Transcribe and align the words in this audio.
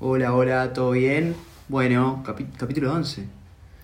Hola, 0.00 0.34
hola, 0.34 0.72
¿todo 0.72 0.92
bien? 0.92 1.34
Bueno, 1.68 2.22
capítulo 2.24 2.92
11. 2.94 3.24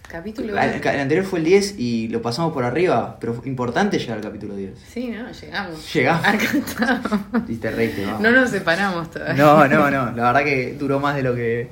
Capítulo 0.09 0.48
El, 0.61 0.70
20. 0.70 0.89
el 0.91 1.01
anterior 1.01 1.25
fue 1.27 1.39
el 1.41 1.45
10 1.47 1.75
y 1.79 2.09
lo 2.09 2.23
pasamos 2.23 2.53
por 2.53 2.62
arriba, 2.62 3.17
pero 3.20 3.34
fue 3.34 3.48
importante 3.48 3.98
llegar 3.98 4.19
al 4.19 4.23
capítulo 4.23 4.55
10. 4.55 4.79
Sí, 4.79 5.09
no, 5.09 5.31
llegamos. 5.33 5.92
Llegamos. 5.95 6.25
Acá. 6.27 7.01
Y 7.48 7.57
te 7.57 7.70
reíste. 7.70 8.07
No 8.20 8.31
nos 8.31 8.51
separamos 8.51 9.11
todavía. 9.11 9.35
No, 9.35 9.67
no, 9.67 9.91
no, 9.91 10.12
la 10.12 10.33
verdad 10.33 10.45
que 10.45 10.75
duró 10.79 11.01
más 11.01 11.17
de 11.17 11.23
lo 11.23 11.35
que 11.35 11.69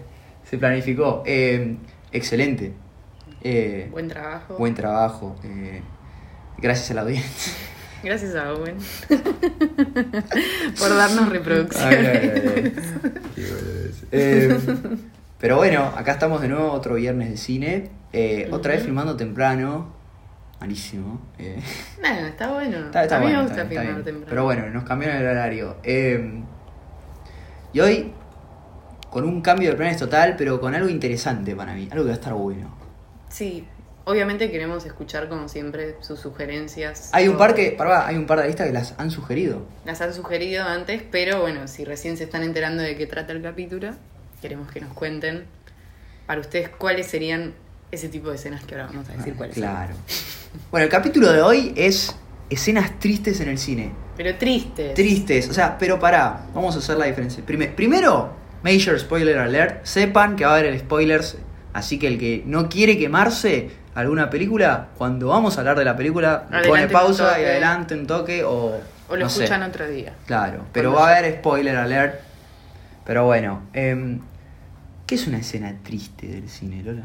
se 0.48 0.58
planificó. 0.58 1.22
Eh, 1.26 1.76
excelente. 2.10 2.72
Eh, 3.42 3.88
Buen 3.92 4.08
trabajo. 4.08 4.56
buen 4.56 4.74
trabajo. 4.74 5.36
eh, 5.44 5.82
gracias 6.58 6.90
a 6.90 6.94
la 6.94 7.02
audiencia. 7.02 7.52
Gracias 8.02 8.34
a 8.34 8.52
Owen. 8.52 8.78
Por 10.76 10.88
darnos 10.88 11.28
reproducciones. 11.28 11.96
Ay, 11.96 12.32
ay, 12.34 12.52
ay. 12.56 12.72
Eh, 14.10 14.58
pero 15.38 15.56
bueno, 15.56 15.84
acá 15.96 16.12
estamos 16.12 16.40
de 16.40 16.48
nuevo, 16.48 16.72
otro 16.72 16.94
viernes 16.94 17.30
de 17.30 17.36
cine. 17.36 17.90
Eh, 18.12 18.48
Otra 18.52 18.72
vez 18.72 18.82
filmando 18.82 19.16
temprano. 19.16 19.92
Malísimo. 20.60 21.20
eh. 21.38 21.58
Está 22.28 22.52
bueno. 22.52 22.76
Está, 22.78 23.02
está 23.04 23.16
a 23.16 23.20
mí 23.20 23.26
bueno, 23.26 23.40
me 23.42 23.44
está 23.48 23.62
gusta 23.62 23.68
bien, 23.68 23.80
está 23.80 23.82
filmar 23.82 24.04
temprano. 24.04 24.26
Pero 24.28 24.44
bueno, 24.44 24.70
nos 24.70 24.84
cambiaron 24.84 25.16
el 25.16 25.26
horario. 25.26 25.76
Eh, 25.82 26.42
y 27.72 27.80
hoy, 27.80 28.12
con 29.10 29.24
un 29.24 29.40
cambio 29.40 29.70
de 29.70 29.76
planes 29.76 29.96
total, 29.96 30.34
pero 30.36 30.60
con 30.60 30.74
algo 30.74 30.88
interesante 30.88 31.56
para 31.56 31.74
mí. 31.74 31.88
Algo 31.90 32.04
que 32.04 32.08
va 32.10 32.14
a 32.14 32.18
estar 32.18 32.34
bueno. 32.34 32.68
Sí, 33.28 33.66
obviamente 34.04 34.50
queremos 34.50 34.84
escuchar 34.86 35.28
como 35.28 35.48
siempre 35.48 35.96
sus 36.00 36.20
sugerencias. 36.20 37.10
Hay 37.12 37.28
un 37.28 37.36
par 37.36 37.54
que, 37.54 37.72
pará, 37.72 38.06
hay 38.06 38.16
un 38.16 38.26
par 38.26 38.40
de 38.40 38.46
listas 38.46 38.66
que 38.66 38.72
las 38.72 38.94
han 38.98 39.10
sugerido. 39.10 39.62
Las 39.84 40.00
han 40.00 40.12
sugerido 40.14 40.64
antes, 40.64 41.02
pero 41.10 41.40
bueno, 41.40 41.68
si 41.68 41.84
recién 41.84 42.16
se 42.16 42.24
están 42.24 42.42
enterando 42.42 42.82
de 42.82 42.96
qué 42.96 43.06
trata 43.06 43.32
el 43.32 43.42
capítulo, 43.42 43.90
queremos 44.40 44.70
que 44.70 44.80
nos 44.80 44.92
cuenten 44.92 45.44
para 46.26 46.40
ustedes 46.40 46.68
cuáles 46.70 47.06
serían 47.06 47.54
ese 47.90 48.08
tipo 48.08 48.30
de 48.30 48.36
escenas 48.36 48.64
que 48.64 48.74
ahora 48.74 48.86
vamos 48.88 49.08
a 49.08 49.12
decir 49.12 49.34
cuáles 49.34 49.54
son. 49.54 49.64
Claro. 49.64 49.94
Bueno, 50.70 50.84
el 50.84 50.90
capítulo 50.90 51.30
de 51.32 51.42
hoy 51.42 51.72
es 51.76 52.14
escenas 52.50 52.98
tristes 52.98 53.40
en 53.40 53.48
el 53.48 53.58
cine. 53.58 53.92
Pero 54.16 54.36
tristes. 54.36 54.94
Tristes, 54.94 55.48
o 55.48 55.54
sea, 55.54 55.78
pero 55.78 55.98
pará, 55.98 56.46
vamos 56.54 56.74
a 56.76 56.78
hacer 56.78 56.96
la 56.96 57.06
diferencia. 57.06 57.44
Prime- 57.44 57.68
primero, 57.68 58.32
major 58.62 58.98
spoiler 58.98 59.38
alert, 59.38 59.84
sepan 59.84 60.36
que 60.36 60.44
va 60.44 60.52
a 60.52 60.54
haber 60.58 60.66
el 60.72 60.78
spoilers, 60.80 61.36
así 61.72 61.98
que 61.98 62.08
el 62.08 62.18
que 62.18 62.42
no 62.46 62.68
quiere 62.68 62.98
quemarse 62.98 63.70
alguna 63.94 64.30
película, 64.30 64.88
cuando 64.98 65.28
vamos 65.28 65.56
a 65.56 65.60
hablar 65.60 65.78
de 65.78 65.84
la 65.84 65.96
película, 65.96 66.44
Adelante 66.48 66.68
pone 66.68 66.88
pausa 66.88 67.40
y 67.40 67.44
adelante 67.44 67.94
un 67.94 68.06
toque 68.06 68.44
o... 68.44 68.80
O 69.08 69.16
lo 69.16 69.24
no 69.24 69.28
sé. 69.28 69.44
escuchan 69.44 69.62
otro 69.62 69.86
día. 69.86 70.14
Claro, 70.26 70.64
pero 70.72 70.92
va 70.92 71.08
a 71.10 71.16
haber 71.18 71.34
spoiler 71.38 71.76
alert. 71.76 72.20
Pero 73.04 73.26
bueno, 73.26 73.62
em, 73.74 74.20
¿qué 75.06 75.16
es 75.16 75.26
una 75.26 75.38
escena 75.38 75.74
triste 75.82 76.26
del 76.28 76.48
cine, 76.48 76.82
Lola? 76.82 77.02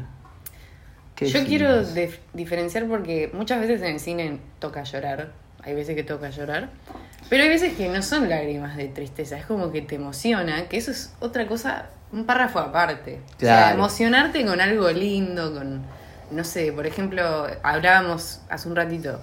¿Qué 1.14 1.26
Yo 1.26 1.40
decimos? 1.40 1.48
quiero 1.48 1.82
dif- 1.84 2.18
diferenciar 2.32 2.86
porque 2.86 3.30
muchas 3.34 3.60
veces 3.60 3.82
en 3.82 3.94
el 3.94 4.00
cine 4.00 4.38
toca 4.58 4.84
llorar. 4.84 5.32
Hay 5.64 5.74
veces 5.74 5.96
que 5.96 6.04
toca 6.04 6.30
llorar. 6.30 6.70
Pero 7.28 7.42
hay 7.42 7.48
veces 7.50 7.74
que 7.74 7.88
no 7.88 8.00
son 8.00 8.28
lágrimas 8.30 8.76
de 8.76 8.86
tristeza. 8.88 9.36
Es 9.36 9.44
como 9.44 9.70
que 9.72 9.82
te 9.82 9.96
emociona. 9.96 10.66
Que 10.68 10.78
eso 10.78 10.92
es 10.92 11.12
otra 11.20 11.46
cosa, 11.46 11.86
un 12.12 12.24
párrafo 12.24 12.60
aparte. 12.60 13.20
O 13.36 13.40
sea, 13.40 13.72
emocionarte 13.72 14.46
con 14.46 14.60
algo 14.62 14.88
lindo, 14.92 15.52
con. 15.52 15.82
No 16.30 16.44
sé, 16.44 16.72
por 16.72 16.86
ejemplo, 16.86 17.46
hablábamos 17.62 18.40
hace 18.48 18.68
un 18.68 18.76
ratito. 18.76 19.20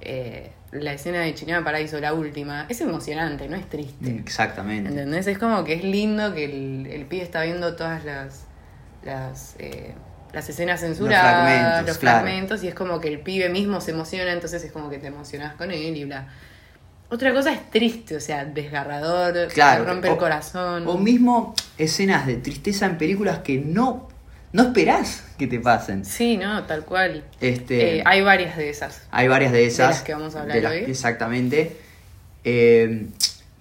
eh, 0.00 0.52
la 0.70 0.92
escena 0.92 1.20
de 1.20 1.34
Chinema 1.34 1.64
Paraíso, 1.64 1.98
la 1.98 2.12
última, 2.12 2.66
es 2.68 2.80
emocionante, 2.82 3.48
no 3.48 3.56
es 3.56 3.66
triste. 3.70 4.14
Exactamente. 4.16 4.90
¿Entendés? 4.90 5.26
Es 5.26 5.38
como 5.38 5.64
que 5.64 5.72
es 5.72 5.82
lindo 5.82 6.34
que 6.34 6.44
el, 6.44 6.86
el 6.86 7.06
pibe 7.06 7.22
está 7.22 7.42
viendo 7.42 7.74
todas 7.74 8.04
las 8.04 8.44
las, 9.04 9.54
eh, 9.58 9.94
las 10.32 10.46
escenas 10.50 10.80
censuradas, 10.80 11.24
los 11.86 11.96
fragmentos, 11.96 11.98
fragmentos, 11.98 12.48
claro. 12.60 12.64
y 12.64 12.68
es 12.68 12.74
como 12.74 13.00
que 13.00 13.08
el 13.08 13.20
pibe 13.20 13.48
mismo 13.48 13.80
se 13.80 13.92
emociona, 13.92 14.30
entonces 14.32 14.62
es 14.62 14.70
como 14.72 14.90
que 14.90 14.98
te 14.98 15.06
emocionas 15.06 15.54
con 15.54 15.70
él 15.70 15.96
y 15.96 16.04
bla. 16.04 16.28
Otra 17.10 17.32
cosa 17.32 17.52
es 17.52 17.70
triste, 17.70 18.16
o 18.16 18.20
sea, 18.20 18.44
desgarrador, 18.44 19.48
Claro, 19.48 19.84
rompe 19.86 20.08
o- 20.10 20.12
el 20.12 20.18
corazón. 20.18 20.86
O 20.86 20.98
mismo 20.98 21.54
escenas 21.78 22.26
de 22.26 22.36
tristeza 22.36 22.84
en 22.84 22.98
películas 22.98 23.38
que 23.38 23.56
no, 23.58 24.08
no 24.52 24.62
esperás 24.62 25.24
que 25.38 25.46
te 25.46 25.60
pasen. 25.60 26.04
Sí, 26.04 26.36
no, 26.36 26.64
tal 26.64 26.84
cual. 26.84 27.24
Este, 27.40 27.98
Eh, 27.98 28.02
hay 28.06 28.22
varias 28.22 28.56
de 28.56 28.70
esas. 28.70 29.02
hay 29.10 29.28
varias 29.28 29.52
de 29.52 29.66
esas. 29.66 29.88
las 29.90 30.02
que 30.02 30.14
vamos 30.14 30.34
a 30.36 30.42
hablar 30.42 30.60
de 30.60 30.66
hoy. 30.66 30.76
Exactamente. 30.90 31.76
Eh, 32.44 33.06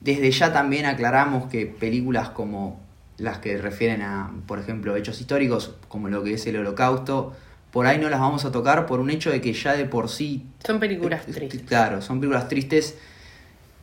desde 0.02 0.31
ya 0.31 0.53
también 0.53 0.86
aclaramos 0.86 1.50
que 1.50 1.66
películas 1.66 2.30
como 2.30 2.80
las 3.18 3.40
que 3.40 3.58
refieren 3.58 4.02
a, 4.02 4.31
por 4.46 4.59
ejemplo, 4.59 4.96
hechos 4.96 5.20
históricos, 5.20 5.74
como 5.88 6.08
lo 6.08 6.24
que 6.24 6.36
es 6.36 6.46
el 6.46 6.56
holocausto, 6.58 7.36
por 7.72 7.86
ahí 7.88 7.98
no 7.98 8.09
las 8.09 8.19
vamos 8.19 8.46
a 8.46 8.52
tocar 8.52 8.86
por 8.86 9.00
un 9.00 9.09
hecho 9.09 9.31
de 9.31 9.42
que 9.42 9.54
ya 9.54 9.74
de 9.74 9.86
por 9.86 10.08
sí 10.09 10.46
Son 10.66 10.80
películas 10.80 11.24
Eh, 11.28 11.34
tristes. 11.34 11.62
Claro, 11.64 12.02
son 12.02 12.19
películas 12.19 12.48
tristes 12.48 12.96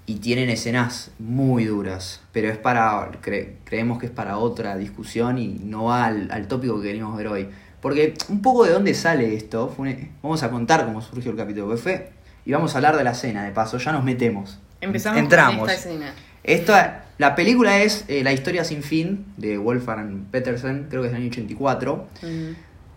y 0.06 0.16
tienen 0.16 0.50
escenas 0.50 1.10
muy 1.18 1.64
duras, 1.64 2.20
pero 2.32 2.48
es 2.50 2.58
para, 2.58 3.10
cre- 3.22 3.54
creemos 3.64 3.98
que 3.98 4.06
es 4.06 4.12
para 4.12 4.36
otra 4.38 4.76
discusión 4.76 5.38
y 5.38 5.48
no 5.64 5.84
va 5.84 6.04
al, 6.06 6.30
al 6.30 6.46
tópico 6.46 6.80
que 6.80 6.88
queremos 6.88 7.16
ver 7.16 7.28
hoy. 7.28 7.48
Porque 7.80 8.14
un 8.28 8.42
poco 8.42 8.64
de 8.64 8.72
dónde 8.72 8.92
sale 8.94 9.34
esto, 9.34 9.72
fue 9.74 9.88
un- 9.88 10.10
vamos 10.22 10.42
a 10.42 10.50
contar 10.50 10.84
cómo 10.84 11.00
surgió 11.00 11.30
el 11.30 11.36
capítulo 11.36 11.70
que 11.70 11.76
fue 11.78 12.10
y 12.44 12.52
vamos 12.52 12.74
a 12.74 12.78
hablar 12.78 12.96
de 12.98 13.04
la 13.04 13.12
escena, 13.12 13.44
de 13.44 13.50
paso, 13.52 13.78
ya 13.78 13.92
nos 13.92 14.04
metemos. 14.04 14.58
Empezamos 14.80 15.18
Entramos. 15.20 15.60
con 15.60 15.70
esta 15.70 15.88
escena. 15.88 16.12
Esta, 16.42 17.04
la 17.16 17.34
película 17.34 17.78
es 17.78 18.04
eh, 18.08 18.22
La 18.22 18.32
historia 18.34 18.64
sin 18.64 18.82
fin 18.82 19.24
de 19.38 19.56
Wolfgang 19.56 20.24
Petersen, 20.30 20.88
creo 20.90 21.00
que 21.00 21.06
es 21.08 21.12
del 21.14 21.22
año 21.22 21.30
84. 21.30 22.06
Ujú. 22.22 22.28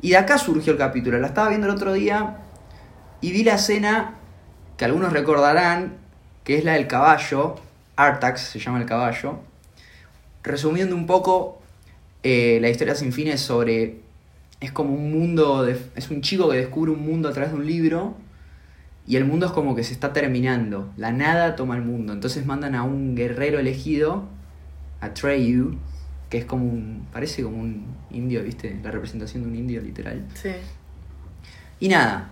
Y 0.01 0.09
de 0.09 0.17
acá 0.17 0.37
surgió 0.37 0.73
el 0.73 0.77
capítulo. 0.77 1.17
La 1.19 1.27
estaba 1.27 1.47
viendo 1.47 1.67
el 1.67 1.73
otro 1.73 1.93
día 1.93 2.39
y 3.21 3.31
vi 3.31 3.45
la 3.45 3.55
escena 3.55 4.15
que 4.75 4.83
algunos 4.83 5.13
recordarán, 5.13 5.93
que 6.47 6.57
es 6.57 6.63
la 6.63 6.73
del 6.75 6.87
caballo. 6.87 7.55
Artax 7.97 8.39
se 8.39 8.57
llama 8.59 8.79
el 8.79 8.85
caballo. 8.85 9.39
Resumiendo 10.43 10.95
un 10.95 11.05
poco, 11.05 11.61
eh, 12.23 12.59
la 12.61 12.69
historia 12.69 12.95
sin 12.95 13.11
fin 13.11 13.27
es 13.27 13.41
sobre. 13.41 13.99
Es 14.61 14.71
como 14.71 14.93
un 14.93 15.11
mundo. 15.11 15.63
de- 15.65 15.77
es 15.95 16.09
un 16.09 16.21
chico 16.21 16.49
que 16.49 16.55
descubre 16.55 16.89
un 16.91 17.05
mundo 17.05 17.27
a 17.27 17.33
través 17.33 17.51
de 17.51 17.57
un 17.57 17.65
libro. 17.65 18.15
Y 19.05 19.17
el 19.17 19.25
mundo 19.25 19.45
es 19.47 19.51
como 19.51 19.75
que 19.75 19.83
se 19.83 19.91
está 19.91 20.13
terminando. 20.13 20.89
La 20.95 21.11
nada 21.11 21.55
toma 21.57 21.75
el 21.75 21.81
mundo. 21.81 22.13
Entonces 22.13 22.45
mandan 22.45 22.75
a 22.75 22.83
un 22.83 23.15
guerrero 23.15 23.59
elegido, 23.59 24.23
a 25.01 25.13
Treyu, 25.13 25.75
que 26.29 26.37
es 26.37 26.45
como 26.45 26.65
un. 26.65 27.07
parece 27.11 27.43
como 27.43 27.57
un 27.59 27.85
indio, 28.09 28.41
¿viste? 28.43 28.79
La 28.83 28.91
representación 28.91 29.43
de 29.43 29.49
un 29.49 29.55
indio 29.57 29.81
literal. 29.81 30.25
Sí. 30.33 30.51
Y 31.81 31.89
nada, 31.89 32.29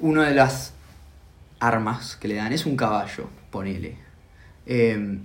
una 0.00 0.26
de 0.28 0.34
las 0.34 0.72
armas 1.62 2.16
que 2.16 2.26
le 2.26 2.34
dan 2.34 2.52
es 2.52 2.66
un 2.66 2.76
caballo, 2.76 3.28
ponele. 3.50 3.96
Eh, 4.66 5.18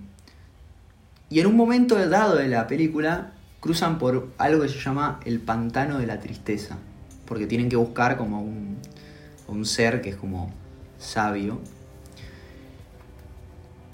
y 1.29 1.39
en 1.39 1.47
un 1.47 1.57
momento 1.57 1.95
dado 2.07 2.35
de 2.35 2.47
la 2.47 2.67
película 2.67 3.33
cruzan 3.59 3.97
por 3.97 4.29
algo 4.37 4.61
que 4.61 4.69
se 4.69 4.79
llama 4.79 5.19
el 5.25 5.39
pantano 5.39 5.97
de 5.97 6.05
la 6.05 6.19
tristeza, 6.19 6.77
porque 7.25 7.47
tienen 7.47 7.69
que 7.69 7.75
buscar 7.75 8.17
como 8.17 8.41
un, 8.41 8.77
un 9.47 9.65
ser 9.65 10.01
que 10.01 10.09
es 10.09 10.15
como 10.15 10.53
sabio. 10.99 11.59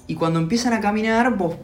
Y 0.05 0.15
cuando 0.15 0.39
empiezan 0.39 0.73
a 0.73 0.81
caminar, 0.81 1.37
vos 1.37 1.55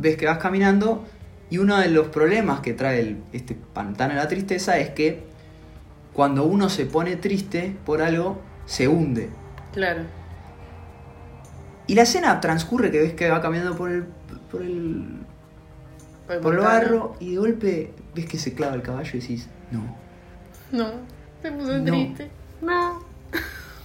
ves 0.00 0.16
que 0.16 0.24
vas 0.24 0.38
caminando 0.38 1.04
y 1.50 1.58
uno 1.58 1.78
de 1.78 1.90
los 1.90 2.08
problemas 2.08 2.60
que 2.60 2.72
trae 2.72 3.18
este 3.34 3.54
pantano 3.54 4.14
de 4.14 4.20
la 4.20 4.28
tristeza 4.28 4.78
es 4.78 4.90
que 4.90 5.22
cuando 6.14 6.44
uno 6.44 6.70
se 6.70 6.86
pone 6.86 7.16
triste 7.16 7.76
por 7.84 8.00
algo, 8.00 8.40
se 8.64 8.88
hunde. 8.88 9.43
Claro. 9.74 10.02
Y 11.86 11.94
la 11.94 12.02
escena 12.02 12.40
transcurre 12.40 12.90
que 12.90 13.00
ves 13.00 13.12
que 13.14 13.28
va 13.30 13.42
caminando 13.42 13.76
por 13.76 13.90
el, 13.90 14.04
por 14.50 14.62
el, 14.62 15.04
Por 16.26 16.36
el 16.36 16.40
por 16.42 16.54
el 16.54 16.60
pantano. 16.60 16.62
barro 16.86 17.16
y 17.20 17.32
de 17.32 17.36
golpe 17.36 17.92
ves 18.14 18.26
que 18.26 18.38
se 18.38 18.54
clava 18.54 18.74
el 18.74 18.82
caballo 18.82 19.10
y 19.12 19.20
decís, 19.20 19.48
no. 19.70 19.94
No, 20.72 20.90
se 21.42 21.52
puso 21.52 21.78
No. 21.78 21.84
triste. 21.92 22.30
No. 22.62 23.02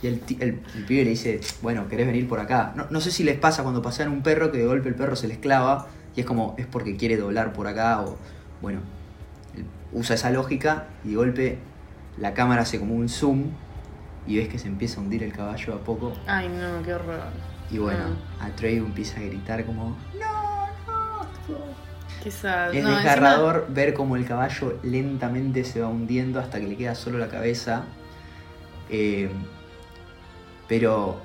Y 0.02 0.08
el, 0.08 0.22
ti- 0.22 0.38
el, 0.40 0.62
el 0.76 0.86
pibe 0.86 1.04
le 1.04 1.10
dice, 1.10 1.42
bueno, 1.62 1.90
¿querés 1.90 2.08
venir 2.08 2.26
por 2.30 2.40
acá? 2.40 2.72
No, 2.78 2.86
no 2.90 3.02
sé 3.02 3.12
si 3.12 3.24
les 3.26 3.38
pasa 3.38 3.64
cuando 3.64 3.82
pasean 3.82 4.10
un 4.10 4.22
perro 4.24 4.50
que 4.50 4.60
de 4.60 4.66
golpe 4.66 4.88
el 4.88 4.96
perro 4.96 5.18
se 5.18 5.28
les 5.28 5.38
clava 5.40 5.88
y 6.16 6.22
es 6.22 6.26
como, 6.26 6.56
es 6.58 6.66
porque 6.68 6.96
quiere 6.96 7.18
doblar 7.18 7.52
por 7.52 7.68
acá 7.68 8.02
o, 8.02 8.18
bueno, 8.62 8.80
usa 9.92 10.16
esa 10.16 10.30
lógica 10.30 10.86
y 11.04 11.10
de 11.10 11.16
golpe 11.18 11.58
la 12.18 12.34
cámara 12.34 12.62
hace 12.62 12.80
como 12.80 12.96
un 12.96 13.10
zoom 13.10 13.48
y 14.30 14.38
ves 14.38 14.48
que 14.48 14.58
se 14.60 14.68
empieza 14.68 15.00
a 15.00 15.04
hundir 15.04 15.24
el 15.24 15.34
caballo 15.34 15.74
a 15.74 15.80
poco 15.80 16.14
Ay, 16.28 16.48
no, 16.48 16.82
qué 16.86 16.94
horror. 16.94 17.20
y 17.72 17.78
bueno, 17.80 18.06
Ah. 18.40 18.46
Atreyu 18.46 18.86
empieza 18.86 19.20
a 19.20 19.24
gritar 19.24 19.66
como, 19.66 19.98
no, 20.18 20.68
no. 20.88 21.80
Sad. 22.32 22.74
Es 22.76 22.84
No, 22.84 22.90
encima- 22.90 22.96
desgarrador 22.98 23.68
ver 23.70 23.94
cómo 23.94 24.16
el 24.16 24.26
caballo 24.26 24.78
lentamente 24.84 25.64
se 25.64 25.82
va 25.82 25.88
hundiendo 25.88 26.40
hasta 26.40 26.60
que 26.60 26.68
le 26.68 26.76
queda 26.78 26.94
solo 26.96 27.18
la 27.18 27.28
cabeza. 27.30 27.84
Eh, 28.90 29.30
pero 30.68 31.22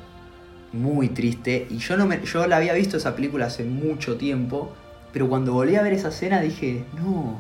muy 0.72 1.08
triste. 1.08 1.66
Y 1.70 1.78
yo 1.78 1.96
no 1.96 2.06
me, 2.06 2.24
yo 2.24 2.46
la 2.46 2.56
había 2.58 2.72
visto 2.74 2.96
esa 2.96 3.14
película 3.16 3.46
hace 3.46 3.64
mucho 3.64 4.16
tiempo 4.16 4.74
Pero 5.12 5.28
cuando 5.28 5.52
volví 5.52 5.76
a 5.76 5.82
ver 5.82 5.92
esa 5.92 6.08
escena 6.08 6.40
dije, 6.40 6.84
no, 6.96 7.38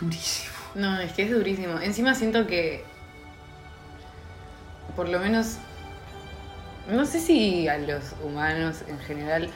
durísimo. 0.00 0.54
No, 0.76 1.00
es 1.00 1.12
que 1.12 1.22
es 1.24 1.30
durísimo. 1.32 1.80
Encima 1.80 2.14
siento 2.14 2.46
que. 2.46 2.84
Por 4.96 5.08
lo 5.08 5.18
menos. 5.20 5.58
No 6.90 7.04
sé 7.04 7.20
si 7.20 7.68
a 7.68 7.78
los 7.78 8.14
humanos 8.24 8.78
en 8.88 8.98
general. 9.00 9.48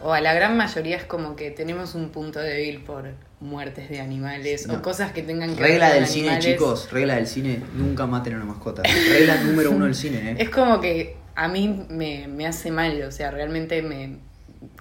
O 0.00 0.12
a 0.12 0.20
la 0.20 0.32
gran 0.32 0.56
mayoría 0.56 0.96
es 0.96 1.02
como 1.04 1.34
que 1.34 1.50
tenemos 1.50 1.96
un 1.96 2.10
punto 2.10 2.38
débil 2.38 2.82
por 2.84 3.10
muertes 3.40 3.88
de 3.88 4.00
animales 4.00 4.68
No. 4.68 4.74
o 4.74 4.82
cosas 4.82 5.10
que 5.10 5.22
tengan 5.24 5.56
que 5.56 5.60
Regla 5.62 5.86
ver 5.86 5.94
con 5.96 6.02
del 6.04 6.08
cine, 6.08 6.28
animales. 6.28 6.52
chicos, 6.54 6.92
regla 6.92 7.14
del 7.16 7.26
cine, 7.26 7.62
nunca 7.74 8.06
maten 8.06 8.34
a 8.34 8.36
una 8.36 8.44
mascota. 8.44 8.82
Regla 8.84 9.36
número 9.42 9.72
uno 9.72 9.86
del 9.86 9.96
cine, 9.96 10.32
¿eh? 10.32 10.36
Es 10.38 10.50
como 10.50 10.80
que 10.80 11.16
a 11.34 11.48
mí 11.48 11.84
me, 11.88 12.28
me 12.28 12.46
hace 12.46 12.70
mal, 12.70 13.02
o 13.02 13.10
sea, 13.10 13.32
realmente 13.32 13.82
me. 13.82 14.18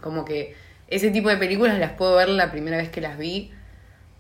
Como 0.02 0.24
que 0.24 0.56
ese 0.88 1.10
tipo 1.10 1.30
de 1.30 1.38
películas 1.38 1.80
las 1.80 1.94
puedo 1.94 2.16
ver 2.16 2.30
la 2.30 2.52
primera 2.52 2.78
vez 2.78 2.90
que 2.90 3.02
las 3.02 3.18
vi 3.18 3.52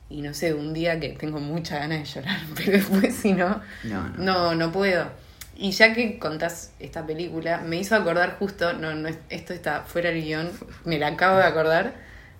y 0.09 0.21
no 0.23 0.33
sé, 0.33 0.53
un 0.55 0.73
día 0.73 0.99
que 0.99 1.09
tengo 1.09 1.39
mucha 1.39 1.77
ganas 1.77 1.99
de 1.99 2.05
llorar, 2.05 2.39
pero 2.55 2.71
después 2.71 3.13
si 3.13 3.33
no, 3.33 3.61
No, 3.83 4.09
no. 4.09 4.17
no, 4.17 4.55
no 4.55 4.71
puedo. 4.71 5.11
Y 5.57 5.71
ya 5.71 5.93
que 5.93 6.19
contás 6.19 6.73
esta 6.79 7.05
película, 7.05 7.59
me 7.59 7.77
hizo 7.77 7.95
acordar 7.95 8.37
justo, 8.37 8.73
no, 8.73 8.93
no, 8.95 9.07
es- 9.09 9.17
esto 9.29 9.53
está 9.53 9.81
fuera 9.83 10.09
del 10.11 10.23
guion, 10.23 10.51
me 10.85 10.99
la 10.99 11.07
acabo 11.07 11.37
de 11.37 11.45
acordar, 11.45 11.95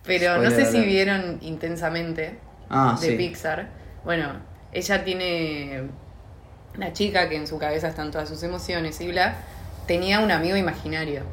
pero 0.06 0.38
no 0.38 0.52
sé 0.52 0.66
si 0.66 0.86
vieron 0.86 1.40
intensamente 1.42 2.40
Ah, 2.69 2.96
de 3.00 3.08
sí. 3.08 3.18
Pixar. 3.18 3.69
Bueno, 4.04 4.34
ella 4.72 5.04
tiene 5.04 5.84
la 6.78 6.94
chica 6.94 7.30
que 7.30 7.38
en 7.38 7.48
su 7.48 7.60
cabeza 7.60 7.90
están 7.90 8.12
todas 8.12 8.30
sus 8.30 8.44
emociones 8.44 9.02
y 9.02 9.08
bla, 9.10 9.38
tenía 9.88 10.19
un 10.19 10.31
amigo 10.31 10.58
imaginario. 10.58 11.24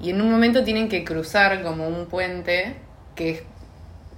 Y 0.00 0.10
en 0.10 0.20
un 0.20 0.30
momento 0.30 0.64
tienen 0.64 0.88
que 0.88 1.04
cruzar 1.04 1.62
como 1.62 1.88
un 1.88 2.06
puente 2.06 2.76
que 3.14 3.30
es 3.30 3.42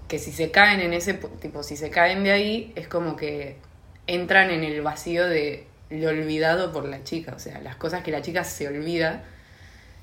que 0.09 0.19
si 0.19 0.33
se 0.33 0.50
caen 0.53 0.81
en 0.81 0.93
ese 0.94 1.15
tipo 1.15 1.62
si 1.62 1.77
se 1.77 1.91
caen 1.91 2.25
de 2.25 2.33
ahí 2.33 2.73
es 2.77 2.88
como 2.88 3.17
que 3.17 3.59
entran 4.06 4.50
en 4.50 4.65
el 4.65 4.83
vacío 4.83 5.27
de 5.29 5.67
lo 5.91 6.09
olvidado 6.09 6.73
por 6.73 6.85
la 6.87 7.03
chica, 7.05 7.33
o 7.37 7.38
sea, 7.38 7.61
las 7.61 7.77
cosas 7.77 8.03
que 8.03 8.11
la 8.11 8.23
chica 8.23 8.44
se 8.44 8.67
olvida. 8.69 9.23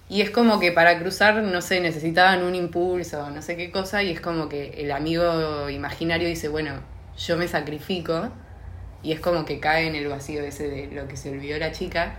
Y 0.09 0.21
es 0.21 0.30
como 0.30 0.59
que 0.59 0.71
para 0.71 1.00
cruzar, 1.00 1.41
no 1.41 1.62
sé, 1.62 1.80
necesitaban 1.80 2.44
un 2.44 2.56
impulso, 2.56 3.30
no 3.31 3.41
sé 3.41 3.56
qué 3.57 3.71
cosa, 3.71 4.03
y 4.03 4.12
es 4.12 4.21
como 4.21 4.50
que 4.50 4.71
el 4.81 4.91
amigo 4.91 5.69
imaginario 5.69 6.27
dice, 6.27 6.50
bueno, 6.50 6.74
yo 7.18 7.38
me 7.38 7.47
sacrifico, 7.47 8.30
y 9.01 9.12
es 9.13 9.19
como 9.19 9.45
que 9.45 9.59
cae 9.59 9.88
en 9.88 9.95
el 9.95 10.07
vacío 10.07 10.41
ese 10.44 10.68
de 10.69 10.88
lo 10.88 11.07
que 11.07 11.18
se 11.18 11.30
olvidó 11.31 11.57
la 11.57 11.71
chica. 11.71 12.15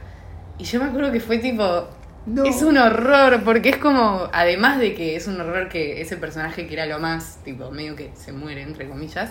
Y 0.58 0.64
yo 0.64 0.80
me 0.80 0.86
acuerdo 0.86 1.12
que 1.12 1.20
fue 1.20 1.38
tipo, 1.38 1.88
No. 2.26 2.44
es 2.44 2.62
un 2.62 2.78
horror, 2.78 3.42
porque 3.44 3.68
es 3.70 3.76
como, 3.78 4.28
además 4.32 4.78
de 4.78 4.94
que 4.94 5.16
es 5.16 5.26
un 5.26 5.40
horror 5.40 5.68
que 5.68 6.00
ese 6.00 6.16
personaje 6.16 6.66
que 6.66 6.74
era 6.74 6.86
lo 6.86 6.98
más, 6.98 7.38
tipo, 7.44 7.70
medio 7.70 7.96
que 7.96 8.10
se 8.14 8.32
muere, 8.32 8.62
entre 8.62 8.88
comillas, 8.88 9.30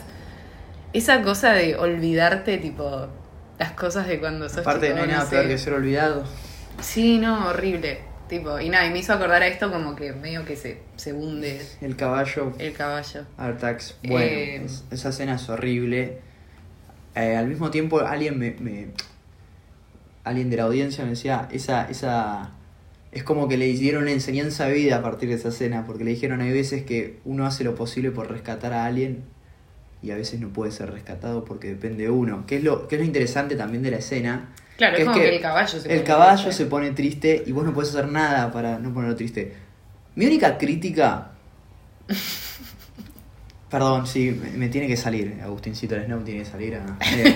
esa 0.93 1.21
cosa 1.23 1.53
de 1.53 1.75
olvidarte, 1.75 2.57
tipo, 2.59 3.07
las 3.59 3.71
cosas 3.73 4.07
de 4.07 4.19
cuando 4.19 4.49
sos 4.49 4.59
Aparte, 4.59 4.87
chico, 4.87 4.97
no 4.97 5.03
hay 5.03 5.07
no 5.09 5.13
nada 5.15 5.25
sé. 5.25 5.35
peor 5.35 5.47
que 5.47 5.57
ser 5.57 5.73
olvidado. 5.73 6.23
Sí, 6.81 7.17
no, 7.19 7.47
horrible. 7.49 7.99
Tipo, 8.29 8.59
y 8.59 8.69
nada, 8.69 8.85
y 8.87 8.91
me 8.91 8.99
hizo 8.99 9.13
acordar 9.13 9.41
a 9.43 9.47
esto 9.47 9.71
como 9.71 9.95
que 9.95 10.11
medio 10.13 10.43
que 10.45 10.55
se, 10.55 10.79
se 10.95 11.13
hunde 11.13 11.61
El 11.81 11.95
caballo, 11.95 12.53
el 12.57 12.73
caballo. 12.73 13.25
Artax. 13.37 13.97
Bueno, 14.03 14.25
Eh, 14.25 14.61
es- 14.65 14.83
esa 14.91 15.09
escena 15.09 15.35
es 15.35 15.47
horrible. 15.49 16.19
Eh, 17.15 17.35
al 17.35 17.47
mismo 17.47 17.69
tiempo, 17.69 17.99
alguien 17.99 18.39
me, 18.39 18.51
me- 18.59 18.87
Alguien 20.23 20.49
de 20.49 20.57
la 20.57 20.63
audiencia 20.63 21.03
me 21.03 21.11
decía, 21.11 21.47
esa, 21.51 21.89
esa. 21.89 22.51
Es 23.11 23.23
como 23.23 23.47
que 23.49 23.57
le 23.57 23.65
dieron 23.67 24.03
una 24.03 24.11
enseñanza 24.13 24.65
de 24.65 24.73
vida 24.73 24.95
a 24.95 25.01
partir 25.01 25.29
de 25.29 25.35
esa 25.35 25.49
escena, 25.49 25.85
porque 25.85 26.03
le 26.05 26.11
dijeron 26.11 26.41
hay 26.41 26.51
veces 26.51 26.83
que 26.83 27.19
uno 27.25 27.45
hace 27.45 27.63
lo 27.63 27.75
posible 27.75 28.09
por 28.11 28.31
rescatar 28.31 28.73
a 28.73 28.85
alguien 28.85 29.25
y 30.03 30.11
a 30.11 30.15
veces 30.15 30.39
no 30.39 30.49
puede 30.49 30.71
ser 30.71 30.91
rescatado 30.91 31.45
porque 31.45 31.69
depende 31.69 32.03
de 32.03 32.09
uno. 32.09 32.45
Que 32.45 32.57
es 32.57 32.63
lo, 32.63 32.87
que 32.87 32.95
es 32.95 33.01
lo 33.01 33.05
interesante 33.07 33.55
también 33.55 33.81
de 33.83 33.91
la 33.91 33.97
escena. 33.97 34.49
Claro, 34.77 34.95
que 34.97 35.01
es 35.03 35.07
como 35.07 35.19
que, 35.19 35.35
el 35.35 35.41
caballo 35.41 35.67
se 35.69 35.77
el 35.77 35.83
pone 35.83 36.03
caballo 36.03 36.43
triste. 36.43 36.63
se 36.63 36.69
pone 36.69 36.91
triste 36.91 37.43
y 37.47 37.51
vos 37.51 37.63
no 37.63 37.73
puedes 37.73 37.91
hacer 37.91 38.07
nada 38.09 38.51
para 38.51 38.77
no 38.79 38.93
ponerlo 38.93 39.15
triste. 39.15 39.53
Mi 40.15 40.25
única 40.25 40.57
crítica. 40.57 41.31
Perdón, 43.69 44.05
sí, 44.05 44.29
me, 44.39 44.51
me 44.51 44.69
tiene 44.69 44.87
que 44.87 44.95
salir. 44.97 45.39
Agustincito 45.43 45.95
el 45.95 46.05
Snow 46.05 46.21
tiene 46.23 46.41
que 46.43 46.49
salir. 46.49 46.75
a- 46.75 46.85
eh, 47.15 47.35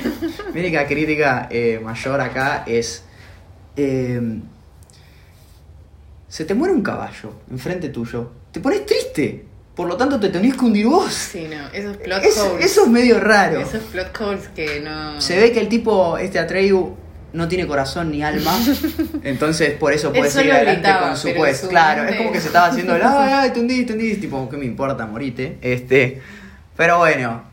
mi 0.54 0.60
única 0.60 0.86
crítica 0.86 1.48
eh, 1.50 1.80
mayor 1.84 2.22
acá 2.22 2.64
es. 2.68 3.04
eh, 3.76 4.40
se 6.28 6.44
te 6.46 6.54
muere 6.54 6.74
un 6.76 6.84
caballo 6.84 7.34
enfrente 7.50 7.90
tuyo. 7.90 8.32
Te 8.52 8.60
pones 8.60 8.86
triste. 8.86 9.46
Por 9.78 9.88
lo 9.88 9.96
tanto, 9.96 10.20
te 10.20 10.30
tenés 10.30 10.56
que 10.58 10.66
hundir 10.66 10.88
vos. 10.88 11.14
Sí, 11.14 11.48
no, 11.50 11.68
esos 11.72 11.96
plot 11.98 12.24
Es- 12.24 12.38
holes. 12.40 12.66
eso 12.66 12.84
es 12.86 12.90
medio 12.90 13.20
raro. 13.20 13.60
Esos 13.62 13.84
plot 13.84 14.20
holes 14.20 14.50
que 14.56 14.80
no. 14.82 15.22
Se 15.22 15.40
ve 15.40 15.52
que 15.54 15.60
el 15.60 15.70
tipo, 15.70 16.18
este 16.18 16.40
Atreyu, 16.40 16.96
no 17.34 17.48
tiene 17.48 17.68
corazón 17.68 18.10
ni 18.12 18.24
alma. 18.24 18.52
Entonces, 19.24 19.74
por 19.78 19.94
eso 19.94 20.12
puede 20.12 20.32
seguir 20.32 20.52
adelante 20.54 20.82
gritaba, 20.82 21.08
con 21.10 21.18
su 21.18 21.28
su 21.28 21.68
Claro, 21.70 22.02
mente- 22.04 22.14
es 22.16 22.18
como 22.18 22.32
que 22.32 22.42
se 22.42 22.48
estaba 22.48 22.68
haciendo 22.68 22.96
el, 22.96 23.02
ay, 23.06 23.32
ay, 23.34 23.50
te 23.52 23.60
hundís, 23.60 23.86
te 23.86 23.94
hundís. 23.94 24.20
Tipo, 24.20 24.50
¿qué 24.50 24.58
me 24.58 24.66
importa? 24.66 25.06
Morite. 25.06 25.58
Este. 25.62 26.22
Pero 26.76 26.98
bueno, 26.98 27.44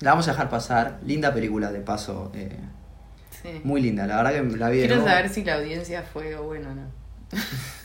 la 0.00 0.10
vamos 0.10 0.28
a 0.28 0.32
dejar 0.32 0.50
pasar. 0.50 0.98
Linda 1.06 1.32
película, 1.32 1.72
de 1.72 1.80
paso. 1.80 2.30
eh, 2.34 2.50
Sí. 3.42 3.58
muy 3.64 3.80
linda, 3.80 4.06
la 4.06 4.16
verdad 4.22 4.32
que 4.50 4.56
la 4.58 4.68
vi 4.68 4.80
Quiero 4.80 5.02
saber 5.02 5.30
si 5.30 5.42
la 5.44 5.54
audiencia 5.54 6.02
fue 6.02 6.36
bueno 6.36 6.68
o 6.70 6.74
no. 6.74 6.82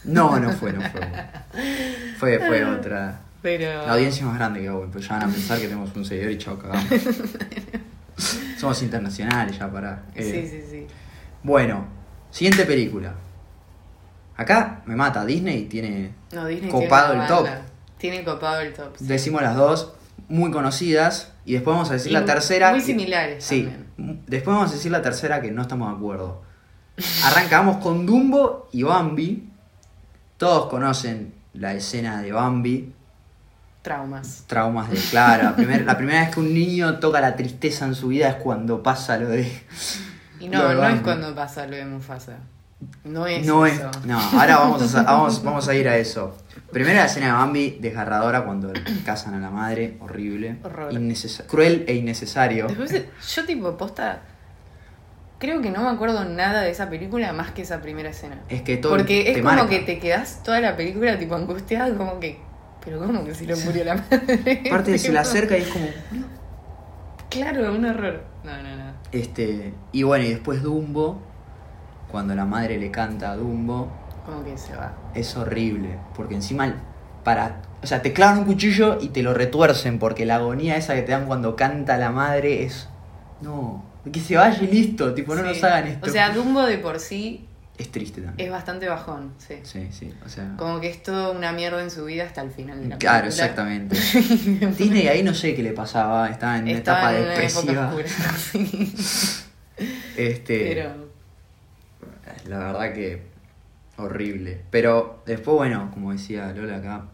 No, 0.03 0.37
no 0.39 0.51
fue, 0.51 0.73
no 0.73 0.81
fue. 0.81 0.99
Fue, 2.19 2.39
fue 2.39 2.65
otra. 2.65 3.21
Pero. 3.45 3.85
La 3.85 3.93
audiencia 3.93 4.21
es 4.21 4.25
más 4.25 4.39
grande 4.39 4.59
que 4.61 4.71
Owen, 4.71 4.89
pues 4.89 5.07
ya 5.07 5.19
van 5.19 5.29
a 5.29 5.31
pensar 5.31 5.59
que 5.59 5.67
tenemos 5.67 5.95
un 5.95 6.03
seguidor 6.03 6.31
y 6.31 6.37
chao, 6.39 6.57
cagamos. 6.57 6.83
Somos 8.57 8.81
internacionales 8.81 9.59
ya, 9.59 9.71
para. 9.71 10.03
Sí, 10.15 10.47
sí, 10.47 10.63
sí. 10.67 10.87
Bueno, 11.43 11.85
siguiente 12.31 12.65
película. 12.65 13.13
Acá 14.35 14.81
me 14.87 14.95
mata, 14.95 15.23
Disney 15.23 15.65
tiene 15.65 16.11
No, 16.31 16.47
Disney 16.47 16.71
copado 16.71 17.09
tiene 17.11 17.21
el 17.23 17.29
top. 17.29 17.47
Tiene 17.99 18.23
copado 18.23 18.61
el 18.61 18.73
top. 18.73 18.97
sí. 18.97 19.05
Decimos 19.05 19.43
las 19.43 19.55
dos, 19.55 19.93
muy 20.27 20.49
conocidas. 20.49 21.31
Y 21.45 21.53
después 21.53 21.75
vamos 21.75 21.91
a 21.91 21.93
decir 21.93 22.09
Y 22.09 22.13
la 22.15 22.25
tercera. 22.25 22.71
muy 22.71 22.81
similares 22.81 23.43
Sí, 23.43 23.69
también. 23.95 24.23
después 24.25 24.55
vamos 24.55 24.71
a 24.71 24.73
decir 24.73 24.91
la 24.91 25.03
tercera 25.03 25.39
que 25.39 25.51
no 25.51 25.61
estamos 25.61 25.91
de 25.91 25.97
acuerdo. 25.97 26.41
Arrancamos 27.25 27.77
con 27.77 28.07
Dumbo 28.07 28.69
y 28.71 28.81
Bambi. 28.81 29.47
Todos 30.37 30.65
conocen 30.67 31.35
la 31.53 31.75
escena 31.75 32.23
de 32.23 32.31
Bambi. 32.31 32.94
Traumas. 33.85 34.43
Traumas 34.47 34.89
de. 34.89 34.97
Claro, 34.97 35.43
la, 35.43 35.55
primer- 35.55 35.85
la 35.85 35.95
primera 35.95 36.21
vez 36.21 36.31
que 36.33 36.39
un 36.39 36.53
niño 36.53 36.97
toca 36.99 37.21
la 37.21 37.35
tristeza 37.35 37.85
en 37.85 37.93
su 37.95 38.07
vida 38.09 38.27
es 38.29 38.35
cuando 38.35 38.81
pasa 38.83 39.17
lo 39.17 39.29
de. 39.29 39.43
Y 40.39 40.49
no, 40.49 40.73
no 40.73 40.87
es 40.89 41.01
cuando 41.01 41.33
pasa 41.33 41.65
lo 41.67 41.75
de 41.75 41.85
Mufasa. 41.85 42.37
No 43.03 43.25
es 43.27 43.45
No 43.45 43.65
es. 43.65 43.75
eso. 43.79 43.89
No, 44.05 44.19
ahora 44.19 44.57
vamos 44.57 44.93
a, 44.95 45.03
vamos, 45.03 45.43
vamos 45.43 45.67
a 45.69 45.75
ir 45.75 45.87
a 45.87 45.97
eso. 45.97 46.35
Primero 46.71 46.95
la 46.95 47.05
escena 47.05 47.27
de 47.27 47.31
Bambi, 47.33 47.77
desgarradora 47.79 48.43
cuando 48.43 48.73
casan 49.05 49.35
a 49.35 49.39
la 49.39 49.49
madre, 49.51 49.97
horrible. 50.01 50.57
Horror. 50.63 50.91
cruel 51.47 51.85
e 51.87 51.93
innecesario. 51.93 52.67
Después, 52.67 52.91
yo 53.35 53.45
tipo, 53.45 53.77
posta, 53.77 54.21
creo 55.39 55.61
que 55.61 55.69
no 55.71 55.83
me 55.83 55.89
acuerdo 55.89 56.25
nada 56.25 56.61
de 56.61 56.71
esa 56.71 56.89
película 56.89 57.31
más 57.33 57.51
que 57.51 57.61
esa 57.61 57.81
primera 57.81 58.09
escena. 58.09 58.41
Es 58.49 58.61
que 58.63 58.77
todo 58.77 58.93
Porque 58.97 59.31
es 59.31 59.37
como 59.37 59.51
marca. 59.51 59.69
que 59.69 59.79
te 59.79 59.99
quedas 59.99 60.41
toda 60.43 60.59
la 60.59 60.75
película 60.75 61.17
tipo 61.17 61.35
angustiada, 61.35 61.95
como 61.95 62.19
que, 62.19 62.39
pero 62.85 62.99
¿cómo 62.99 63.25
que 63.25 63.33
si 63.35 63.45
lo 63.45 63.57
murió 63.57 63.83
la 63.83 63.95
madre? 64.11 64.63
Aparte 64.67 64.97
se 64.99 65.11
le 65.11 65.19
acerca 65.19 65.57
y 65.57 65.61
es 65.63 65.67
como. 65.67 65.87
Claro, 67.29 67.73
un 67.73 67.85
horror. 67.85 68.23
No, 68.43 68.61
no, 68.63 68.75
no. 68.75 68.93
Este. 69.11 69.73
Y 69.91 70.03
bueno, 70.03 70.25
y 70.25 70.29
después 70.29 70.61
Dumbo. 70.61 71.21
Cuando 72.11 72.35
la 72.35 72.45
madre 72.45 72.77
le 72.77 72.91
canta 72.91 73.31
a 73.31 73.35
Dumbo. 73.35 73.91
Como 74.25 74.43
que 74.43 74.57
se 74.57 74.75
va. 74.75 74.93
Es 75.13 75.35
horrible. 75.35 75.97
Porque 76.15 76.35
encima 76.35 76.73
para. 77.23 77.61
O 77.83 77.87
sea, 77.87 78.01
te 78.01 78.13
clavan 78.13 78.39
un 78.39 78.45
cuchillo 78.45 78.97
y 79.01 79.09
te 79.09 79.21
lo 79.23 79.33
retuercen. 79.33 79.99
Porque 79.99 80.25
la 80.25 80.35
agonía 80.35 80.77
esa 80.77 80.95
que 80.95 81.01
te 81.01 81.11
dan 81.11 81.25
cuando 81.25 81.55
canta 81.55 81.97
la 81.97 82.11
madre 82.11 82.63
es. 82.63 82.87
No. 83.41 83.83
Que 84.11 84.19
se 84.19 84.35
vaya 84.37 84.61
y 84.63 84.67
listo. 84.67 85.13
Tipo, 85.13 85.33
no 85.35 85.41
Sí. 85.41 85.47
nos 85.47 85.63
hagan 85.63 85.87
esto. 85.87 86.07
O 86.07 86.09
sea, 86.09 86.29
Dumbo 86.29 86.61
de 86.61 86.77
por 86.77 86.99
sí 86.99 87.47
es 87.77 87.91
triste 87.91 88.21
también. 88.21 88.47
es 88.47 88.51
bastante 88.51 88.87
bajón, 88.87 89.33
sí. 89.37 89.55
Sí, 89.63 89.87
sí. 89.91 90.13
O 90.25 90.29
sea. 90.29 90.53
Como 90.57 90.79
que 90.79 90.89
es 90.89 91.03
todo 91.03 91.31
una 91.33 91.51
mierda 91.51 91.81
en 91.81 91.91
su 91.91 92.05
vida 92.05 92.23
hasta 92.25 92.41
el 92.41 92.51
final 92.51 92.81
de 92.81 92.87
la 92.89 92.97
Claro, 92.97 93.25
película. 93.27 93.43
exactamente. 93.45 93.95
Disney 94.77 95.07
ahí 95.07 95.23
no 95.23 95.33
sé 95.33 95.55
qué 95.55 95.63
le 95.63 95.71
pasaba, 95.71 96.29
estaba 96.29 96.57
en 96.57 96.63
una 96.63 96.71
etapa 96.73 97.13
en 97.15 97.21
una 97.23 97.29
depresiva. 97.31 97.71
época 97.73 97.87
oscura, 97.87 98.07
sí. 98.37 99.43
Este, 100.17 100.59
Pero 100.73 101.05
la 102.47 102.57
verdad 102.59 102.93
que 102.93 103.23
horrible. 103.97 104.61
Pero 104.71 105.23
después, 105.25 105.55
bueno, 105.57 105.89
como 105.93 106.11
decía 106.13 106.51
Lola 106.53 106.77
acá, 106.77 107.05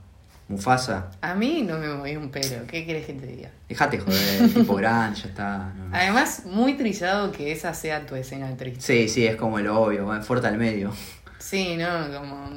Mufasa, 0.52 1.10
a 1.22 1.34
mí 1.34 1.64
no 1.64 1.78
me 1.80 1.88
moví 1.88 2.16
un 2.16 2.30
pelo. 2.30 2.68
¿Qué 2.68 2.86
querés 2.86 3.06
que 3.06 3.14
te 3.14 3.26
diga? 3.28 3.50
dejate 3.70 4.00
joder, 4.00 4.50
tipo 4.54 4.76
grande, 4.78 5.20
ya 5.20 5.30
está. 5.30 5.74
no, 5.78 5.88
no. 5.88 5.96
Además, 5.96 6.44
muy 6.46 6.74
trillado 6.74 7.32
que 7.32 7.52
esa 7.52 7.74
sea 7.74 8.06
tu 8.06 8.16
escena 8.16 8.56
triste. 8.58 8.82
Sí, 8.82 9.08
sí, 9.08 9.26
es 9.26 9.36
como 9.38 9.60
el 9.60 9.68
obvio, 9.68 10.06
va 10.06 10.22
fuerte 10.22 10.48
al 10.48 10.58
medio. 10.58 10.92
Sí, 11.40 11.76
¿no? 11.78 11.88
Como. 12.14 12.50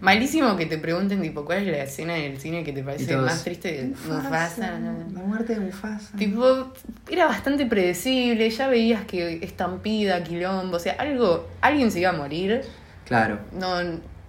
Malísimo 0.00 0.56
que 0.56 0.66
te 0.66 0.78
pregunten, 0.78 1.22
tipo, 1.22 1.44
¿cuál 1.44 1.58
es 1.58 1.68
la 1.68 1.84
escena 1.84 2.14
del 2.14 2.40
cine 2.40 2.64
que 2.64 2.72
te 2.72 2.82
parece 2.82 3.12
todos, 3.12 3.24
más 3.26 3.44
triste? 3.44 3.92
Mufasa. 4.06 4.78
La 4.80 5.22
muerte 5.22 5.54
de 5.54 5.60
Mufasa. 5.60 6.16
Tipo, 6.16 6.72
era 7.08 7.26
bastante 7.26 7.64
predecible, 7.64 8.50
ya 8.50 8.66
veías 8.68 9.04
que 9.04 9.38
estampida, 9.42 10.22
quilombo, 10.24 10.76
o 10.76 10.80
sea, 10.80 10.94
algo, 10.98 11.48
alguien 11.60 11.90
se 11.92 12.00
iba 12.00 12.10
a 12.10 12.14
morir. 12.14 12.62
Claro. 13.06 13.38
No, 13.52 13.76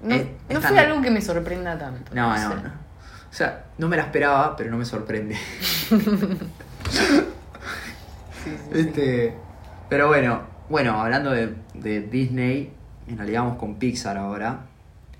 no, 0.06 0.16
Eh, 0.16 0.36
no 0.50 0.62
fue 0.62 0.80
algo 0.80 1.02
que 1.02 1.12
me 1.12 1.22
sorprenda 1.22 1.78
tanto. 1.78 2.14
No, 2.16 2.38
sé. 2.38 2.44
no, 2.44 2.56
no. 2.56 2.70
O 2.70 3.34
sea, 3.38 3.66
no 3.78 3.88
me 3.90 3.98
la 3.98 4.04
esperaba, 4.04 4.56
pero 4.56 4.72
no 4.72 4.78
me 4.78 4.86
sorprende. 4.86 5.36
Sí, 8.44 8.52
sí, 8.52 8.58
sí. 8.74 8.80
Este, 8.80 9.34
pero 9.90 10.08
bueno, 10.08 10.42
bueno, 10.70 11.02
hablando 11.02 11.32
de, 11.32 11.56
de 11.74 12.02
Disney, 12.02 12.72
en 13.08 13.18
realidad 13.18 13.42
vamos 13.42 13.58
con 13.58 13.76
Pixar 13.80 14.18
ahora. 14.18 14.60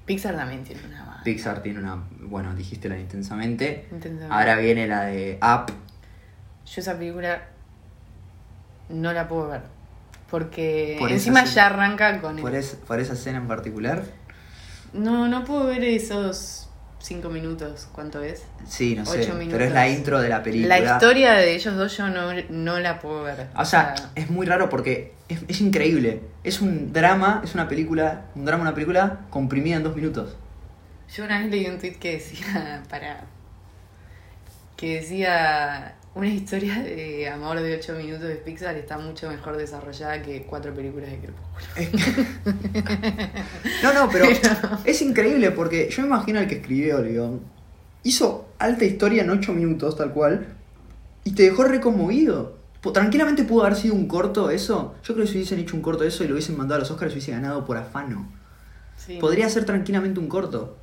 Pixar 0.06 0.36
también 0.36 0.64
tiene 0.64 0.82
una 0.86 1.04
banda. 1.04 1.22
Pixar 1.24 1.62
tiene 1.64 1.80
una, 1.80 2.04
bueno, 2.22 2.54
dijiste 2.54 2.88
la 2.88 2.96
de 2.96 3.02
intensamente. 3.02 3.88
Intensamente. 3.92 4.34
Ahora 4.34 4.58
viene 4.58 4.88
la 4.88 5.06
de 5.06 5.40
Up. 5.42 5.74
Yo 6.68 6.82
esa 6.82 6.98
película 6.98 7.42
no 8.90 9.12
la 9.14 9.28
puedo 9.28 9.50
ver. 9.50 9.62
Porque 10.30 10.96
Por 11.00 11.12
encima 11.12 11.44
ya 11.46 11.68
arranca 11.68 12.20
con... 12.22 12.36
Por, 12.38 12.52
el- 12.52 12.58
es- 12.60 12.76
por 12.76 13.00
esa 13.00 13.14
escena 13.14 13.38
en 13.40 13.48
particular. 13.48 14.04
No, 14.94 15.28
no 15.28 15.44
puedo 15.44 15.66
ver 15.68 15.84
esos 15.84 16.70
cinco 17.00 17.30
minutos. 17.30 17.88
¿Cuánto 17.92 18.24
es? 18.24 18.44
Sí, 18.68 18.96
no 18.96 19.06
sé. 19.06 19.20
Ocho 19.20 19.28
Pero 19.28 19.36
minutos. 19.40 19.62
es 19.62 19.72
la 19.72 19.90
intro 19.90 20.20
de 20.20 20.30
la 20.30 20.42
película. 20.44 20.80
La 20.80 20.94
historia 20.94 21.34
de 21.34 21.56
ellos 21.56 21.76
dos 21.76 21.96
yo 21.98 22.08
no, 22.10 22.32
no 22.50 22.80
la 22.80 23.00
puedo 23.00 23.24
ver. 23.24 23.48
O 23.56 23.66
sea, 23.66 23.96
es 24.16 24.30
muy 24.30 24.46
raro 24.46 24.70
porque 24.70 25.14
es, 25.30 25.40
es 25.48 25.62
increíble. 25.62 26.22
Es 26.44 26.62
un 26.62 26.94
drama, 26.94 27.42
es 27.44 27.54
una 27.54 27.68
película, 27.68 28.26
un 28.36 28.46
drama, 28.46 28.64
una 28.64 28.74
película 28.74 29.22
comprimida 29.30 29.78
en 29.78 29.84
dos 29.84 29.96
minutos. 29.96 30.36
Yo 31.14 31.24
una 31.24 31.40
vez 31.40 31.52
leí 31.52 31.68
un 31.68 31.78
tweet 31.78 31.96
que 31.96 32.14
decía 32.14 32.82
para 32.90 33.26
que 34.76 34.96
decía 34.96 35.96
una 36.16 36.28
historia 36.30 36.82
de 36.82 37.28
amor 37.30 37.60
de 37.60 37.78
8 37.78 37.94
minutos 37.96 38.28
de 38.28 38.36
Pixar 38.36 38.76
está 38.76 38.98
mucho 38.98 39.30
mejor 39.30 39.58
desarrollada 39.58 40.22
que 40.22 40.44
cuatro 40.44 40.74
películas 40.74 41.10
de 41.12 41.20
Crepúsculo. 41.20 42.16
No, 43.84 43.94
no, 43.94 44.10
pero 44.10 44.26
es 44.86 45.02
increíble 45.02 45.52
porque 45.52 45.90
yo 45.90 46.02
me 46.02 46.08
imagino 46.08 46.40
al 46.40 46.48
que 46.48 46.56
escribió 46.56 47.00
el 47.00 47.10
guion. 47.10 47.42
Hizo 48.04 48.48
alta 48.60 48.86
historia 48.86 49.24
en 49.24 49.30
8 49.30 49.52
minutos, 49.54 49.98
tal 49.98 50.14
cual, 50.14 50.48
y 51.26 51.32
te 51.32 51.44
dejó 51.44 51.66
reconmovido. 51.66 52.56
Tranquilamente 52.94 53.44
pudo 53.44 53.66
haber 53.66 53.76
sido 53.76 53.96
un 53.96 54.08
corto 54.08 54.50
eso. 54.52 54.96
Yo 55.04 55.16
creo 55.16 55.26
que 55.26 55.32
si 55.32 55.38
hubiesen 55.40 55.60
hecho 55.60 55.76
un 55.76 55.82
corto 55.82 56.04
eso 56.04 56.24
y 56.24 56.28
lo 56.28 56.34
hubiesen 56.36 56.56
mandado 56.56 56.78
a 56.78 56.80
los 56.82 56.92
Oscars, 56.92 57.12
hubiese 57.12 57.32
ganado 57.32 57.66
por 57.66 57.78
afano. 57.78 58.32
Sí. 58.96 59.18
Podría 59.20 59.50
ser 59.50 59.66
tranquilamente 59.66 60.20
un 60.20 60.28
corto. 60.28 60.78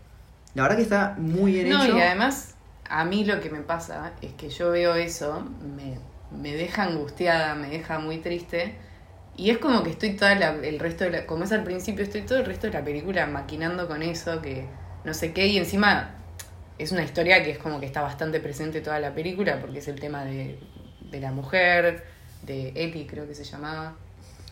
La 0.55 0.65
verdad 0.65 0.77
que 0.77 0.83
está 0.83 1.17
muy 1.19 1.53
bien 1.53 1.71
No, 1.71 1.83
hecho. 1.85 1.97
y 1.97 2.01
además 2.01 2.52
a 2.89 3.05
mí 3.05 3.25
lo 3.25 3.41
que 3.41 3.51
me 3.51 3.61
pasa 3.61 4.12
es 4.23 4.33
que 4.35 4.51
yo 4.51 4.71
veo 4.71 4.95
eso, 4.95 5.45
me, 5.77 5.99
me 6.31 6.55
deja 6.55 6.85
angustiada, 6.85 7.55
me 7.55 7.69
deja 7.69 7.99
muy 7.99 8.19
triste. 8.19 8.77
Y 9.37 9.51
es 9.51 9.59
como 9.59 9.83
que 9.83 9.91
estoy 9.91 10.17
toda 10.17 10.35
la- 10.35 10.55
el 10.55 10.79
resto 10.79 11.05
de 11.05 11.11
la, 11.11 11.27
como 11.27 11.45
es 11.45 11.53
al 11.53 11.65
principio, 11.65 12.05
estoy 12.05 12.23
todo 12.23 12.39
el 12.39 12.45
resto 12.47 12.67
de 12.67 12.75
la 12.75 12.85
película 12.85 13.27
maquinando 13.27 13.89
con 13.89 14.03
eso, 14.03 14.43
que 14.43 14.67
no 15.05 15.15
sé 15.15 15.33
qué, 15.33 15.47
y 15.47 15.59
encima 15.59 16.17
es 16.79 16.93
una 16.93 17.03
historia 17.05 17.43
que 17.43 17.51
es 17.53 17.59
como 17.59 17.81
que 17.81 17.87
está 17.87 18.03
bastante 18.03 18.41
presente 18.41 18.81
toda 18.81 19.01
la 19.01 19.15
película, 19.15 19.61
porque 19.61 19.79
es 19.79 19.89
el 19.89 20.01
tema 20.01 20.25
de, 20.25 20.59
de 21.01 21.21
la 21.21 21.33
mujer, 21.33 22.05
de 22.43 22.73
Ellie 22.77 23.07
creo 23.07 23.27
que 23.27 23.35
se 23.35 23.45
llamaba, 23.45 23.95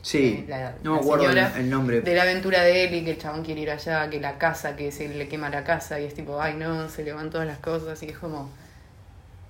Sí, 0.03 0.45
eh, 0.47 0.51
la- 0.51 0.75
no 0.83 0.95
me 0.95 1.01
acuerdo 1.01 1.29
el, 1.31 1.71
nombre. 1.71 2.01
de 2.01 2.15
la 2.15 2.23
aventura 2.23 2.63
de 2.63 2.85
Ellie, 2.85 3.05
que 3.05 3.11
el 3.13 3.19
chabón 3.19 3.45
quiere 3.45 3.61
ir 3.61 3.71
allá, 3.71 4.09
que 4.09 4.21
la 4.21 4.39
casa, 4.39 4.77
que 4.77 4.91
se 4.93 5.09
le 5.09 5.29
quema 5.29 5.51
la 5.51 5.65
casa, 5.65 6.01
y 6.01 6.05
es 6.05 6.15
tipo, 6.15 6.41
ay 6.41 6.55
no, 6.55 6.89
se 6.89 7.05
le 7.05 7.13
van 7.13 7.31
todas 7.31 7.47
las 7.47 7.59
cosas, 7.59 8.03
y 8.03 8.07
es 8.07 8.19
como, 8.19 8.51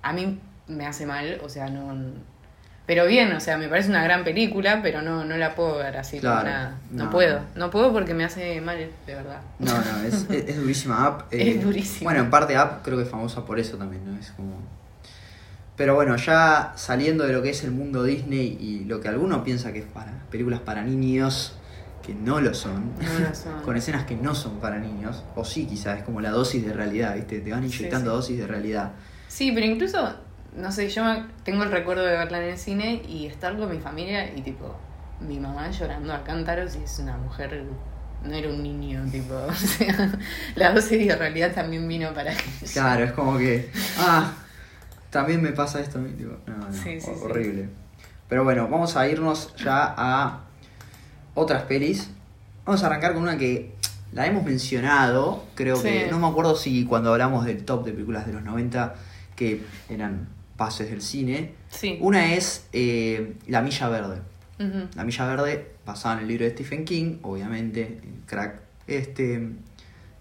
a 0.01 0.13
mí 0.13 0.39
me 0.67 0.85
hace 0.85 1.05
mal, 1.05 1.39
o 1.43 1.49
sea, 1.49 1.67
no... 1.69 1.95
Pero 2.87 3.05
bien, 3.05 3.31
o 3.31 3.39
sea, 3.39 3.57
me 3.57 3.69
parece 3.69 3.89
una 3.89 4.03
gran 4.03 4.23
película, 4.25 4.81
pero 4.81 5.01
no, 5.01 5.23
no 5.23 5.37
la 5.37 5.55
puedo 5.55 5.77
ver 5.77 5.95
así 5.95 6.19
como 6.19 6.33
Claro, 6.33 6.49
nada. 6.49 6.75
No, 6.89 7.05
no. 7.05 7.09
puedo, 7.11 7.39
no 7.55 7.69
puedo 7.69 7.93
porque 7.93 8.13
me 8.13 8.25
hace 8.25 8.59
mal, 8.59 8.77
de 8.77 9.15
verdad. 9.15 9.39
No, 9.59 9.71
no, 9.73 10.03
es, 10.03 10.25
es, 10.29 10.49
es 10.49 10.57
durísima 10.57 11.05
App. 11.05 11.21
Es 11.31 11.63
durísima. 11.63 12.11
Bueno, 12.11 12.25
en 12.25 12.29
parte 12.29 12.57
App 12.57 12.83
creo 12.83 12.97
que 12.97 13.03
es 13.03 13.09
famosa 13.09 13.45
por 13.45 13.59
eso 13.59 13.77
también, 13.77 14.03
¿no? 14.05 14.19
Es 14.19 14.31
como... 14.31 14.55
Pero 15.81 15.95
bueno, 15.95 16.15
ya 16.15 16.73
saliendo 16.75 17.25
de 17.25 17.33
lo 17.33 17.41
que 17.41 17.49
es 17.49 17.63
el 17.63 17.71
mundo 17.71 18.03
Disney 18.03 18.55
y 18.61 18.83
lo 18.85 19.01
que 19.01 19.07
alguno 19.07 19.43
piensa 19.43 19.73
que 19.73 19.79
es 19.79 19.85
para 19.85 20.11
películas 20.29 20.59
para 20.59 20.83
niños, 20.83 21.55
que 22.03 22.13
no 22.13 22.39
lo 22.39 22.53
son, 22.53 22.91
No 23.01 23.19
lo 23.27 23.33
son. 23.35 23.63
con 23.63 23.75
escenas 23.75 24.05
que 24.05 24.15
no 24.15 24.35
son 24.35 24.59
para 24.59 24.77
niños, 24.77 25.23
o 25.35 25.43
sí 25.43 25.65
quizás, 25.65 25.97
es 25.97 26.03
como 26.03 26.21
la 26.21 26.29
dosis 26.29 26.63
de 26.63 26.71
realidad, 26.73 27.15
¿viste? 27.15 27.39
Te 27.39 27.51
van 27.51 27.63
inyectando 27.63 28.11
sí. 28.11 28.15
dosis 28.15 28.37
de 28.37 28.45
realidad. 28.45 28.91
Sí, 29.27 29.51
pero 29.53 29.65
incluso, 29.65 30.13
no 30.55 30.71
sé, 30.71 30.87
yo 30.87 31.01
tengo 31.43 31.63
el 31.63 31.71
recuerdo 31.71 32.03
de 32.05 32.11
verla 32.11 32.43
en 32.43 32.51
el 32.51 32.59
cine 32.59 33.01
y 33.09 33.25
estar 33.25 33.57
con 33.57 33.67
mi 33.71 33.79
familia 33.79 34.31
y 34.35 34.41
tipo, 34.43 34.75
mi 35.19 35.39
mamá 35.39 35.71
llorando 35.71 36.13
a 36.13 36.23
cántaros 36.23 36.75
y 36.75 36.83
es 36.83 36.99
una 36.99 37.17
mujer, 37.17 37.63
no 38.23 38.31
era 38.35 38.49
un 38.49 38.61
niño, 38.61 39.03
tipo, 39.11 39.33
o 39.49 39.53
sea, 39.55 40.11
la 40.53 40.73
dosis 40.73 41.07
de 41.07 41.15
realidad 41.15 41.55
también 41.55 41.87
vino 41.87 42.13
para 42.13 42.33
ella. 42.33 42.41
Claro, 42.71 43.03
es 43.05 43.13
como 43.13 43.39
que, 43.39 43.71
ah, 43.97 44.31
también 45.11 45.41
me 45.41 45.51
pasa 45.51 45.79
esto 45.79 45.99
a 45.99 46.01
mí, 46.01 46.11
tipo, 46.13 46.31
no, 46.47 46.57
no, 46.57 46.73
Sí, 46.73 46.99
sí, 46.99 47.07
hor- 47.11 47.15
sí. 47.17 47.21
horrible. 47.23 47.69
Pero 48.27 48.43
bueno, 48.43 48.67
vamos 48.67 48.95
a 48.97 49.07
irnos 49.07 49.53
ya 49.57 49.93
a 49.97 50.41
otras 51.35 51.63
pelis. 51.63 52.09
Vamos 52.65 52.81
a 52.83 52.87
arrancar 52.87 53.13
con 53.13 53.21
una 53.23 53.37
que 53.37 53.73
la 54.13 54.25
hemos 54.25 54.43
mencionado, 54.43 55.45
creo 55.55 55.81
que, 55.81 56.07
no 56.09 56.19
me 56.19 56.27
acuerdo 56.27 56.55
si 56.55 56.85
cuando 56.85 57.11
hablamos 57.11 57.45
del 57.45 57.63
top 57.65 57.85
de 57.85 57.91
películas 57.93 58.25
de 58.25 58.33
los 58.33 58.43
90, 58.43 58.95
que 59.35 59.61
eran 59.89 60.27
pases 60.57 60.89
del 60.89 61.01
cine. 61.01 61.53
Sí. 61.69 61.97
Una 62.01 62.33
es 62.33 62.67
eh, 62.73 63.35
La 63.47 63.61
Milla 63.61 63.89
Verde. 63.89 64.21
La 64.95 65.03
Milla 65.03 65.25
Verde, 65.25 65.71
basada 65.87 66.15
en 66.17 66.21
el 66.21 66.27
libro 66.27 66.45
de 66.45 66.51
Stephen 66.51 66.85
King, 66.85 67.17
obviamente, 67.23 67.99
el 68.03 68.21
crack 68.27 68.59
este, 68.85 69.49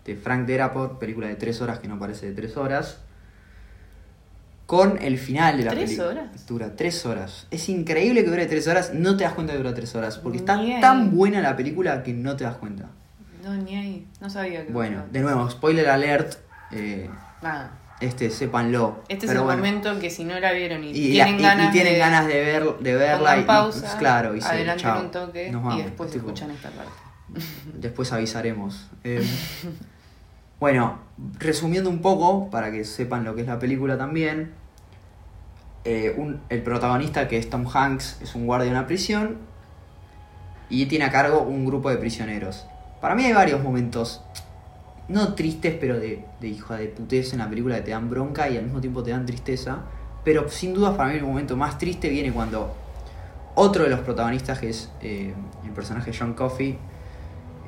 de 0.07 0.17
Frank 0.17 0.49
Darabont, 0.49 0.99
película 0.99 1.27
de 1.27 1.35
tres 1.35 1.61
horas 1.61 1.79
que 1.79 1.89
no 1.89 1.99
parece 1.99 2.27
de 2.27 2.33
tres 2.33 2.57
horas. 2.57 3.01
Con 4.71 5.03
el 5.03 5.19
final 5.19 5.57
de 5.57 5.65
la 5.65 5.71
¿Tres 5.73 5.85
película. 5.97 6.09
horas? 6.11 6.47
Dura 6.47 6.77
tres 6.77 7.05
horas. 7.05 7.49
Es 7.51 7.69
increíble 7.69 8.23
que 8.23 8.31
dure 8.31 8.47
tres 8.47 8.69
horas, 8.69 8.93
no 8.95 9.17
te 9.17 9.25
das 9.25 9.33
cuenta 9.33 9.53
que 9.53 9.59
dura 9.59 9.75
tres 9.75 9.93
horas, 9.97 10.19
porque 10.19 10.39
está 10.39 10.61
tan 10.81 11.11
buena 11.11 11.41
la 11.41 11.57
película 11.57 12.05
que 12.05 12.13
no 12.15 12.37
te 12.37 12.45
das 12.45 12.55
cuenta. 12.55 12.85
No, 13.43 13.53
ni 13.57 13.75
ahí, 13.75 14.07
no 14.21 14.31
sabía 14.31 14.65
que... 14.65 14.73
Bueno, 14.73 15.03
de 15.11 15.23
nuevo, 15.23 15.51
spoiler 15.51 15.89
alert, 15.89 16.35
eh, 16.71 17.11
Nada. 17.43 17.73
este, 18.01 18.31
sépanlo. 18.31 19.03
Este 19.09 19.27
Pero 19.27 19.33
es 19.33 19.39
el 19.39 19.45
bueno. 19.45 19.57
momento 19.59 19.99
que 19.99 20.09
si 20.09 20.23
no 20.23 20.39
la 20.39 20.53
vieron 20.53 20.85
y, 20.85 20.93
tienen 20.93 21.41
y- 21.41 21.43
ganas 21.43 21.69
y 21.71 21.73
tienen 21.73 21.93
de... 21.95 21.99
ganas 21.99 22.27
de, 22.29 22.35
ver, 22.35 22.79
de 22.79 22.95
verla 22.95 23.39
y, 23.41 23.43
pausa, 23.43 23.99
claro, 23.99 24.37
y 24.37 24.41
chao, 24.77 25.01
un 25.01 25.11
toque 25.11 25.51
nos 25.51 25.65
vamos, 25.65 25.81
y 25.81 25.83
después 25.83 26.13
tipo, 26.13 26.27
escuchan 26.27 26.53
esta 26.53 26.71
parte. 26.71 26.93
Después 27.75 28.13
avisaremos. 28.13 28.87
Eh, 29.03 29.27
bueno, 30.61 31.01
resumiendo 31.41 31.91
un 31.91 32.01
poco, 32.01 32.51
para 32.51 32.71
que 32.71 32.85
sepan 32.85 33.25
lo 33.25 33.35
que 33.35 33.41
es 33.41 33.49
la 33.49 33.59
película 33.59 33.99
también. 33.99 34.60
Eh, 35.85 36.15
un- 36.17 36.41
el 36.49 36.63
protagonista, 36.63 37.27
que 37.29 37.39
es 37.39 37.49
Tom 37.51 37.67
Hanks, 37.73 38.21
es 38.23 38.35
un 38.35 38.47
guardia 38.47 38.67
de 38.67 38.79
una 38.79 38.87
prisión 38.87 39.39
y 40.69 40.87
tiene 40.87 41.05
a 41.07 41.11
cargo 41.11 41.41
un 41.43 41.65
grupo 41.67 41.91
de 41.91 41.97
prisioneros. 41.97 42.67
Para 43.01 43.15
mí 43.15 43.25
hay 43.25 43.33
varios 43.33 43.63
momentos, 43.63 44.23
no 45.09 45.35
tristes, 45.35 45.75
pero 45.81 45.99
de, 45.99 46.25
de 46.41 46.49
hijo 46.49 46.75
de 46.75 46.87
putez 46.89 47.33
en 47.33 47.39
la 47.41 47.49
película 47.49 47.77
que 47.77 47.83
te 47.83 47.91
dan 47.93 48.09
bronca 48.11 48.49
y 48.49 48.57
al 48.57 48.65
mismo 48.65 48.81
tiempo 48.81 49.03
te 49.03 49.11
dan 49.11 49.27
tristeza. 49.27 49.79
Pero 50.25 50.49
sin 50.51 50.75
duda 50.75 50.97
para 50.97 51.11
mí 51.11 51.17
el 51.17 51.25
momento 51.25 51.57
más 51.57 51.79
triste 51.79 52.09
viene 52.11 52.31
cuando 52.31 52.75
otro 53.55 53.85
de 53.85 53.91
los 53.91 54.01
protagonistas, 54.01 54.59
que 54.59 54.69
es 54.69 54.91
eh, 55.01 55.35
el 55.65 55.71
personaje 55.73 56.13
John 56.17 56.35
Coffey, 56.35 56.79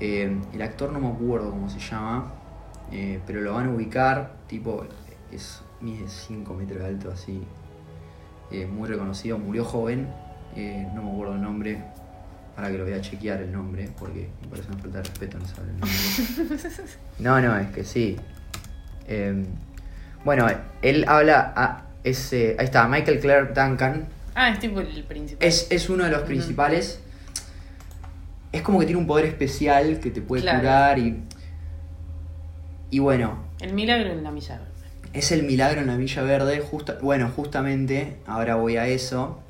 eh, 0.00 0.36
el 0.52 0.62
actor 0.62 0.92
no 0.92 1.00
me 1.00 1.08
acuerdo 1.08 1.50
cómo 1.50 1.68
se 1.70 1.78
llama, 1.78 2.32
pero 3.26 3.40
lo 3.40 3.54
van 3.54 3.68
a 3.68 3.70
ubicar, 3.70 4.34
tipo, 4.48 4.84
es 5.32 5.62
mide 5.80 6.06
5 6.08 6.52
metros 6.54 6.80
de 6.80 6.86
alto, 6.86 7.10
así, 7.10 7.42
eh, 8.52 8.66
muy 8.66 8.88
reconocido, 8.88 9.38
murió 9.38 9.64
joven, 9.64 10.06
eh, 10.56 10.86
no 10.94 11.02
me 11.02 11.10
acuerdo 11.12 11.34
el 11.34 11.42
nombre, 11.42 11.82
para 12.54 12.70
que 12.70 12.78
lo 12.78 12.84
voy 12.84 12.92
a 12.92 13.00
chequear 13.00 13.40
el 13.40 13.50
nombre, 13.52 13.88
porque 13.98 14.28
me 14.42 14.48
parece 14.48 14.68
una 14.68 14.78
falta 14.78 14.98
de 14.98 15.04
respeto 15.04 15.38
no 15.38 15.46
saber 15.46 15.70
el 15.70 15.80
nombre. 15.80 16.82
No, 17.18 17.40
no, 17.40 17.56
es 17.58 17.68
que 17.70 17.84
sí. 17.84 18.16
Eh, 19.08 19.44
bueno, 20.24 20.46
él 20.82 21.04
habla, 21.08 21.52
a, 21.56 21.82
es, 22.04 22.32
eh, 22.32 22.56
ahí 22.58 22.64
está, 22.66 22.86
Michael 22.88 23.20
Clark 23.20 23.54
Duncan, 23.54 24.06
Ah, 24.34 24.48
es 24.50 24.58
tipo 24.60 24.80
el 24.80 25.04
principal. 25.04 25.46
es, 25.46 25.66
es 25.70 25.90
uno 25.90 26.04
de 26.04 26.10
los 26.10 26.22
principales. 26.22 27.00
Es 28.50 28.62
como 28.62 28.78
que 28.80 28.86
tiene 28.86 28.98
un 29.00 29.06
poder 29.06 29.26
especial 29.26 29.98
que 30.00 30.10
te 30.10 30.20
puede 30.22 30.42
Claro. 30.42 30.58
curar 30.60 30.98
y. 30.98 31.22
Y 32.90 32.98
bueno, 32.98 33.44
El 33.60 33.72
milagro 33.74 34.10
en 34.10 34.22
la 34.22 34.30
milla 34.30 34.58
verde. 34.58 34.71
Es 35.12 35.32
el 35.32 35.42
milagro 35.42 35.80
en 35.80 35.86
la 35.88 35.96
Villa 35.96 36.22
Verde. 36.22 36.60
Justa, 36.60 36.98
bueno, 37.02 37.30
justamente, 37.34 38.16
ahora 38.26 38.54
voy 38.56 38.76
a 38.76 38.86
eso. 38.86 39.40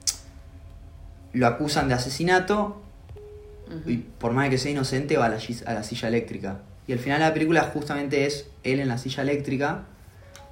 Lo 1.33 1.47
acusan 1.47 1.89
de 1.89 1.95
asesinato 1.95 2.81
y 3.87 3.97
por 3.99 4.33
más 4.33 4.45
de 4.45 4.51
que 4.51 4.59
sea 4.59 4.71
inocente 4.71 5.17
va 5.17 5.27
a 5.27 5.29
la, 5.31 5.39
a 5.67 5.75
la 5.75 5.83
silla 5.83 6.09
eléctrica. 6.09 6.59
Y 6.87 6.93
el 6.93 6.99
final 6.99 7.21
de 7.21 7.27
la 7.27 7.33
película 7.33 7.63
justamente 7.73 8.27
es 8.27 8.47
él 8.65 8.81
en 8.81 8.89
la 8.89 8.99
silla 8.99 9.23
eléctrica, 9.23 9.85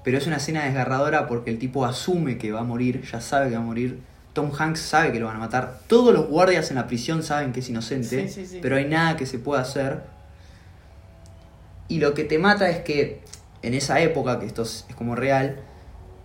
pero 0.05 0.17
es 0.17 0.27
una 0.27 0.37
escena 0.37 0.65
desgarradora 0.65 1.27
porque 1.27 1.51
el 1.51 1.59
tipo 1.59 1.85
asume 1.85 2.39
que 2.39 2.53
va 2.53 2.61
a 2.61 2.65
morir, 2.65 3.03
ya 3.03 3.21
sabe 3.21 3.51
que 3.51 3.57
va 3.57 3.61
a 3.63 3.65
morir. 3.65 3.99
Tom 4.33 4.53
Hanks 4.57 4.81
sabe 4.81 5.13
que 5.13 5.19
lo 5.21 5.27
van 5.27 5.37
a 5.37 5.41
matar. 5.41 5.81
Todos 5.89 6.15
los 6.15 6.29
guardias 6.29 6.71
en 6.71 6.77
la 6.77 6.87
prisión 6.87 7.23
saben 7.23 7.53
que 7.53 7.61
es 7.61 7.69
inocente, 7.69 8.29
Sí, 8.29 8.33
sí, 8.33 8.47
sí. 8.47 8.59
pero 8.63 8.77
hay 8.77 8.87
nada 8.87 9.17
que 9.17 9.27
se 9.27 9.39
pueda 9.39 9.61
hacer. 9.61 10.03
Y 11.89 11.99
lo 11.99 12.15
que 12.15 12.25
te 12.25 12.39
mata 12.39 12.71
es 12.71 12.79
que 12.79 13.21
en 13.63 13.75
esa 13.75 14.01
época, 14.01 14.39
que 14.39 14.47
esto 14.47 14.63
es, 14.63 14.87
es 14.89 14.95
como 14.95 15.15
real, 15.15 15.57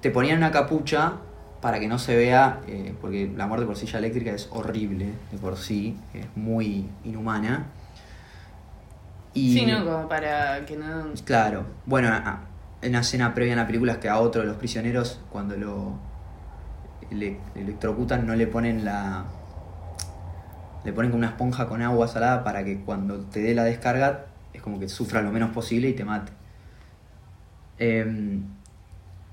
te 0.02 0.12
ponían 0.12 0.38
una 0.38 0.52
capucha 0.52 1.14
para 1.62 1.80
que 1.80 1.88
no 1.88 1.98
se 1.98 2.16
vea, 2.16 2.62
eh, 2.68 2.94
porque 3.02 3.32
la 3.36 3.48
muerte 3.48 3.66
por 3.66 3.76
silla 3.76 4.00
eléctrica 4.00 4.32
es 4.32 4.50
horrible 4.52 5.10
de 5.32 5.38
por 5.38 5.58
sí, 5.58 5.98
es 6.14 6.26
muy 6.36 6.88
inhumana. 7.04 7.68
Y, 9.34 9.54
Sí, 9.54 9.66
¿no? 9.66 9.84
Como 9.84 10.08
para 10.08 10.66
que 10.66 10.78
no... 10.78 11.12
Claro, 11.26 11.66
bueno, 11.86 12.10
en 12.82 12.90
una 12.90 13.00
escena 13.00 13.34
previa 13.34 13.54
en 13.54 13.60
la 13.60 13.68
película 13.68 13.94
es 13.94 13.98
que 13.98 14.10
a 14.10 14.20
otro 14.20 14.42
de 14.42 14.48
los 14.48 14.58
prisioneros, 14.58 15.20
cuando 15.32 15.58
lo 15.58 16.00
le, 17.12 17.38
electrocutan, 17.56 18.26
no 18.26 18.36
le 18.36 18.48
ponen 18.48 18.86
la. 18.86 19.26
Le 20.84 20.94
ponen 20.94 21.12
como 21.12 21.20
una 21.20 21.30
esponja 21.30 21.68
con 21.68 21.82
agua 21.82 22.08
salada 22.08 22.44
para 22.44 22.64
que 22.64 22.82
cuando 22.82 23.20
te 23.22 23.42
dé 23.42 23.56
la 23.56 23.64
descarga, 23.64 24.26
es 24.54 24.62
como 24.62 24.80
que 24.80 24.88
sufra 24.88 25.22
lo 25.22 25.32
menos 25.32 25.50
posible 25.52 25.90
y 25.90 25.94
te 25.94 26.06
mate. 26.06 26.32
Em, 27.80 28.42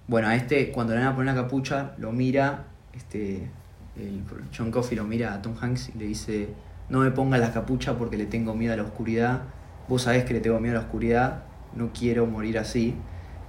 bueno, 0.09 0.29
a 0.29 0.35
este, 0.37 0.71
cuando 0.73 0.95
le 0.95 1.01
van 1.01 1.09
a 1.09 1.15
poner 1.17 1.35
la 1.35 1.43
capucha, 1.43 1.93
lo 1.99 2.13
mira, 2.13 2.65
este, 2.95 3.49
el 3.97 4.23
John 4.57 4.71
Coffey 4.71 4.97
lo 4.97 5.05
mira 5.05 5.33
a 5.35 5.43
Tom 5.43 5.55
Hanks 5.61 5.91
y 5.95 5.99
le 5.99 6.07
dice, 6.07 6.49
no 6.89 7.01
me 7.01 7.11
pongas 7.11 7.41
la 7.41 7.53
capucha 7.53 7.97
porque 7.97 8.17
le 8.17 8.27
tengo 8.27 8.55
miedo 8.55 8.75
a 8.75 8.77
la 8.77 8.83
oscuridad, 8.83 9.43
vos 9.89 10.03
sabés 10.03 10.25
que 10.25 10.35
le 10.35 10.41
tengo 10.41 10.59
miedo 10.61 10.77
a 10.77 10.81
la 10.81 10.87
oscuridad, 10.87 11.43
no 11.75 11.91
quiero 11.93 12.27
morir 12.27 12.59
así, 12.59 12.95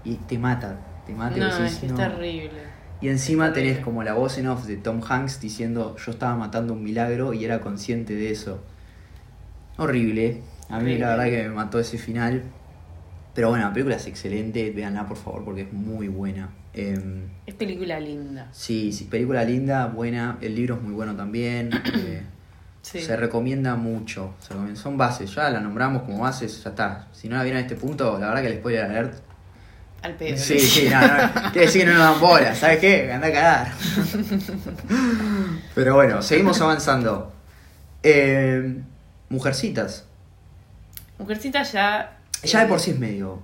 y 0.04 0.16
te 0.16 0.38
mata, 0.38 0.78
te 1.06 1.14
mata 1.14 1.38
y 1.38 1.42
No, 1.42 1.48
decís, 1.48 1.74
es 1.74 1.80
que 1.80 1.86
es 1.88 1.92
"No". 1.92 1.98
terrible. 1.98 2.62
Y 3.02 3.10
encima 3.10 3.52
Terrible. 3.52 3.72
tenés 3.74 3.84
como 3.86 4.04
la 4.04 4.14
voz 4.14 4.38
en 4.38 4.48
off 4.48 4.66
de 4.66 4.78
Tom 4.78 5.02
Hanks 5.06 5.42
diciendo 5.42 5.98
yo 5.98 6.12
estaba 6.12 6.36
matando 6.38 6.72
un 6.74 6.84
milagro 6.84 7.34
y 7.34 7.44
era 7.44 7.60
consciente 7.60 8.16
de 8.16 8.32
eso. 8.32 8.62
Horrible. 9.78 10.42
A 10.70 10.80
mí 10.80 10.98
la 10.98 11.10
verdad 11.10 11.26
que 11.26 11.44
me 11.44 11.50
mató 11.50 11.80
ese 11.80 11.98
final. 11.98 12.44
Pero 13.34 13.50
bueno, 13.50 13.66
la 13.66 13.74
película 13.74 13.96
es 13.96 14.06
excelente, 14.08 14.70
véanla 14.72 15.08
por 15.08 15.18
favor 15.18 15.44
porque 15.44 15.62
es 15.62 15.74
muy 15.74 16.08
buena. 16.08 16.50
Em, 16.74 17.28
Es 17.46 17.54
película 17.56 18.00
linda. 18.00 18.48
sí, 18.52 18.92
sí, 18.92 19.06
película 19.06 19.44
linda, 19.44 19.88
buena. 19.88 20.38
El 20.42 20.56
libro 20.56 20.76
es 20.76 20.82
muy 20.82 20.94
bueno 20.94 21.16
también. 21.16 21.70
eh, 21.96 22.24
Sí. 22.84 23.00
Se 23.02 23.16
recomienda 23.16 23.78
mucho. 23.78 24.34
se 24.42 24.50
recomienda- 24.50 24.76
Son 24.82 24.98
bases, 24.98 25.34
ya 25.34 25.50
la 25.50 25.62
nombramos 25.62 26.04
como 26.04 26.20
bases, 26.20 26.62
ya 26.62 26.72
está. 26.72 27.08
Si 27.14 27.30
no 27.30 27.38
la 27.38 27.44
vieron 27.44 27.60
a 27.60 27.62
este 27.62 27.78
punto, 27.78 28.20
la 28.20 28.28
verdad 28.28 28.42
que 28.42 28.48
el 28.50 28.58
spoiler 28.60 28.84
alert 28.84 29.14
Al 30.02 30.16
pedo. 30.16 30.38
Sí, 30.38 30.60
sí, 30.60 30.90
no, 30.92 31.00
no. 31.00 31.52
Quiere 31.54 31.68
decir 31.68 31.86
que 31.86 31.88
no 31.88 31.94
nos 31.94 32.02
dan 32.12 32.20
bola, 32.20 32.54
¿sabes 32.54 32.80
qué? 32.80 33.10
Anda 33.10 33.28
a 33.28 33.32
cagar. 33.32 33.72
Pero 35.76 35.96
bueno, 35.96 36.22
seguimos 36.22 36.60
avanzando. 36.62 37.32
Eh, 38.04 38.82
mujercitas. 39.30 40.06
Mujercita 41.20 41.64
ya... 41.64 42.18
Ya 42.44 42.62
de 42.62 42.68
por 42.68 42.80
sí 42.80 42.92
es 42.92 43.00
medio. 43.00 43.40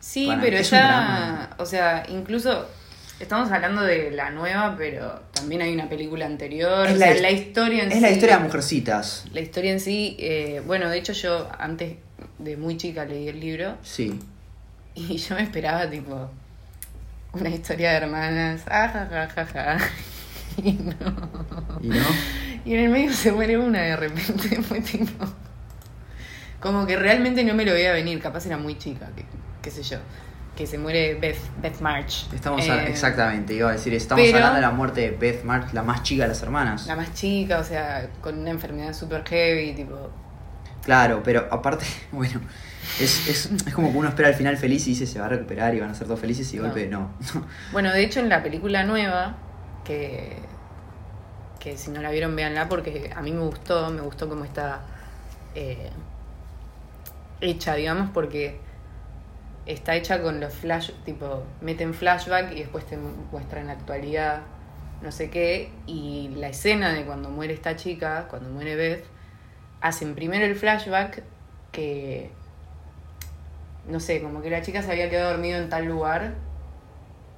Sí, 0.00 0.26
Para- 0.26 0.40
pero 0.40 0.62
drama. 0.62 1.50
O 1.58 1.66
sea, 1.66 2.04
incluso... 2.08 2.68
Estamos 3.18 3.50
hablando 3.50 3.80
de 3.82 4.10
la 4.10 4.30
nueva, 4.30 4.74
pero 4.76 5.20
también 5.32 5.62
hay 5.62 5.72
una 5.72 5.88
película 5.88 6.26
anterior. 6.26 6.86
Es 6.86 6.94
o 6.94 6.96
la 6.98 7.06
sea, 7.06 7.14
his- 7.16 7.22
la 7.22 7.30
historia 7.30 7.82
en 7.84 7.88
Es 7.88 7.94
sí... 7.96 8.00
la 8.02 8.10
historia 8.10 8.36
de 8.38 8.44
mujercitas. 8.44 9.24
La 9.32 9.40
historia 9.40 9.72
en 9.72 9.80
sí... 9.80 10.16
eh, 10.20 10.62
bueno, 10.66 10.90
de 10.90 10.98
hecho 10.98 11.12
yo 11.14 11.48
antes 11.58 11.96
de 12.38 12.56
muy 12.58 12.76
chica 12.76 13.04
leí 13.06 13.28
el 13.28 13.40
libro 13.40 13.76
Sí. 13.82 14.18
y 14.94 15.16
yo 15.16 15.34
me 15.34 15.42
esperaba 15.42 15.88
tipo... 15.88 16.30
Una 17.32 17.48
historia 17.50 17.90
de 17.92 17.96
hermanas. 17.96 18.62
Ah, 18.66 18.88
ja, 18.88 19.06
ja, 19.10 19.28
ja, 19.28 19.46
ja. 19.46 19.78
Y 20.62 20.72
no. 20.72 20.94
¿Y 21.82 21.88
no? 21.88 22.04
Y 22.64 22.74
en 22.74 22.80
el 22.80 22.88
medio 22.90 23.12
se 23.12 23.30
muere 23.32 23.58
una 23.58 23.80
de 23.82 23.96
repente. 23.96 24.62
Fue 24.62 24.80
tipo. 24.80 25.24
Como 26.66 26.86
que 26.86 26.96
realmente 26.96 27.44
no 27.44 27.54
me 27.54 27.64
lo 27.64 27.72
veía 27.72 27.92
venir. 27.92 28.20
Capaz 28.20 28.44
era 28.46 28.56
muy 28.58 28.76
chica, 28.76 29.08
qué 29.62 29.70
sé 29.70 29.82
yo. 29.82 29.98
Que 30.56 30.66
se 30.66 30.78
muere 30.78 31.14
Beth, 31.14 31.38
Beth 31.62 31.80
March. 31.80 32.26
Estamos 32.34 32.68
a- 32.68 32.84
Eh, 32.86 32.90
exactamente, 32.90 33.54
iba 33.54 33.68
a 33.68 33.72
decir, 33.72 33.92
estamos 33.94 34.24
pero- 34.24 34.38
hablando 34.38 34.56
de 34.56 34.62
la 34.62 34.70
muerte 34.70 35.00
de 35.02 35.10
Beth 35.10 35.44
March, 35.44 35.72
la 35.74 35.82
más 35.82 36.02
chica 36.02 36.22
de 36.24 36.28
las 36.30 36.42
hermanas. 36.42 36.86
La 36.86 36.96
más 36.96 37.12
chica, 37.14 37.58
o 37.60 37.64
sea, 37.64 38.08
con 38.20 38.38
una 38.38 38.50
enfermedad 38.50 38.92
super 38.94 39.22
heavy, 39.28 39.74
tipo. 39.74 40.10
Claro, 40.82 41.20
pero 41.22 41.46
aparte, 41.50 41.84
bueno, 42.12 42.40
es, 43.00 43.28
es, 43.28 43.50
es 43.66 43.74
como 43.74 43.92
que 43.92 43.98
uno 43.98 44.08
espera 44.08 44.28
el 44.30 44.34
final 44.34 44.56
feliz 44.56 44.86
y 44.86 44.90
dice 44.90 45.06
se 45.06 45.18
va 45.20 45.26
a 45.26 45.28
recuperar 45.28 45.74
y 45.74 45.80
van 45.80 45.90
a 45.90 45.94
ser 45.94 46.06
todos 46.06 46.20
felices 46.20 46.52
y 46.54 46.56
No. 46.56 46.62
golpe 46.64 46.86
no. 46.88 47.10
Bueno, 47.72 47.92
de 47.92 48.02
hecho 48.02 48.20
en 48.20 48.28
la 48.28 48.42
película 48.42 48.82
nueva, 48.84 49.36
que, 49.84 50.36
que 51.60 51.76
si 51.76 51.90
no 51.90 52.00
la 52.00 52.10
vieron, 52.10 52.34
véanla 52.34 52.68
porque 52.68 53.12
a 53.14 53.20
mí 53.20 53.30
me 53.32 53.40
gustó, 53.40 53.90
me 53.90 54.00
gustó 54.00 54.28
cómo 54.28 54.44
está 54.44 54.80
eh, 55.54 55.90
hecha, 57.40 57.74
digamos, 57.74 58.10
porque 58.10 58.58
está 59.66 59.96
hecha 59.96 60.22
con 60.22 60.40
los 60.40 60.54
flash, 60.54 60.92
tipo, 61.04 61.42
meten 61.60 61.92
flashback 61.92 62.52
y 62.52 62.60
después 62.60 62.86
te 62.86 62.96
muestran 62.96 63.66
la 63.66 63.72
actualidad, 63.72 64.42
no 65.02 65.10
sé 65.12 65.28
qué, 65.30 65.72
y 65.86 66.30
la 66.36 66.48
escena 66.48 66.92
de 66.92 67.04
cuando 67.04 67.30
muere 67.30 67.52
esta 67.52 67.76
chica, 67.76 68.26
cuando 68.28 68.48
muere 68.50 68.76
Beth, 68.76 69.04
hacen 69.80 70.14
primero 70.14 70.46
el 70.46 70.54
flashback 70.54 71.22
que, 71.72 72.30
no 73.88 74.00
sé, 74.00 74.22
como 74.22 74.40
que 74.40 74.50
la 74.50 74.62
chica 74.62 74.82
se 74.82 74.90
había 74.92 75.10
quedado 75.10 75.32
dormida 75.32 75.58
en 75.58 75.68
tal 75.68 75.84
lugar 75.84 76.34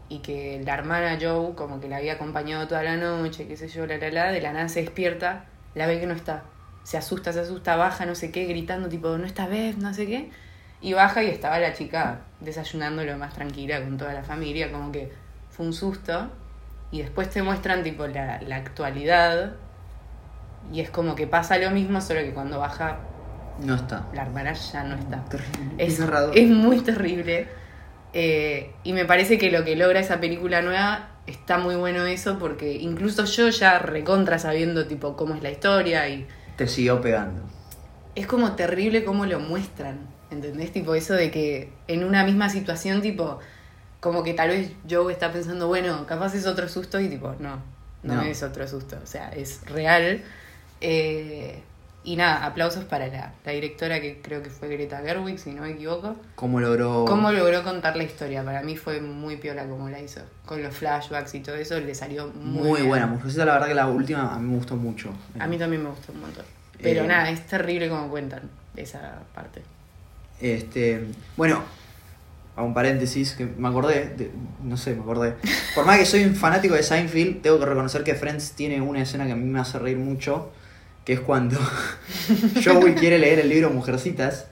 y 0.08 0.20
que 0.20 0.62
la 0.64 0.74
hermana 0.74 1.18
Joe 1.20 1.54
como 1.54 1.80
que 1.80 1.88
la 1.88 1.96
había 1.96 2.14
acompañado 2.14 2.66
toda 2.68 2.82
la 2.82 2.96
noche, 2.96 3.46
qué 3.46 3.56
sé 3.56 3.68
yo, 3.68 3.86
la 3.86 3.98
la 3.98 4.10
la, 4.10 4.32
de 4.32 4.40
la 4.40 4.52
nada 4.52 4.68
se 4.68 4.82
despierta, 4.82 5.46
la 5.74 5.86
ve 5.86 6.00
que 6.00 6.06
no 6.06 6.14
está, 6.14 6.44
se 6.88 6.96
asusta, 6.96 7.34
se 7.34 7.40
asusta, 7.40 7.76
baja, 7.76 8.06
no 8.06 8.14
sé 8.14 8.30
qué, 8.32 8.46
gritando 8.46 8.88
tipo, 8.88 9.18
no 9.18 9.26
está 9.26 9.46
Beth, 9.46 9.76
no 9.76 9.92
sé 9.92 10.06
qué, 10.06 10.30
y 10.80 10.94
baja 10.94 11.22
y 11.22 11.26
estaba 11.28 11.58
la 11.58 11.74
chica 11.74 12.20
desayunando 12.40 13.04
lo 13.04 13.18
más 13.18 13.34
tranquila 13.34 13.82
con 13.82 13.98
toda 13.98 14.14
la 14.14 14.22
familia, 14.22 14.72
como 14.72 14.90
que 14.90 15.12
fue 15.50 15.66
un 15.66 15.74
susto, 15.74 16.30
y 16.90 17.02
después 17.02 17.28
te 17.28 17.42
muestran 17.42 17.82
tipo 17.82 18.06
la, 18.06 18.40
la 18.40 18.56
actualidad, 18.56 19.52
y 20.72 20.80
es 20.80 20.88
como 20.88 21.14
que 21.14 21.26
pasa 21.26 21.58
lo 21.58 21.70
mismo, 21.72 22.00
solo 22.00 22.20
que 22.20 22.32
cuando 22.32 22.58
baja 22.58 23.00
No 23.62 23.74
está. 23.74 24.06
la 24.14 24.22
hermana 24.22 24.54
ya 24.54 24.82
no 24.84 24.96
está. 24.96 25.22
Terrible. 25.26 25.74
Es, 25.76 26.00
es 26.34 26.48
muy 26.48 26.80
terrible. 26.80 27.48
Eh, 28.14 28.72
y 28.82 28.94
me 28.94 29.04
parece 29.04 29.36
que 29.36 29.50
lo 29.50 29.62
que 29.62 29.76
logra 29.76 30.00
esa 30.00 30.20
película 30.20 30.62
nueva 30.62 31.10
está 31.26 31.58
muy 31.58 31.74
bueno 31.74 32.06
eso, 32.06 32.38
porque 32.38 32.72
incluso 32.76 33.26
yo 33.26 33.50
ya 33.50 33.78
recontra 33.78 34.38
sabiendo 34.38 34.86
tipo 34.86 35.16
cómo 35.16 35.34
es 35.34 35.42
la 35.42 35.50
historia 35.50 36.08
y 36.08 36.26
Te 36.58 36.66
siguió 36.68 37.00
pegando. 37.00 37.40
es 38.14 38.26
como 38.26 38.52
terrible 38.56 39.04
cómo 39.04 39.24
lo 39.26 39.40
muestran, 39.40 40.00
¿entendés? 40.30 40.72
Tipo 40.72 40.94
eso 40.94 41.14
de 41.14 41.30
que 41.30 41.72
en 41.86 42.04
una 42.04 42.24
misma 42.24 42.50
situación 42.50 43.00
tipo 43.00 43.38
como 44.00 44.22
que 44.22 44.34
tal 44.34 44.48
vez 44.50 44.72
Joe 44.88 45.12
está 45.12 45.32
pensando, 45.32 45.66
bueno, 45.68 46.06
capaz 46.06 46.34
es 46.34 46.46
otro 46.46 46.68
susto 46.68 47.00
y 47.00 47.08
tipo, 47.08 47.34
no, 47.40 47.62
no, 48.02 48.14
No. 48.16 48.22
es 48.22 48.42
otro 48.42 48.66
susto, 48.68 48.96
o 49.02 49.06
sea, 49.06 49.30
es 49.30 49.60
real. 49.66 50.22
Eh, 50.80 51.62
y 52.04 52.16
nada, 52.16 52.46
aplausos 52.46 52.84
para 52.84 53.08
la, 53.08 53.34
la 53.44 53.52
directora 53.52 54.00
que 54.00 54.20
creo 54.22 54.42
que 54.42 54.48
fue 54.50 54.68
Greta 54.68 54.98
Gerwig, 54.98 55.38
si 55.38 55.50
no 55.52 55.62
me 55.62 55.72
equivoco. 55.72 56.16
¿Cómo 56.36 56.60
logró? 56.60 57.04
¿Cómo 57.06 57.30
logró 57.32 57.62
contar 57.62 57.96
la 57.96 58.04
historia? 58.04 58.42
Para 58.44 58.62
mí 58.62 58.76
fue 58.76 59.00
muy 59.00 59.36
piola 59.36 59.66
como 59.66 59.90
la 59.90 60.00
hizo. 60.00 60.20
Con 60.46 60.62
los 60.62 60.74
flashbacks 60.74 61.34
y 61.34 61.40
todo 61.40 61.56
eso 61.56 61.78
le 61.80 61.94
salió 61.94 62.28
muy, 62.28 62.62
Muy, 62.68 62.82
buena. 62.82 63.06
Mujercita, 63.06 63.44
la 63.44 63.52
verdad 63.54 63.66
que 63.68 63.74
la 63.74 63.88
última 63.88 64.34
a 64.34 64.38
mí 64.38 64.48
me 64.48 64.56
gustó 64.56 64.76
mucho. 64.76 65.10
A 65.38 65.46
mí 65.46 65.58
también 65.58 65.82
me 65.82 65.90
gustó 65.90 66.12
un 66.12 66.20
montón. 66.22 66.44
Pero 66.80 67.02
Eh, 67.04 67.06
nada, 67.08 67.28
es 67.30 67.44
terrible 67.46 67.88
como 67.88 68.08
cuentan 68.08 68.42
esa 68.76 69.18
parte. 69.34 69.62
Este, 70.40 71.04
bueno, 71.36 71.62
a 72.56 72.62
un 72.62 72.72
paréntesis 72.74 73.32
que 73.34 73.44
me 73.46 73.68
acordé, 73.68 74.14
de- 74.16 74.30
no 74.62 74.76
sé, 74.76 74.94
me 74.94 75.02
acordé. 75.02 75.34
Por 75.74 75.84
más 75.84 75.98
que 75.98 76.06
soy 76.06 76.24
un 76.24 76.34
fanático 76.36 76.74
de 76.74 76.82
Seinfeld, 76.82 77.42
tengo 77.42 77.58
que 77.58 77.66
reconocer 77.66 78.04
que 78.04 78.14
Friends 78.14 78.52
tiene 78.52 78.80
una 78.80 79.02
escena 79.02 79.26
que 79.26 79.32
a 79.32 79.36
mí 79.36 79.44
me 79.44 79.58
hace 79.60 79.78
reír 79.78 79.96
mucho, 79.98 80.52
que 81.08 81.14
es 81.14 81.20
cuando 81.20 81.58
Joey 82.62 82.92
quiere 82.92 83.18
leer 83.18 83.38
el 83.38 83.48
libro 83.48 83.70
Mujercitas. 83.70 84.48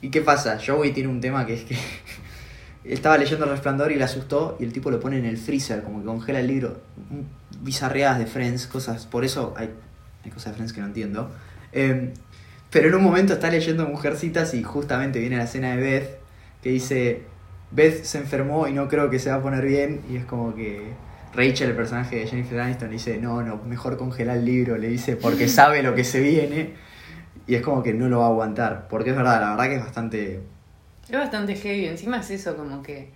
¿Y 0.00 0.08
qué 0.08 0.22
pasa? 0.22 0.58
Joey 0.58 0.92
tiene 0.92 1.10
un 1.10 1.20
tema 1.20 1.44
que 1.44 1.52
es 1.52 1.64
que 1.64 1.76
estaba 2.84 3.18
leyendo 3.18 3.44
El 3.44 3.50
Resplandor 3.50 3.92
y 3.92 3.96
le 3.96 4.04
asustó 4.04 4.56
y 4.58 4.64
el 4.64 4.72
tipo 4.72 4.90
lo 4.90 4.98
pone 4.98 5.18
en 5.18 5.26
el 5.26 5.36
freezer, 5.36 5.82
como 5.82 6.00
que 6.00 6.06
congela 6.06 6.40
el 6.40 6.46
libro. 6.46 6.80
Bizarreadas 7.60 8.18
de 8.18 8.24
Friends, 8.24 8.66
cosas, 8.66 9.04
por 9.04 9.26
eso 9.26 9.52
hay, 9.58 9.68
hay 10.24 10.30
cosas 10.30 10.52
de 10.52 10.54
Friends 10.54 10.72
que 10.72 10.80
no 10.80 10.86
entiendo. 10.86 11.30
Em, 11.70 12.14
pero 12.70 12.88
en 12.88 12.94
un 12.94 13.02
momento 13.02 13.34
está 13.34 13.50
leyendo 13.50 13.86
Mujercitas 13.86 14.54
y 14.54 14.62
justamente 14.62 15.18
viene 15.18 15.36
la 15.36 15.44
escena 15.44 15.76
de 15.76 15.82
Beth 15.82 16.18
que 16.62 16.70
dice, 16.70 17.24
Beth 17.72 18.04
se 18.04 18.16
enfermó 18.16 18.68
y 18.68 18.72
no 18.72 18.88
creo 18.88 19.10
que 19.10 19.18
se 19.18 19.28
va 19.28 19.36
a 19.36 19.42
poner 19.42 19.66
bien 19.66 20.00
y 20.10 20.16
es 20.16 20.24
como 20.24 20.54
que 20.54 20.94
Rachel, 21.32 21.70
el 21.70 21.76
personaje 21.76 22.16
de 22.16 22.26
Jennifer 22.26 22.60
Aniston, 22.60 22.88
le 22.88 22.94
dice, 22.94 23.18
no, 23.18 23.42
no, 23.42 23.56
mejor 23.58 23.96
congela 23.96 24.34
el 24.34 24.44
libro, 24.44 24.76
le 24.76 24.88
dice, 24.88 25.16
porque 25.16 25.48
sabe 25.48 25.82
lo 25.82 25.94
que 25.94 26.04
se 26.04 26.20
viene. 26.20 26.74
y 27.46 27.54
es 27.54 27.62
como 27.62 27.82
que 27.82 27.94
no 27.94 28.08
lo 28.08 28.20
va 28.20 28.26
a 28.26 28.28
aguantar. 28.28 28.88
Porque 28.88 29.10
es 29.10 29.16
verdad, 29.16 29.40
la 29.40 29.50
verdad 29.50 29.64
que 29.64 29.76
es 29.76 29.80
bastante. 29.84 30.40
Es 31.08 31.18
bastante 31.18 31.54
heavy. 31.54 31.86
Encima 31.86 32.20
es 32.20 32.30
eso, 32.30 32.56
como 32.56 32.82
que. 32.82 33.10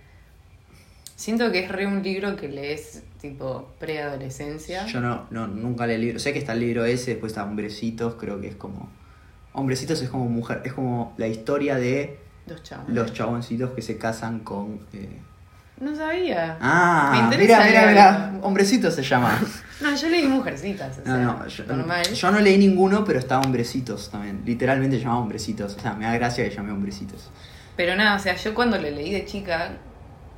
Siento 1.15 1.49
que 1.51 1.59
es 1.59 1.71
re 1.71 1.87
un 1.87 2.03
libro 2.03 2.35
que 2.35 2.49
lees 2.49 3.03
tipo 3.21 3.69
preadolescencia. 3.79 4.85
Yo 4.85 4.99
no, 4.99 5.27
no, 5.31 5.47
nunca 5.47 5.87
leí 5.87 5.95
el 5.95 6.01
libro. 6.01 6.19
Sé 6.19 6.33
que 6.33 6.39
está 6.39 6.53
el 6.53 6.59
libro 6.59 6.83
ese, 6.85 7.11
después 7.11 7.31
está 7.31 7.43
Hombrecitos, 7.43 8.15
creo 8.15 8.39
que 8.41 8.47
es 8.47 8.55
como. 8.55 8.89
Hombrecitos 9.53 10.01
es 10.01 10.09
como 10.09 10.25
mujer, 10.25 10.61
es 10.65 10.73
como 10.73 11.13
la 11.17 11.27
historia 11.27 11.77
de 11.77 12.19
chavos. 12.63 12.89
los 12.89 13.13
chaboncitos 13.13 13.71
que 13.71 13.81
se 13.81 13.97
casan 13.97 14.39
con. 14.39 14.81
eh, 14.93 15.19
No 15.79 15.95
sabía. 15.95 16.57
Ah, 16.61 17.09
Me 17.11 17.17
mira, 17.17 17.25
interesa 17.35 17.65
mira, 17.65 17.81
leerlo. 17.85 17.89
mira. 17.91 18.39
Hombrecitos 18.43 18.95
se 18.95 19.03
llama. 19.03 19.39
No, 19.81 19.93
yo 19.93 20.07
leí 20.07 20.25
Mujercitas. 20.25 20.99
O 20.99 21.03
sea, 21.03 21.17
No, 21.17 21.33
no, 21.37 21.47
yo, 21.47 21.65
normal. 21.65 22.05
yo 22.13 22.31
no 22.31 22.39
leí 22.39 22.57
ninguno, 22.57 23.03
pero 23.03 23.19
está 23.19 23.41
Hombrecitos 23.41 24.09
también. 24.09 24.41
Literalmente 24.45 24.97
se 24.97 25.03
llama 25.03 25.19
Hombrecitos. 25.19 25.75
O 25.75 25.79
sea, 25.81 25.91
me 25.93 26.05
da 26.05 26.13
gracia 26.13 26.47
que 26.47 26.55
llame 26.55 26.71
Hombrecitos. 26.71 27.29
Pero 27.75 27.93
nada, 27.97 28.15
o 28.15 28.19
sea, 28.19 28.35
yo 28.35 28.55
cuando 28.55 28.77
lo 28.77 28.83
leí 28.89 29.11
de 29.11 29.25
chica, 29.25 29.71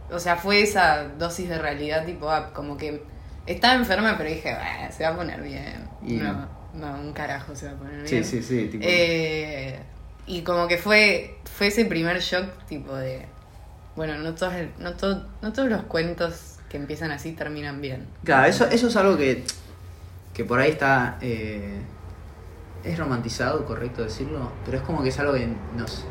o 0.09 0.17
sea, 0.19 0.37
fue 0.37 0.63
esa 0.63 1.03
dosis 1.19 1.49
de 1.49 1.59
realidad 1.59 2.03
tipo, 2.03 2.31
ah, 2.31 2.51
como 2.51 2.77
que 2.77 3.03
estaba 3.45 3.75
enferma, 3.75 4.15
pero 4.17 4.27
dije, 4.27 4.53
"Bah, 4.55 4.91
se 4.91 5.03
va 5.03 5.09
a 5.11 5.15
poner 5.15 5.39
bien. 5.43 5.87
Y 6.03 6.13
no, 6.13 6.47
no, 6.73 6.99
un 6.99 7.13
carajo 7.13 7.55
se 7.55 7.67
va 7.67 7.73
a 7.73 7.75
poner 7.75 8.07
Sí, 8.07 8.15
bien. 8.15 8.25
sí, 8.25 8.41
sí. 8.41 8.67
Tipo, 8.71 8.83
Eh, 8.87 9.77
y 10.25 10.41
como 10.41 10.67
que 10.67 10.79
fue, 10.79 11.37
fue 11.45 11.67
ese 11.67 11.85
primer 11.85 12.21
shock 12.21 12.47
tipo 12.67 12.95
de, 12.95 13.27
bueno, 13.97 14.17
no 14.19 14.33
todos, 14.33 14.53
no, 14.79 14.93
to- 14.93 15.25
no 15.41 15.51
todos 15.51 15.67
los 15.69 15.81
cuentos 15.83 16.55
que 16.69 16.77
empiezan 16.77 17.11
así 17.11 17.33
terminan 17.33 17.81
bien. 17.81 18.07
Claro, 18.23 18.47
eso, 18.47 18.65
eso 18.69 18.87
es 18.87 18.95
algo 18.95 19.17
que, 19.17 19.43
que 20.33 20.45
por 20.45 20.59
ahí 20.59 20.71
está. 20.71 21.17
eh, 21.21 21.81
es 22.83 22.97
romantizado, 22.97 23.65
correcto 23.65 24.03
decirlo, 24.03 24.51
pero 24.63 24.77
es 24.77 24.83
como 24.83 25.03
que 25.03 25.09
es 25.09 25.19
algo 25.19 25.33
que 25.33 25.49
nos, 25.75 26.05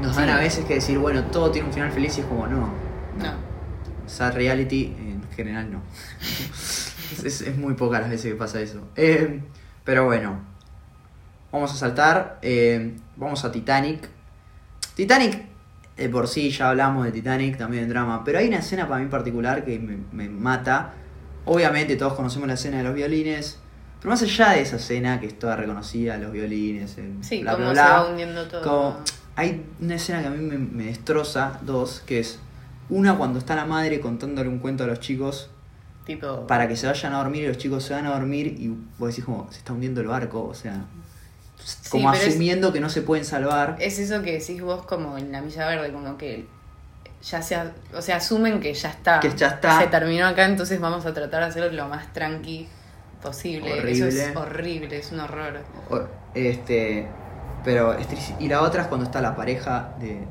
nos 0.00 0.16
dan 0.16 0.30
a 0.30 0.38
veces 0.38 0.64
que 0.64 0.74
decir, 0.74 0.98
bueno, 0.98 1.22
todo 1.26 1.52
tiene 1.52 1.68
un 1.68 1.74
final 1.74 1.92
feliz 1.92 2.16
y 2.18 2.22
es 2.22 2.26
como, 2.26 2.46
no. 2.48 2.60
No. 3.18 3.34
Sad 4.06 4.34
reality 4.34 4.86
en 4.98 5.22
general 5.36 5.70
no. 5.70 5.82
es, 7.24 7.40
es 7.42 7.56
muy 7.56 7.74
pocas 7.74 8.00
las 8.00 8.10
veces 8.10 8.32
que 8.32 8.38
pasa 8.38 8.60
eso. 8.60 8.80
Eh, 8.96 9.42
pero 9.84 10.06
bueno, 10.06 10.40
vamos 11.52 11.72
a 11.72 11.76
saltar. 11.76 12.38
eh, 12.42 12.96
vamos 13.16 13.44
a 13.44 13.52
Titanic. 13.52 14.08
Titanic, 14.96 15.44
de 15.96 16.08
por 16.08 16.26
sí 16.28 16.50
ya 16.50 16.70
hablamos 16.70 17.04
de 17.04 17.12
Titanic, 17.12 17.56
también 17.58 17.84
en 17.84 17.88
drama. 17.90 18.22
Pero 18.24 18.38
hay 18.38 18.48
una 18.48 18.58
escena 18.58 18.88
para 18.88 19.02
mí 19.02 19.08
particular 19.08 19.64
que 19.64 19.78
me, 19.78 19.98
me 20.12 20.28
mata. 20.28 20.94
Obviamente 21.44 21.96
todos 21.96 22.14
conocemos 22.14 22.48
la 22.48 22.54
escena 22.54 22.78
de 22.78 22.84
los 22.84 22.94
violines. 22.94 23.58
Pero 24.00 24.10
más 24.10 24.22
allá 24.22 24.50
de 24.50 24.62
esa 24.62 24.76
escena 24.76 25.20
que 25.20 25.26
es 25.26 25.38
toda 25.38 25.54
reconocida, 25.56 26.16
los 26.18 26.32
violines, 26.32 26.98
el 26.98 27.22
Sí, 27.22 27.42
bla, 27.42 27.56
se 27.56 27.70
bla, 27.72 27.88
va 27.88 28.10
hundiendo 28.10 28.48
todo. 28.48 28.62
como- 28.62 28.96
hay 29.36 29.64
una 29.80 29.94
escena 29.94 30.20
que 30.20 30.26
a 30.26 30.30
mí 30.30 30.38
me, 30.44 30.58
me 30.58 30.84
destroza, 30.86 31.58
dos, 31.62 32.02
que 32.04 32.18
es 32.20 32.38
una 32.90 33.16
cuando 33.16 33.38
está 33.38 33.54
la 33.56 33.64
madre 33.64 34.00
contándole 34.00 34.48
un 34.48 34.58
cuento 34.58 34.84
a 34.84 34.86
los 34.88 35.00
chicos 35.00 35.48
Tipo, 36.04 36.46
para 36.48 36.66
que 36.68 36.76
se 36.76 36.86
vayan 36.88 37.12
a 37.14 37.18
dormir 37.18 37.44
y 37.44 37.46
los 37.46 37.56
chicos 37.58 37.84
se 37.84 37.94
van 37.94 38.04
a 38.06 38.10
dormir 38.10 38.48
y 38.58 38.68
vos 38.98 39.08
decís 39.10 39.24
como 39.24 39.46
se 39.52 39.58
está 39.58 39.72
hundiendo 39.72 40.00
el 40.00 40.08
barco, 40.08 40.44
o 40.44 40.52
sea, 40.52 40.84
como 41.90 42.12
es- 42.12 42.26
asumiendo 42.28 42.72
que 42.72 42.80
no 42.80 42.88
se 42.88 43.02
pueden 43.02 43.24
salvar. 43.24 43.76
Es 43.78 43.98
eso 43.98 44.22
que 44.22 44.38
decís 44.38 44.60
vos 44.62 44.84
como 44.86 45.18
en 45.18 45.32
la 45.32 45.40
milla 45.40 45.66
verde, 45.66 45.92
como 45.92 46.16
que 46.16 46.46
ya 47.22 47.40
se, 47.42 47.56
o 47.94 48.02
sea, 48.02 48.16
asumen 48.16 48.60
que 48.60 48.74
ya 48.74 48.88
está. 48.90 49.20
Que 49.20 49.30
ya 49.36 49.48
está. 49.48 49.78
Se 49.80 49.86
terminó 49.86 50.26
acá, 50.26 50.44
entonces 50.46 50.80
vamos 50.80 51.06
a 51.06 51.14
tratar 51.14 51.42
de 51.44 51.46
hacerlo 51.50 51.70
lo 51.70 51.88
más 51.88 52.12
tranqui 52.12 52.68
posible. 53.22 53.78
Eso 53.90 54.06
es 54.06 54.14
Horrible. 54.34 54.36
horrible, 54.40 54.98
es 54.98 55.12
un 55.12 55.20
horror. 55.20 55.60
Este, 56.34 57.06
pero 57.64 57.96
y 58.40 58.48
la 58.48 58.62
otra 58.62 58.82
es 58.82 58.88
cuando 58.88 59.04
está 59.06 59.20
la 59.20 59.36
pareja 59.36 59.94
de 60.00 60.26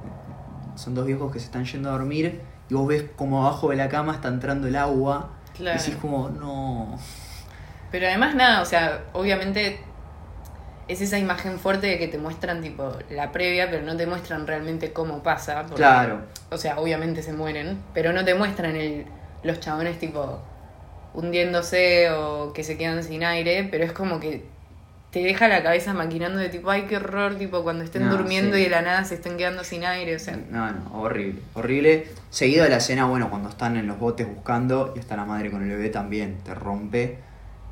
son 0.76 0.96
dos 0.96 1.06
viejos 1.06 1.32
que 1.32 1.40
se 1.40 1.46
están 1.46 1.64
yendo 1.66 1.90
a 1.90 1.92
dormir 1.94 2.42
y 2.70 2.74
vos 2.74 2.88
ves 2.88 3.04
como 3.16 3.46
abajo 3.46 3.70
de 3.70 3.76
la 3.76 3.88
cama 3.90 4.14
está 4.14 4.28
entrando 4.30 4.68
el 4.68 4.76
agua. 4.76 5.30
Claro. 5.56 5.78
Y 5.78 5.80
decís 5.84 5.96
como, 6.02 6.30
no. 6.30 6.98
Pero 7.92 8.08
además 8.08 8.36
nada, 8.36 8.62
o 8.62 8.66
sea, 8.66 9.04
obviamente 9.14 9.80
es 10.92 11.02
esa 11.02 11.18
imagen 11.18 11.58
fuerte 11.60 11.88
de 11.88 11.98
que 12.00 12.08
te 12.08 12.18
muestran 12.18 12.62
tipo 12.62 12.92
la 13.10 13.32
previa, 13.32 13.70
pero 13.70 13.84
no 13.84 13.96
te 13.98 14.06
muestran 14.08 14.46
realmente 14.48 14.92
cómo 14.94 15.24
pasa. 15.24 15.62
porque, 15.64 15.76
Claro. 15.76 16.22
O 16.50 16.58
sea, 16.58 16.80
obviamente 16.80 17.24
se 17.24 17.34
mueren, 17.34 17.78
pero 17.94 18.14
no 18.14 18.24
te 18.26 18.34
muestran 18.36 18.76
el, 18.76 19.06
los 19.44 19.60
chabones 19.60 19.98
tipo 20.00 20.40
hundiéndose 21.14 22.10
o 22.12 22.54
que 22.54 22.64
se 22.64 22.78
quedan 22.78 23.04
sin 23.04 23.24
aire, 23.24 23.68
pero 23.70 23.84
es 23.84 23.92
como 23.92 24.20
que 24.20 24.44
te 25.12 25.20
deja 25.22 25.50
la 25.50 25.62
cabeza 25.62 25.94
maquinando 25.94 26.40
de 26.40 26.48
tipo, 26.48 26.70
ay, 26.70 26.84
qué 26.88 26.96
horror, 26.96 27.36
tipo 27.36 27.64
cuando 27.64 27.84
estén 27.84 28.06
No, 28.08 28.16
durmiendo 28.16 28.56
sí. 28.56 28.62
y 28.62 28.64
de 28.64 28.70
la 28.70 28.82
nada 28.82 29.04
se 29.04 29.16
estén 29.16 29.36
quedando 29.36 29.66
sin 29.66 29.84
aire, 29.84 30.16
o 30.16 30.20
sea, 30.20 30.38
No, 30.50 30.72
no, 30.72 31.02
horrible, 31.02 31.42
horrible. 31.54 32.08
Seguido 32.30 32.64
de 32.64 32.70
la 32.70 32.78
escena, 32.78 33.06
bueno, 33.06 33.30
cuando 33.30 33.50
están 33.50 33.76
en 33.76 33.88
los 33.88 34.00
botes 34.00 34.26
buscando 34.26 34.94
y 34.96 35.00
está 35.00 35.18
la 35.18 35.26
madre 35.26 35.52
con 35.52 35.64
el 35.64 35.70
bebé 35.70 35.90
también, 35.90 36.38
te 36.46 36.54
rompe. 36.56 37.18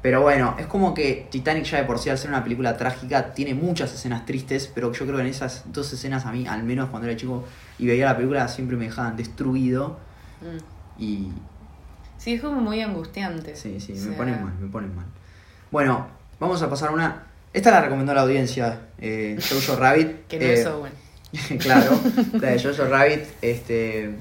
Pero 0.02 0.22
bueno, 0.22 0.56
es 0.58 0.66
como 0.68 0.94
que 0.94 1.28
Titanic 1.30 1.66
ya 1.66 1.80
de 1.80 1.84
por 1.84 2.00
sí, 2.00 2.10
al 2.10 2.18
ser 2.18 2.30
una 2.30 2.42
película 2.42 2.78
trágica, 2.78 3.34
tiene 3.34 3.54
muchas 3.54 3.94
escenas 3.94 4.26
tristes, 4.26 4.72
pero 4.74 4.94
yo 4.94 5.06
creo 5.06 5.18
que 5.18 5.24
en 5.24 5.28
esas 5.28 5.64
dos 5.66 5.92
escenas 5.92 6.26
a 6.26 6.32
mí, 6.32 6.48
al 6.48 6.64
menos 6.64 6.90
cuando 6.90 7.08
era 7.08 7.18
chico 7.18 7.44
y 7.78 7.88
veía 7.88 8.06
la 8.06 8.16
película, 8.16 8.48
siempre 8.48 8.78
me 8.78 8.86
dejaban 8.86 9.18
destruido 9.18 10.00
mm. 10.42 11.02
y 11.04 11.32
sí, 12.18 12.36
es 12.36 12.42
como 12.42 12.62
muy 12.62 12.82
angustiante. 12.82 13.58
sí, 13.58 13.82
sí, 13.82 13.94
O 13.94 14.10
me 14.10 14.16
ponen 14.16 14.44
mal, 14.44 14.54
me 14.60 14.70
ponen 14.70 14.96
mal. 14.96 15.06
Bueno, 15.70 16.08
vamos 16.40 16.62
a 16.62 16.70
pasar 16.70 16.90
a 16.90 16.92
una... 16.94 17.24
Esta 17.52 17.72
la 17.72 17.82
recomendó 17.82 18.14
la 18.14 18.22
audiencia, 18.22 18.88
eh, 19.00 19.38
Jojo 19.50 19.76
Rabbit. 19.76 20.08
Que 20.30 20.40
no 20.40 20.46
eh, 20.46 20.54
es 20.54 20.66
Owen. 20.66 20.94
claro, 21.60 22.00
la 22.40 22.50
de 22.52 22.64
Jojo 22.64 22.86
Rabbit, 22.86 23.24
este... 23.42 24.16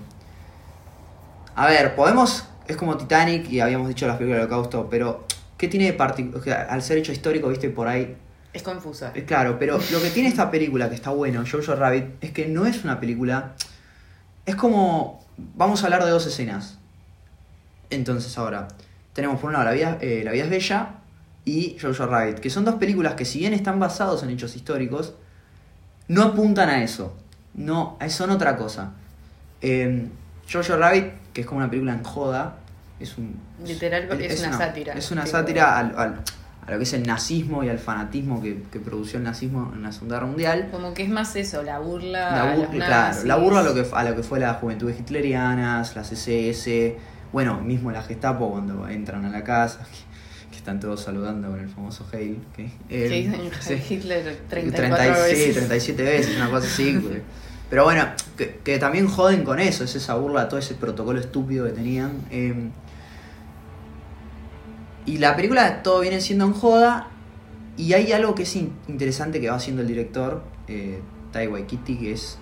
A 1.54 1.66
ver, 1.68 1.94
podemos... 1.94 2.48
Es 2.66 2.76
como 2.76 2.96
Titanic 2.96 3.48
y 3.48 3.60
habíamos 3.60 3.88
dicho 3.88 4.06
las 4.06 4.16
películas 4.16 4.40
del 4.40 4.50
holocausto, 4.50 4.88
pero 4.90 5.24
¿qué 5.58 5.68
tiene 5.68 5.86
de 5.86 5.92
particular? 5.92 6.68
Al 6.70 6.82
ser 6.82 6.98
hecho 6.98 7.12
histórico, 7.12 7.48
viste, 7.48 7.68
por 7.68 7.88
ahí... 7.88 8.16
Es 8.54 8.62
confusa. 8.62 9.12
Es 9.14 9.24
claro, 9.24 9.58
pero 9.58 9.78
lo 9.92 10.00
que 10.00 10.10
tiene 10.10 10.28
esta 10.28 10.50
película, 10.50 10.88
que 10.88 10.94
está 10.94 11.10
bueno, 11.10 11.44
Jojo 11.50 11.74
Rabbit, 11.74 12.22
es 12.22 12.30
que 12.30 12.46
no 12.46 12.64
es 12.64 12.84
una 12.84 12.98
película... 12.98 13.54
Es 14.46 14.56
como... 14.56 15.26
Vamos 15.36 15.82
a 15.82 15.86
hablar 15.86 16.04
de 16.04 16.10
dos 16.10 16.26
escenas. 16.26 16.78
Entonces 17.90 18.36
ahora, 18.38 18.68
tenemos 19.12 19.40
por 19.40 19.48
un 19.48 19.54
lado 19.54 19.66
La 19.66 19.72
vida, 19.72 19.98
eh, 20.00 20.22
La 20.24 20.32
vida 20.32 20.44
es 20.44 20.50
bella 20.50 20.94
y 21.44 21.76
Jojo 21.80 22.06
Rabbit, 22.06 22.38
que 22.38 22.50
son 22.50 22.64
dos 22.64 22.76
películas 22.76 23.14
que 23.14 23.24
si 23.24 23.40
bien 23.40 23.54
están 23.54 23.78
basados 23.78 24.22
en 24.22 24.30
hechos 24.30 24.54
históricos, 24.56 25.14
no 26.08 26.22
apuntan 26.22 26.68
a 26.68 26.82
eso. 26.82 27.16
No, 27.54 27.98
son 28.08 28.30
otra 28.30 28.56
cosa. 28.56 28.92
Eh, 29.60 30.08
Jojo 30.50 30.76
Rabbit, 30.76 31.12
que 31.32 31.42
es 31.42 31.46
como 31.46 31.58
una 31.58 31.68
película 31.68 31.92
en 31.92 32.04
joda, 32.04 32.56
es 33.00 33.16
un... 33.18 33.36
Literal, 33.64 34.08
es 34.20 34.40
una 34.40 34.56
sátira. 34.58 34.92
Es 34.94 35.10
una 35.10 35.24
Tipo- 35.24 35.30
sátira 35.32 35.78
al, 35.78 35.94
al- 35.98 36.20
a 36.66 36.72
lo 36.72 36.76
que 36.76 36.82
es 36.84 36.92
el 36.92 37.06
nazismo 37.06 37.64
y 37.64 37.70
al 37.70 37.78
fanatismo 37.78 38.42
que, 38.42 38.62
que 38.70 38.78
produció 38.78 39.16
el 39.18 39.24
nazismo 39.24 39.72
en 39.74 39.82
la 39.82 39.90
Segunda 39.92 40.16
Guerra 40.16 40.26
Mundial. 40.26 40.68
Como 40.70 40.92
que 40.92 41.02
es 41.04 41.08
más 41.08 41.34
eso, 41.36 41.62
la 41.62 41.78
burla. 41.78 42.30
La, 42.30 42.42
a 42.42 42.56
bur- 42.56 42.60
los 42.66 42.70
claro, 42.70 43.24
la 43.24 43.36
burla 43.36 43.60
a 43.60 43.62
lo, 43.62 43.74
que, 43.74 43.86
a 43.90 44.04
lo 44.04 44.14
que 44.16 44.22
fue 44.22 44.38
la 44.38 44.52
juventud 44.54 44.90
hitlerianas, 44.90 45.96
las 45.96 46.12
SS, 46.12 46.96
bueno, 47.32 47.60
mismo 47.60 47.90
la 47.90 48.02
Gestapo 48.02 48.50
cuando 48.50 48.86
entran 48.86 49.24
a 49.24 49.30
la 49.30 49.44
casa, 49.44 49.78
que, 49.90 50.50
que 50.50 50.56
están 50.58 50.78
todos 50.78 51.02
saludando 51.02 51.48
con 51.48 51.60
el 51.60 51.68
famoso 51.70 52.06
Heil. 52.12 52.38
Que. 52.54 52.64
Hitler 53.88 54.36
34 54.50 54.96
30 54.98 55.14
sí, 55.14 55.20
veces. 55.32 55.54
37 55.54 56.02
veces, 56.02 56.36
una 56.36 56.50
cosa 56.50 56.66
así. 56.66 57.00
Pero 57.70 57.84
bueno, 57.84 58.06
que, 58.36 58.60
que 58.64 58.78
también 58.78 59.06
joden 59.08 59.44
con 59.44 59.58
eso, 59.58 59.84
es 59.84 59.94
esa 59.94 60.14
burla, 60.14 60.48
todo 60.48 60.58
ese 60.58 60.74
protocolo 60.74 61.18
estúpido 61.20 61.64
que 61.66 61.72
tenían. 61.72 62.12
eh. 62.30 62.70
Y 65.08 65.18
la 65.18 65.34
película 65.36 65.82
todo 65.82 66.00
viene 66.00 66.20
siendo 66.20 66.44
en 66.44 66.52
joda. 66.52 67.08
Y 67.76 67.92
hay 67.92 68.12
algo 68.12 68.34
que 68.34 68.42
es 68.42 68.56
in- 68.56 68.72
interesante 68.88 69.40
que 69.40 69.48
va 69.48 69.56
haciendo 69.56 69.82
el 69.82 69.88
director, 69.88 70.42
eh, 70.66 71.00
Tai 71.32 71.48
que 71.66 72.12
es. 72.12 72.38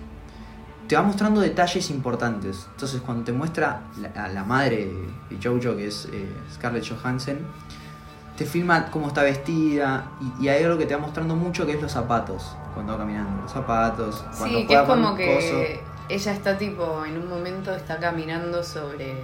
Te 0.87 0.95
va 0.95 1.03
mostrando 1.03 1.41
detalles 1.41 1.89
importantes. 1.91 2.65
Entonces, 2.71 3.01
cuando 3.01 3.23
te 3.25 3.33
muestra 3.33 3.81
la, 4.01 4.23
a 4.23 4.27
la 4.29 4.43
madre 4.43 4.89
de 5.29 5.37
Jojo, 5.43 5.75
que 5.75 5.87
es 5.87 6.07
eh, 6.11 6.25
Scarlett 6.53 6.85
Johansson, 6.89 7.37
te 8.37 8.45
filma 8.45 8.89
cómo 8.89 9.07
está 9.07 9.23
vestida 9.23 10.11
y, 10.39 10.45
y 10.45 10.49
hay 10.49 10.63
algo 10.63 10.77
que 10.77 10.85
te 10.85 10.95
va 10.95 11.01
mostrando 11.01 11.35
mucho 11.35 11.65
que 11.65 11.73
es 11.73 11.81
los 11.81 11.91
zapatos 11.91 12.55
cuando 12.73 12.93
va 12.93 12.99
caminando 12.99 13.41
los 13.41 13.51
zapatos 13.51 14.23
cuando 14.37 14.45
Sí, 14.45 14.53
que 14.53 14.61
es 14.61 14.67
juega 14.67 14.85
con 14.85 15.03
como 15.03 15.15
que 15.15 15.35
coso, 15.35 15.63
ella 16.09 16.31
está 16.33 16.57
tipo, 16.57 17.03
en 17.05 17.17
un 17.17 17.27
momento 17.29 17.75
está 17.75 17.99
caminando 17.99 18.63
sobre... 18.63 19.23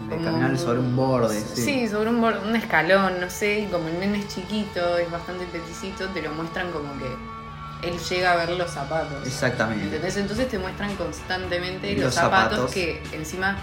el 0.00 0.08
de 0.18 0.24
caminar 0.24 0.56
sobre 0.58 0.78
un 0.80 0.96
borde 0.96 1.38
sí, 1.54 1.62
Sí, 1.64 1.88
sobre 1.88 2.10
un, 2.10 2.20
borde- 2.20 2.40
un 2.48 2.56
escalón, 2.56 3.20
no 3.20 3.28
sé, 3.30 3.60
y 3.60 3.66
como 3.66 3.88
el 3.88 4.00
nene 4.00 4.18
es 4.20 4.28
chiquito, 4.28 4.96
es 4.98 5.10
bastante 5.10 5.44
peticito, 5.46 6.08
te 6.08 6.22
lo 6.22 6.30
muestran 6.32 6.70
como 6.70 6.96
que 6.98 7.86
él 7.88 7.98
llega 7.98 8.32
a 8.32 8.36
ver 8.36 8.50
los 8.50 8.70
zapatos. 8.70 9.26
exactamente 9.26 9.84
¿Entendés? 9.86 10.16
Entonces 10.16 10.48
te 10.48 10.58
muestran 10.58 10.94
constantemente 10.96 11.92
los, 11.94 12.04
Los 12.04 12.14
zapatos, 12.14 12.50
zapatos. 12.58 12.72
que 12.74 13.02
encima 13.12 13.56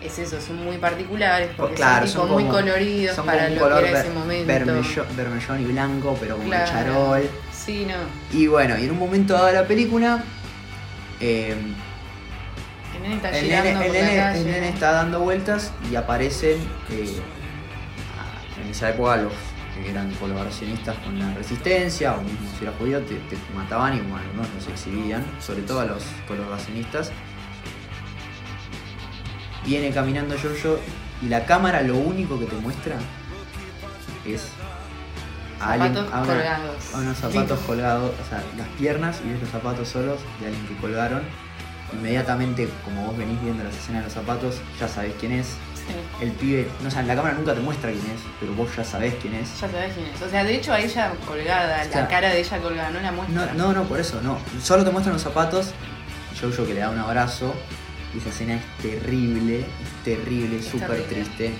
es 0.00 0.18
eso, 0.18 0.40
son 0.40 0.64
muy 0.64 0.78
particulares 0.78 1.50
porque 1.56 1.74
claro 1.74 2.06
son, 2.06 2.22
tipo 2.22 2.22
son 2.22 2.32
muy 2.32 2.44
como- 2.44 2.54
coloridos 2.56 3.16
son 3.16 3.26
para 3.26 3.48
lo 3.50 3.68
que 3.68 3.88
era 3.88 4.00
ese 4.00 4.10
momento. 4.10 4.46
vermellón 5.16 5.60
y 5.60 5.64
blanco 5.64 6.16
pero 6.18 6.36
como 6.36 6.48
Claro. 6.48 6.70
charol 6.70 7.22
Sí, 7.52 7.60
Sí, 7.60 7.86
no. 7.86 8.38
Y 8.38 8.46
bueno, 8.46 8.78
y 8.78 8.84
en 8.84 8.92
un 8.92 8.98
momento 8.98 9.34
dado 9.34 9.46
de 9.46 9.52
la 9.52 9.64
película, 9.66 10.24
eh, 11.20 11.54
El 13.02 13.02
nene 13.02 13.16
está 13.16 13.30
el, 13.30 13.44
girando 13.44 13.70
nene, 13.70 13.70
el 13.70 13.86
por 13.86 13.94
la 13.96 14.02
nene- 14.02 14.16
calle. 14.16 14.38
el 14.40 14.46
nene 14.46 14.68
está 14.68 14.92
dando 14.92 15.20
vueltas 15.20 15.72
y 15.90 15.96
aparecen 15.96 16.58
eh, 16.90 17.20
en 18.62 18.68
esa 18.70 18.90
época 18.90 19.16
los 19.16 19.32
que 19.74 19.90
eran 19.90 20.10
colaboracionistas 20.16 20.96
con 20.98 21.18
la 21.18 21.32
resistencia, 21.34 22.12
o 22.14 22.20
mismo 22.20 22.46
si 22.58 22.64
eras 22.64 22.76
judío, 22.78 23.00
te, 23.00 23.14
te 23.14 23.36
mataban 23.54 23.96
y 23.96 24.00
bueno, 24.00 24.16
algunos 24.18 24.48
los 24.54 24.68
exhibían, 24.68 25.24
sobre 25.40 25.62
todo 25.62 25.80
a 25.80 25.84
los 25.86 26.02
colaboracionistas. 26.28 27.10
Viene 29.64 29.90
caminando 29.90 30.34
Jojo 30.36 30.78
y 31.22 31.28
la 31.28 31.44
cámara 31.46 31.82
lo 31.82 31.96
único 31.96 32.38
que 32.38 32.46
te 32.46 32.56
muestra 32.56 32.96
es 34.26 34.48
a 35.60 35.72
alguien- 35.72 35.94
Zapatos 35.94 36.12
a 36.14 36.22
una- 36.22 36.32
colgados. 36.34 36.94
a 36.94 36.98
unos 36.98 37.16
zapatos 37.18 37.58
Sí. 37.60 37.66
colgados, 37.66 38.12
o 38.20 38.28
sea, 38.28 38.42
las 38.56 38.68
piernas 38.78 39.20
y 39.24 39.30
ves 39.30 39.40
los 39.40 39.50
zapatos 39.50 39.88
solos 39.88 40.18
de 40.40 40.46
alguien 40.46 40.66
que 40.66 40.76
colgaron. 40.76 41.22
Inmediatamente, 41.92 42.68
como 42.84 43.06
vos 43.06 43.16
venís 43.16 43.40
viendo 43.42 43.64
las 43.64 43.74
escenas 43.76 44.02
de 44.02 44.04
los 44.06 44.12
zapatos, 44.14 44.56
ya 44.78 44.88
sabés 44.88 45.12
quién 45.18 45.32
es. 45.32 45.46
Sí. 45.46 45.94
El 46.24 46.32
pibe, 46.32 46.68
no 46.82 46.88
o 46.88 46.90
sea, 46.90 47.02
la 47.02 47.14
cámara 47.16 47.34
nunca 47.34 47.54
te 47.54 47.60
muestra 47.60 47.90
quién 47.90 48.04
es, 48.06 48.20
pero 48.38 48.52
vos 48.54 48.68
ya 48.76 48.84
sabés 48.84 49.14
quién 49.20 49.34
es. 49.34 49.48
Ya 49.60 49.68
sabes 49.68 49.92
quién 49.94 50.06
es. 50.06 50.22
O 50.22 50.28
sea, 50.28 50.44
de 50.44 50.54
hecho 50.54 50.72
a 50.72 50.80
ella 50.80 51.12
colgada, 51.26 51.82
O 51.88 51.92
sea, 51.92 52.02
la 52.02 52.08
cara 52.08 52.28
de 52.30 52.40
ella 52.40 52.58
colgada, 52.58 52.90
no 52.90 53.00
la 53.00 53.12
muestra. 53.12 53.54
no, 53.54 53.72
no, 53.72 53.84
por 53.84 53.98
eso, 53.98 54.20
no. 54.22 54.38
Solo 54.62 54.84
te 54.84 54.90
muestran 54.90 55.14
los 55.14 55.22
zapatos. 55.22 55.72
Jojo 56.40 56.64
que 56.66 56.74
le 56.74 56.80
da 56.80 56.90
un 56.90 56.98
abrazo. 56.98 57.54
Y 58.14 58.18
esa 58.18 58.28
escena 58.30 58.54
es 58.54 58.62
terrible, 58.82 59.60
es 59.60 60.04
terrible, 60.04 60.62
súper 60.62 61.02
triste. 61.04 61.52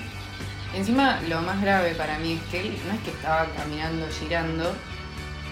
Encima, 0.74 1.20
lo 1.28 1.42
más 1.42 1.60
grave 1.60 1.94
para 1.94 2.18
mí 2.18 2.34
es 2.34 2.42
que 2.50 2.60
él 2.60 2.76
no 2.86 2.94
es 2.94 3.00
que 3.00 3.10
estaba 3.10 3.46
caminando, 3.56 4.06
girando. 4.18 4.72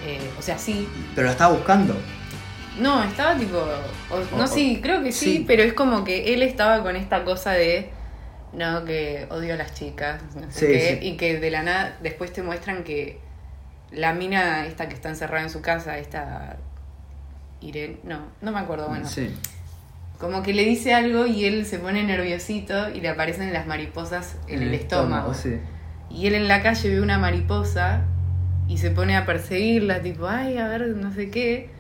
eh, 0.07 0.31
o 0.39 0.43
sea, 0.43 0.59
sí. 0.59 0.89
Pero 1.15 1.27
la 1.27 1.33
estaba 1.33 1.55
buscando. 1.55 1.97
No, 2.81 3.03
estaba 3.03 3.37
tipo. 3.37 3.57
o- 3.59 4.37
no, 4.37 4.45
o- 4.45 4.47
sí, 4.47 4.81
creo 4.83 5.03
que 5.03 5.13
sí, 5.13 5.39
sí. 5.39 5.45
pero 5.47 5.63
es 5.63 5.73
como 5.73 6.05
que 6.05 6.35
él 6.35 6.43
estaba 6.43 6.83
con 6.83 6.97
esta 6.97 7.25
cosa 7.25 7.53
de. 7.53 7.91
No, 8.53 8.85
que 8.85 9.27
odio 9.31 9.55
a 9.55 9.57
las 9.57 9.75
chicas, 9.75 10.23
no 10.35 10.51
sé 10.51 10.61
Sí, 10.61 10.67
qué. 10.67 10.99
sí. 11.03 11.07
Y 11.09 11.17
que 11.17 11.39
de 11.39 11.51
la 11.51 11.63
nada 11.63 11.99
después 12.03 12.33
te 12.33 12.43
muestran 12.43 12.83
que 12.83 13.19
la 13.91 14.15
mina, 14.15 14.67
esta 14.67 14.89
que 14.89 14.95
está 14.95 15.09
encerrada 15.11 15.43
en 15.45 15.51
su 15.51 15.61
casa, 15.61 15.99
esta. 15.99 16.57
Irene. 17.61 17.97
No, 18.05 18.21
no 18.41 18.53
me 18.53 18.61
acuerdo, 18.61 18.89
bueno. 18.89 19.07
Sí. 19.07 19.35
Como 20.19 20.43
que 20.43 20.53
le 20.55 20.65
dice 20.65 20.95
algo 20.95 21.27
y 21.27 21.45
él 21.45 21.65
se 21.67 21.79
pone 21.79 22.03
nerviosito 22.05 22.91
y 22.91 23.01
le 23.01 23.09
aparecen 23.09 23.53
las 23.53 23.67
mariposas 23.67 24.37
en, 24.49 24.63
el 24.63 24.75
estómago. 24.75 25.35
sí. 25.35 25.59
Y 26.11 26.27
él 26.27 26.35
en 26.35 26.49
la 26.49 26.63
calle 26.63 26.89
ve 26.89 27.01
una 27.03 27.19
mariposa 27.19 28.03
y 28.67 28.79
se 28.79 28.91
pone 28.91 29.17
a 29.17 29.27
perseguirla, 29.27 30.01
tipo, 30.01 30.27
ay, 30.27 30.57
a 30.59 30.67
ver, 30.69 30.87
no 30.89 31.13
sé 31.13 31.31
qué. 31.31 31.71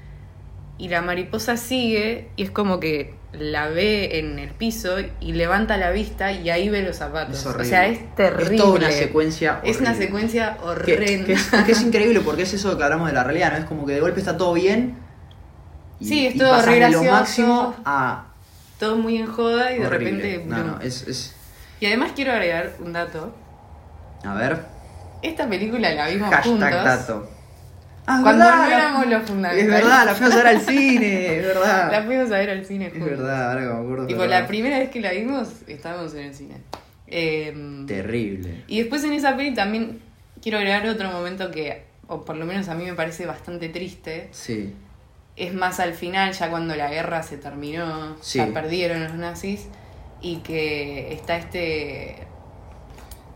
Y 0.78 0.88
la 0.88 1.02
mariposa 1.02 1.56
sigue 1.56 2.28
y 2.36 2.44
es 2.44 2.50
como 2.50 2.78
que 2.80 3.14
la 3.32 3.68
ve 3.68 4.18
en 4.20 4.38
el 4.38 4.50
piso 4.50 4.96
y 5.20 5.32
levanta 5.32 5.76
la 5.76 5.90
vista 5.90 6.32
y 6.32 6.48
ahí 6.50 6.68
ve 6.68 6.82
los 6.82 6.96
zapatos. 6.96 7.38
Es 7.40 7.46
o 7.46 7.50
horrible. 7.50 7.68
sea, 7.68 7.86
es 7.88 8.14
terrible. 8.14 8.54
Es 8.56 8.60
toda 8.62 8.74
una 8.78 8.90
secuencia. 8.90 9.60
Es 9.64 9.80
una 9.80 9.90
horrible. 9.90 10.06
secuencia 10.06 10.58
horrenda. 10.62 11.26
que 11.26 11.32
es, 11.32 11.50
que 11.66 11.72
es 11.72 11.82
increíble 11.82 12.20
porque 12.20 12.42
es 12.42 12.54
eso 12.54 12.76
que 12.78 12.84
hablamos 12.84 13.08
de 13.08 13.14
la 13.14 13.24
realidad, 13.24 13.52
¿no? 13.52 13.58
Es 13.58 13.64
como 13.64 13.84
que 13.86 13.92
de 13.94 14.00
golpe 14.00 14.20
está 14.20 14.36
todo 14.36 14.54
bien. 14.54 14.96
Y, 16.00 16.06
Sí, 16.06 16.26
es 16.28 16.36
y 16.36 16.38
todo 16.38 16.50
pasas 16.52 16.66
re 16.66 16.74
de 16.74 16.80
lo 16.90 17.02
gracioso. 17.02 17.12
máximo 17.12 17.74
a. 17.84 18.24
Todo 18.78 18.96
muy 18.96 19.16
en 19.16 19.26
joda 19.26 19.72
y 19.72 19.80
de 19.80 19.86
horrible. 19.86 20.10
repente... 20.22 20.44
No, 20.46 20.62
no, 20.62 20.80
es, 20.80 21.06
es. 21.08 21.34
Y 21.80 21.86
además 21.86 22.12
quiero 22.14 22.30
agregar 22.32 22.74
un 22.78 22.92
dato. 22.92 23.34
A 24.24 24.34
ver. 24.34 24.60
Esta 25.22 25.48
película 25.48 25.90
la 25.92 26.08
vimos 26.08 26.30
Hashtag 26.30 26.44
juntos. 26.52 26.70
dato. 26.84 27.30
Ah, 28.10 28.16
es 28.16 28.22
Cuando 28.22 28.44
verdad, 28.44 28.56
no 28.62 28.68
la- 28.70 28.76
éramos 28.76 29.06
los 29.06 29.22
Es 29.22 29.28
fundamentales. 29.28 29.68
verdad, 29.84 30.06
la 30.06 30.14
fuimos 30.14 30.32
a 30.34 30.36
ver 30.38 30.46
al 30.46 30.60
cine, 30.66 31.36
es 31.36 31.42
verdad. 31.46 31.92
La 31.92 32.02
fuimos 32.04 32.30
a 32.30 32.38
ver 32.38 32.50
al 32.50 32.64
cine 32.64 32.86
Es 32.86 33.04
verdad, 33.04 33.50
ahora 33.50 33.60
que 33.62 33.68
me 33.74 33.80
acuerdo. 33.84 34.06
Tipo, 34.06 34.24
es 34.24 34.30
la 34.30 34.46
primera 34.46 34.78
vez 34.78 34.88
que 34.90 35.00
la 35.00 35.12
vimos, 35.12 35.48
estábamos 35.66 36.14
en 36.14 36.20
el 36.24 36.34
cine. 36.34 36.54
Eh, 37.06 37.84
Terrible. 37.86 38.64
y 38.66 38.78
después 38.80 39.04
en 39.04 39.12
esa 39.12 39.36
peli 39.36 39.54
también 39.54 40.00
quiero 40.42 40.58
agregar 40.58 40.86
otro 40.86 41.10
momento 41.10 41.50
que, 41.50 41.82
o 42.06 42.24
por 42.24 42.36
lo 42.36 42.44
menos 42.46 42.68
a 42.68 42.74
mí 42.74 42.84
me 42.84 42.94
parece 42.94 43.26
bastante 43.26 43.68
triste. 43.68 44.28
Sí. 44.32 44.74
Es 45.36 45.52
más 45.54 45.78
al 45.78 45.92
final, 45.94 46.32
ya 46.32 46.48
cuando 46.50 46.74
la 46.76 46.90
guerra 46.90 47.22
se 47.22 47.36
terminó, 47.36 48.16
Sí. 48.20 48.38
ya 48.38 48.46
perdieron 48.48 49.04
los 49.04 49.14
nazis, 49.14 49.66
y 50.20 50.36
que 50.38 51.12
está 51.12 51.36
este. 51.36 52.16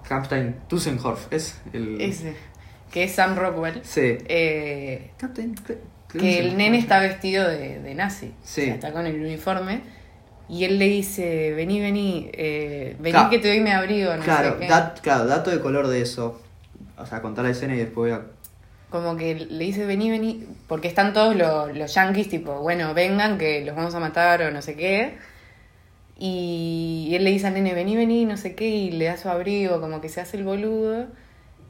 Captain 0.09 0.57
Tussenhorf 0.69 1.33
es 1.33 1.61
el. 1.73 2.01
ese, 2.01 2.35
que 2.93 3.05
es 3.05 3.13
Sam 3.13 3.35
Rockwell. 3.37 3.81
Sí. 3.83 4.19
eh, 4.29 5.11
Captain. 5.17 5.55
que 6.09 6.39
el 6.39 6.57
nene 6.57 6.79
está 6.79 7.01
vestido 7.01 7.49
de, 7.49 7.81
de 7.81 7.95
nazi. 7.95 8.33
Sí. 8.45 8.61
O 8.63 8.65
sea, 8.67 8.75
está 8.75 8.93
con 8.93 9.07
el 9.07 9.17
uniforme. 9.21 9.81
Y 10.49 10.65
él 10.65 10.79
le 10.79 10.85
dice, 10.87 11.53
vení, 11.55 11.81
vení, 11.81 12.29
eh, 12.35 12.95
vení 12.99 13.13
Claro. 13.13 13.31
que 13.31 13.39
te 13.39 13.49
doy 13.49 13.61
mi 13.61 13.71
abrigo, 13.71 14.15
no 14.15 14.23
Claro, 14.23 14.53
sé 14.53 14.59
qué. 14.61 14.69
dat- 14.69 15.01
claro, 15.01 15.25
dato 15.27 15.51
de 15.51 15.61
color 15.61 15.87
de 15.89 16.03
eso. 16.03 16.41
O 16.99 17.07
sea, 17.07 17.23
contar 17.23 17.45
la 17.45 17.51
escena 17.53 17.75
y 17.75 17.79
después 17.79 18.13
voy 18.13 18.21
a. 18.21 18.27
Como 18.91 19.17
que 19.17 19.35
le 19.37 19.65
dice, 19.65 19.87
vení, 19.87 20.11
vení, 20.11 20.45
porque 20.69 20.87
están 20.89 21.15
todos 21.15 21.35
los, 21.35 21.75
los 21.75 21.95
yankees, 21.95 22.29
tipo, 22.29 22.61
bueno, 22.61 22.93
vengan, 22.93 23.39
que 23.39 23.65
los 23.65 23.75
vamos 23.75 23.95
a 23.95 24.01
matar 24.01 24.43
o 24.43 24.51
no 24.51 24.61
sé 24.61 24.75
qué. 24.77 25.17
Y 26.19 27.13
él 27.15 27.25
le 27.25 27.31
dice 27.31 27.47
al 27.47 27.55
nene, 27.55 27.73
vení, 27.75 27.97
vení, 27.97 28.27
no 28.27 28.37
sé 28.37 28.55
qué, 28.55 28.69
y 28.69 28.91
le 28.91 29.07
da 29.07 29.17
su 29.17 29.29
abrigo, 29.31 29.81
como 29.81 30.01
que 30.01 30.09
se 30.11 30.21
hace 30.21 30.37
el 30.37 30.45
boludo. 30.45 31.07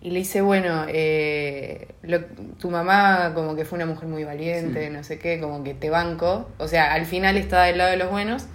Y 0.03 0.11
le 0.11 0.19
dice, 0.19 0.41
bueno, 0.43 0.85
eh, 0.89 1.87
lo- 2.03 2.25
tu 2.59 2.71
mamá 2.71 3.31
como 3.35 3.55
que 3.55 3.65
fue 3.65 3.77
una 3.77 3.87
mujer 3.87 4.09
muy 4.09 4.25
valiente, 4.25 4.87
Sí. 4.89 4.93
no 4.93 5.05
sé 5.05 5.19
qué, 5.21 5.39
como 5.41 5.63
que 5.63 5.75
te 5.75 5.91
banco. 5.91 6.49
O 6.59 6.67
sea, 6.67 6.93
al 6.93 7.07
final 7.07 7.37
está 7.37 7.63
del 7.63 7.79
lado 7.79 7.91
de 7.93 7.97
los 7.99 8.11
buenos. 8.11 8.47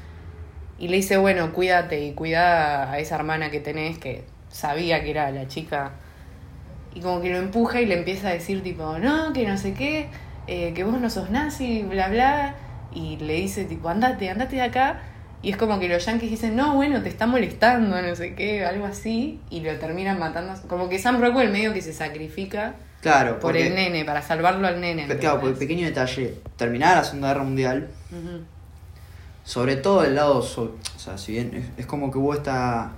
Y 0.78 0.90
le 0.90 0.98
dice, 0.98 1.16
bueno, 1.18 1.54
cuídate 1.54 2.04
y 2.04 2.12
cuida 2.14 2.92
a 2.92 3.00
esa 3.00 3.16
hermana 3.16 3.50
que 3.50 3.62
tenés, 3.62 3.98
que 3.98 4.26
sabía 4.50 5.02
que 5.04 5.10
era 5.12 5.32
la 5.32 5.48
chica. 5.48 5.92
Y 6.94 7.00
como 7.00 7.22
que 7.22 7.30
lo 7.30 7.38
empuja 7.38 7.80
y 7.80 7.86
le 7.86 7.98
empieza 7.98 8.28
a 8.28 8.34
decir 8.34 8.62
tipo, 8.62 8.98
no, 9.00 9.32
que 9.32 9.48
no 9.48 9.58
sé 9.58 9.74
qué, 9.74 10.08
eh, 10.48 10.74
que 10.74 10.84
vos 10.84 11.00
no 11.00 11.10
sos 11.10 11.30
nazi, 11.30 11.84
bla, 11.84 12.10
bla. 12.10 12.56
Y 12.94 13.18
le 13.18 13.34
dice 13.36 13.64
tipo, 13.66 13.88
andate, 13.90 14.30
andate 14.30 14.58
de 14.58 14.64
acá. 14.64 15.00
Y 15.44 15.52
es 15.52 15.58
como 15.58 15.80
que 15.80 15.88
los 15.88 16.04
yankees 16.06 16.32
dicen, 16.32 16.56
no, 16.56 16.74
bueno, 16.76 17.02
te 17.04 17.10
está 17.10 17.28
molestando, 17.28 18.02
no 18.02 18.16
sé 18.16 18.34
qué, 18.34 18.66
algo 18.66 18.86
así. 18.86 19.40
Y 19.50 19.62
lo 19.62 19.72
terminan 19.78 20.18
matando. 20.20 20.54
Como 20.68 20.90
que 20.90 20.98
Sam 21.00 21.22
Rockwell 21.22 21.52
medio 21.52 21.74
que 21.74 21.82
se 21.82 21.94
sacrifica 21.94 22.76
Claro, 23.02 23.40
por 23.40 23.56
el 23.56 23.76
nene, 23.76 24.04
para 24.04 24.22
salvarlo 24.24 24.68
al 24.68 24.82
nene. 24.82 25.06
Claro, 25.20 25.40
por 25.40 25.50
el 25.50 25.56
pequeño 25.56 25.86
detalle. 25.86 26.40
Terminada 26.58 26.96
la 26.96 27.04
Segunda 27.04 27.28
Guerra 27.30 27.44
Mundial, 27.44 27.88
sobre 29.44 29.76
todo 29.76 30.04
el 30.04 30.16
lado. 30.16 30.42
so- 30.42 30.76
o 30.96 31.00
sea, 31.00 31.18
si 31.18 31.34
bien 31.34 31.52
es, 31.56 31.66
es 31.78 31.86
como 31.86 32.12
que 32.12 32.18
hubo 32.18 32.34
esta 32.34 32.92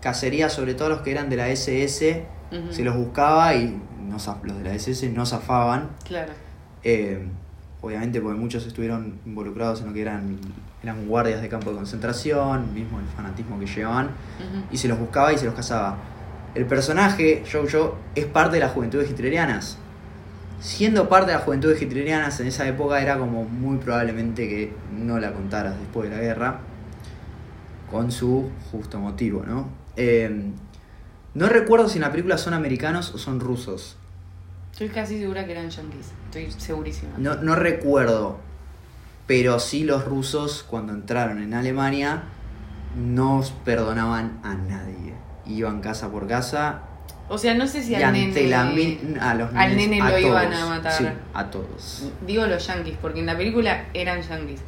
cacería 0.00 0.48
sobre 0.48 0.74
todo 0.74 0.88
los 0.88 1.00
que 1.02 1.10
eran 1.12 1.30
de 1.30 1.36
la 1.36 1.48
SS, 1.48 2.24
se 2.70 2.82
los 2.82 2.96
buscaba 2.96 3.54
y 3.54 3.80
no 4.08 4.16
los 4.42 4.58
de 4.58 4.64
la 4.64 4.74
SS 4.74 5.08
no 5.10 5.24
zafaban. 5.24 5.90
Claro. 6.04 6.32
Eh, 6.82 7.24
obviamente 7.80 8.20
porque 8.20 8.38
muchos 8.38 8.66
estuvieron 8.66 9.20
involucrados 9.24 9.80
en 9.82 9.86
lo 9.88 9.92
que 9.94 10.02
eran, 10.02 10.38
eran 10.82 11.06
guardias 11.06 11.42
de 11.42 11.48
campo 11.48 11.70
de 11.70 11.76
concentración, 11.76 12.72
mismo 12.72 13.00
el 13.00 13.06
fanatismo 13.06 13.58
que 13.58 13.66
llevaban, 13.66 14.10
y 14.70 14.76
se 14.76 14.88
los 14.88 14.98
buscaba 14.98 15.32
y 15.32 15.38
se 15.38 15.44
los 15.44 15.54
cazaba. 15.54 15.98
El 16.54 16.66
personaje, 16.66 17.44
Jojo, 17.50 17.98
es 18.14 18.26
parte 18.26 18.56
de 18.56 18.60
las 18.60 18.72
juventudes 18.72 19.10
hitlerianas. 19.10 19.78
Siendo 20.60 21.08
parte 21.08 21.30
de 21.30 21.36
las 21.36 21.44
juventudes 21.44 21.80
hitlerianas 21.80 22.38
en 22.40 22.48
esa 22.48 22.66
época 22.66 23.00
era 23.00 23.18
como 23.18 23.44
muy 23.44 23.78
probablemente 23.78 24.48
que 24.48 24.74
no 24.92 25.18
la 25.18 25.32
contaras 25.32 25.78
después 25.78 26.10
de 26.10 26.16
la 26.16 26.22
guerra, 26.22 26.60
con 27.90 28.10
su 28.10 28.50
justo 28.70 28.98
motivo, 28.98 29.44
¿no? 29.46 29.68
Eh, 29.96 30.50
no 31.34 31.48
recuerdo 31.48 31.88
si 31.88 31.98
en 31.98 32.02
la 32.02 32.10
película 32.10 32.38
son 32.38 32.54
americanos 32.54 33.14
o 33.14 33.18
son 33.18 33.40
rusos. 33.40 33.96
Estoy 34.72 34.88
casi 34.88 35.18
segura 35.18 35.44
que 35.44 35.52
eran 35.52 35.70
yankees. 35.70 36.12
Estoy 36.26 36.50
segurísima. 36.58 37.12
No, 37.18 37.36
no 37.36 37.54
recuerdo, 37.54 38.38
pero 39.30 39.60
sí 39.60 39.84
los 39.84 40.06
rusos 40.06 40.64
cuando 40.68 40.92
entraron 40.92 41.40
en 41.40 41.54
Alemania 41.54 42.24
no 42.96 43.44
perdonaban 43.64 44.40
a 44.42 44.54
nadie. 44.54 45.14
Iban 45.46 45.80
casa 45.80 46.10
por 46.10 46.26
casa 46.26 46.80
O 47.28 47.38
sea, 47.38 47.54
no 47.54 47.68
sé 47.68 47.84
si 47.84 47.94
al 47.94 48.12
nene. 48.12 48.48
la 48.48 48.62
a 49.20 49.34
los 49.36 49.54
al 49.54 49.76
nenes, 49.76 49.88
nene 49.88 50.00
a 50.02 50.10
lo 50.10 50.18
iban 50.18 50.50
todos. 50.50 50.62
a 50.64 50.68
matar. 50.68 50.92
Sí, 50.94 51.06
a 51.32 51.44
todos. 51.48 52.10
Digo 52.26 52.44
los 52.48 52.66
yankees, 52.66 52.96
porque 53.00 53.20
en 53.20 53.26
la 53.26 53.36
película 53.36 53.84
eran 53.94 54.20
yankees. 54.20 54.62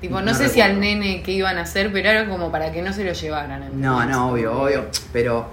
Tipo, 0.00 0.20
no, 0.20 0.22
No 0.22 0.34
sé 0.34 0.48
si 0.48 0.62
al 0.62 0.80
nene 0.80 1.22
qué 1.22 1.32
iban 1.32 1.58
a 1.58 1.60
hacer, 1.60 1.92
pero 1.92 2.08
era 2.08 2.30
como 2.30 2.50
para 2.50 2.72
que 2.72 2.80
no 2.80 2.94
se 2.94 3.04
lo 3.04 3.12
llevaran. 3.12 3.78
No, 3.78 4.06
no, 4.06 4.30
obvio, 4.30 4.58
obvio. 4.58 4.86
Pero 5.12 5.48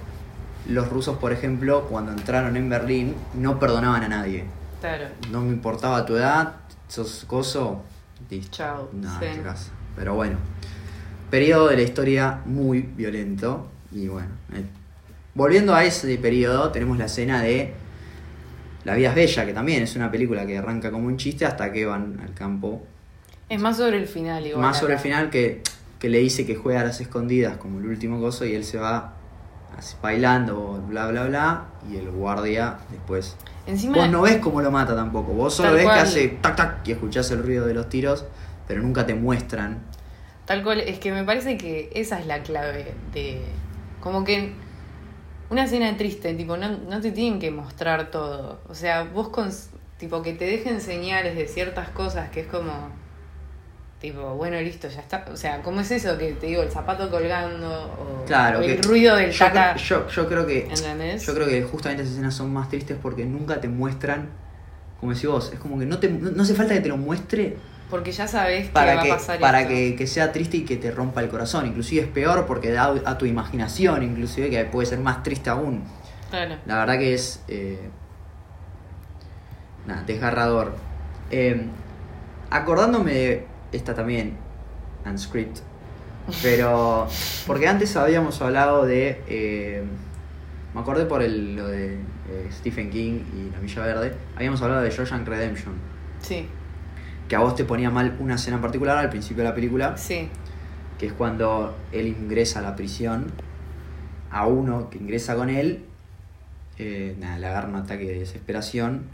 los 0.66 0.88
rusos, 0.88 1.18
por 1.18 1.34
ejemplo, 1.34 1.82
cuando 1.90 2.10
entraron 2.12 2.56
en 2.56 2.70
Berlín, 2.70 3.16
no 3.34 3.58
perdonaban 3.58 4.02
a 4.04 4.08
nadie. 4.08 4.46
Claro. 4.80 5.08
No 5.30 5.42
me 5.42 5.50
importaba 5.50 6.06
tu 6.06 6.16
edad, 6.16 6.54
sos 6.88 7.26
coso, 7.26 7.82
listo. 8.30 8.56
Chao, 8.56 8.90
No, 8.92 9.10
sí. 9.18 9.26
te 9.34 9.42
casa. 9.42 9.70
Pero 9.96 10.14
bueno. 10.14 10.36
Periodo 11.30 11.68
de 11.68 11.76
la 11.76 11.82
historia 11.82 12.40
muy 12.44 12.80
violento. 12.82 13.68
Y 13.92 14.08
bueno. 14.08 14.28
eh, 14.54 14.64
volviendo 15.34 15.74
a 15.74 15.84
ese 15.84 16.16
periodo, 16.18 16.70
tenemos 16.70 16.98
la 16.98 17.06
escena 17.06 17.42
de 17.42 17.72
La 18.84 18.94
vida 18.94 19.08
es 19.10 19.14
bella, 19.16 19.44
que 19.46 19.52
también 19.52 19.82
es 19.82 19.96
una 19.96 20.10
película 20.12 20.46
que 20.46 20.56
arranca 20.58 20.90
como 20.92 21.08
un 21.08 21.16
chiste 21.16 21.44
hasta 21.44 21.72
que 21.72 21.84
van 21.86 22.20
al 22.22 22.32
campo. 22.34 22.84
Es 23.48 23.60
más 23.60 23.76
sobre 23.76 23.98
el 23.98 24.06
final, 24.06 24.46
igual. 24.46 24.62
Más 24.62 24.78
sobre 24.78 24.94
el 24.94 25.00
final 25.00 25.28
que, 25.30 25.62
que 25.98 26.08
le 26.08 26.18
dice 26.18 26.46
que 26.46 26.54
juega 26.54 26.82
a 26.82 26.84
las 26.84 27.00
escondidas 27.00 27.56
como 27.56 27.80
el 27.80 27.86
último 27.86 28.20
coso 28.20 28.44
y 28.44 28.54
él 28.54 28.62
se 28.64 28.78
va 28.78 29.15
así 29.76 29.96
bailando, 30.02 30.82
bla 30.88 31.06
bla 31.08 31.24
bla, 31.24 31.64
y 31.90 31.96
el 31.96 32.10
guardia 32.10 32.78
después 32.90 33.36
Encima, 33.66 33.96
Vos 33.96 34.10
no 34.10 34.22
ves 34.22 34.38
cómo 34.38 34.60
lo 34.60 34.70
mata 34.70 34.94
tampoco. 34.94 35.32
Vos 35.32 35.54
solo 35.54 35.72
ves 35.72 35.82
cual. 35.82 35.96
que 35.96 36.02
hace 36.02 36.28
tac 36.28 36.56
tac 36.56 36.88
y 36.88 36.92
escuchás 36.92 37.30
el 37.32 37.42
ruido 37.42 37.66
de 37.66 37.74
los 37.74 37.88
tiros, 37.88 38.24
pero 38.68 38.80
nunca 38.80 39.06
te 39.06 39.14
muestran. 39.14 39.82
tal 40.44 40.62
cual, 40.62 40.80
es 40.80 41.00
que 41.00 41.10
me 41.10 41.24
parece 41.24 41.56
que 41.56 41.90
esa 41.94 42.20
es 42.20 42.26
la 42.26 42.42
clave 42.42 42.94
de. 43.12 43.42
Como 44.00 44.24
que. 44.24 44.52
Una 45.48 45.64
escena 45.64 45.96
triste, 45.96 46.34
tipo, 46.34 46.56
no, 46.56 46.68
no 46.68 47.00
te 47.00 47.12
tienen 47.12 47.38
que 47.38 47.50
mostrar 47.50 48.10
todo. 48.10 48.60
O 48.68 48.74
sea, 48.74 49.04
vos 49.04 49.28
con. 49.28 49.50
Tipo, 49.98 50.22
que 50.22 50.32
te 50.32 50.44
dejen 50.44 50.80
señales 50.80 51.36
de 51.36 51.48
ciertas 51.48 51.88
cosas 51.88 52.30
que 52.30 52.40
es 52.40 52.46
como. 52.46 52.90
Tipo, 54.00 54.34
bueno, 54.34 54.60
listo, 54.60 54.88
ya 54.88 55.00
está. 55.00 55.24
O 55.32 55.36
sea, 55.36 55.62
¿cómo 55.62 55.80
es 55.80 55.90
eso 55.90 56.18
que 56.18 56.32
te 56.34 56.46
digo, 56.48 56.62
el 56.62 56.70
zapato 56.70 57.10
colgando? 57.10 57.84
O, 57.98 58.24
Claro, 58.26 58.58
o 58.58 58.62
el 58.62 58.82
ruido 58.82 59.16
del 59.16 59.30
Yo, 59.30 59.50
creo- 59.50 59.76
yo, 59.76 60.08
yo 60.08 60.26
creo 60.28 60.46
que 60.46 60.66
¿Entendés? 60.68 61.24
yo 61.26 61.34
creo 61.34 61.46
que 61.46 61.62
justamente 61.62 62.02
esas 62.02 62.14
escenas 62.14 62.34
son 62.34 62.52
más 62.52 62.68
tristes 62.68 62.98
porque 63.00 63.24
nunca 63.24 63.58
te 63.60 63.68
muestran, 63.68 64.28
como 65.00 65.12
decís 65.12 65.26
vos, 65.28 65.50
es 65.52 65.58
como 65.58 65.78
que 65.78 65.86
no 65.86 65.98
te 65.98 66.08
no, 66.10 66.30
no 66.30 66.42
hace 66.42 66.54
falta 66.54 66.74
que 66.74 66.80
te 66.80 66.88
lo 66.90 66.98
muestre 66.98 67.56
Porque 67.88 68.12
ya 68.12 68.28
sabes 68.28 68.66
que 68.66 68.72
para 68.72 68.96
va 68.96 69.02
que 69.02 69.12
a 69.12 69.16
pasar 69.16 69.40
para 69.40 69.60
esto. 69.62 69.72
que, 69.72 69.96
que 69.96 70.06
sea 70.06 70.30
triste 70.32 70.58
y 70.58 70.64
que 70.66 70.76
te 70.76 70.90
rompa 70.90 71.22
el 71.22 71.28
corazón. 71.30 71.64
Inclusive 71.66 72.02
es 72.02 72.08
peor 72.08 72.44
porque 72.46 72.70
da 72.72 72.94
a 73.06 73.16
tu 73.16 73.24
imaginación, 73.24 74.02
inclusive 74.02 74.50
que 74.50 74.62
puede 74.66 74.86
ser 74.86 74.98
más 74.98 75.22
triste 75.22 75.48
aún. 75.48 75.84
Claro. 76.28 76.56
La 76.66 76.78
verdad 76.80 76.98
que 76.98 77.14
es. 77.14 77.42
Eh, 77.48 77.78
nada, 79.86 80.02
desgarrador. 80.06 80.74
Eh, 81.30 81.66
acordándome 82.50 83.12
de 83.14 83.46
esta 83.72 83.94
también, 83.94 84.36
Unscript. 85.04 85.58
Pero. 86.42 87.06
Porque 87.46 87.68
antes 87.68 87.96
habíamos 87.96 88.40
hablado 88.42 88.84
de. 88.84 89.22
eh, 89.28 89.84
me 90.74 90.80
acordé 90.80 91.06
por 91.06 91.22
el, 91.22 91.56
lo 91.56 91.68
de 91.68 91.94
eh, 91.94 92.48
Stephen 92.52 92.90
King 92.90 93.20
y 93.34 93.50
La 93.52 93.60
Milla 93.60 93.82
Verde. 93.86 94.14
Habíamos 94.36 94.60
hablado 94.60 94.82
de 94.82 94.90
Shawshank 94.90 95.26
Redemption. 95.26 95.74
Sí, 96.20 96.46
Que 97.28 97.36
a 97.36 97.38
vos 97.38 97.54
te 97.54 97.64
ponía 97.64 97.88
mal 97.90 98.14
una 98.18 98.34
escena 98.34 98.56
en 98.56 98.62
particular 98.62 98.98
al 98.98 99.08
principio 99.08 99.42
de 99.42 99.48
la 99.48 99.54
película. 99.54 99.96
sí. 99.96 100.28
Que 100.98 101.06
es 101.08 101.12
cuando 101.12 101.76
él 101.92 102.06
ingresa 102.08 102.58
a 102.60 102.62
la 102.62 102.74
prisión. 102.74 103.30
A 104.30 104.46
uno 104.46 104.88
que 104.90 104.98
ingresa 104.98 105.34
con 105.36 105.48
él. 105.50 105.84
eh, 106.78 107.14
nada, 107.20 107.38
le 107.38 107.46
agarra 107.46 107.68
un 107.68 107.76
ataque 107.76 108.04
de 108.04 108.18
desesperación. 108.20 109.04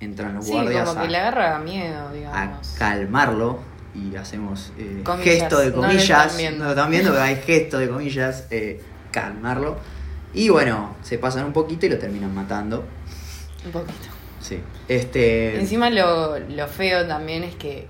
Entran 0.00 0.34
los 0.34 0.46
Sí, 0.46 0.52
guardias 0.52 0.88
como 0.88 1.00
a, 1.00 1.02
que 1.04 1.08
le 1.10 1.18
agarra 1.18 1.58
miedo, 1.60 2.08
a 2.08 2.12
digamos. 2.12 2.74
calmarlo. 2.78 3.58
Y 3.94 4.16
hacemos 4.16 4.72
eh, 4.78 5.02
gesto 5.22 5.58
de 5.60 5.72
comillas. 5.72 6.02
están 6.26 6.36
viendo. 6.36 6.58
No 6.58 6.64
lo 6.64 6.70
están 6.70 6.90
viendo, 6.90 7.10
pero 7.12 7.22
hay 7.22 7.36
gesto 7.36 7.78
de 7.78 7.88
comillas. 7.88 8.46
eh, 8.50 8.82
calmarlo. 9.12 9.76
Y 10.32 10.48
bueno, 10.48 10.96
se 11.02 11.18
pasan 11.18 11.44
un 11.44 11.52
poquito 11.52 11.86
y 11.86 11.90
lo 11.90 11.98
terminan 11.98 12.34
matando. 12.34 12.84
Un 13.64 13.70
poquito. 13.70 14.08
Sí. 14.40 14.60
Este. 14.88 15.58
Encima 15.58 15.90
lo, 15.90 16.38
lo 16.40 16.66
feo 16.68 17.06
también 17.06 17.44
es 17.44 17.54
que 17.54 17.86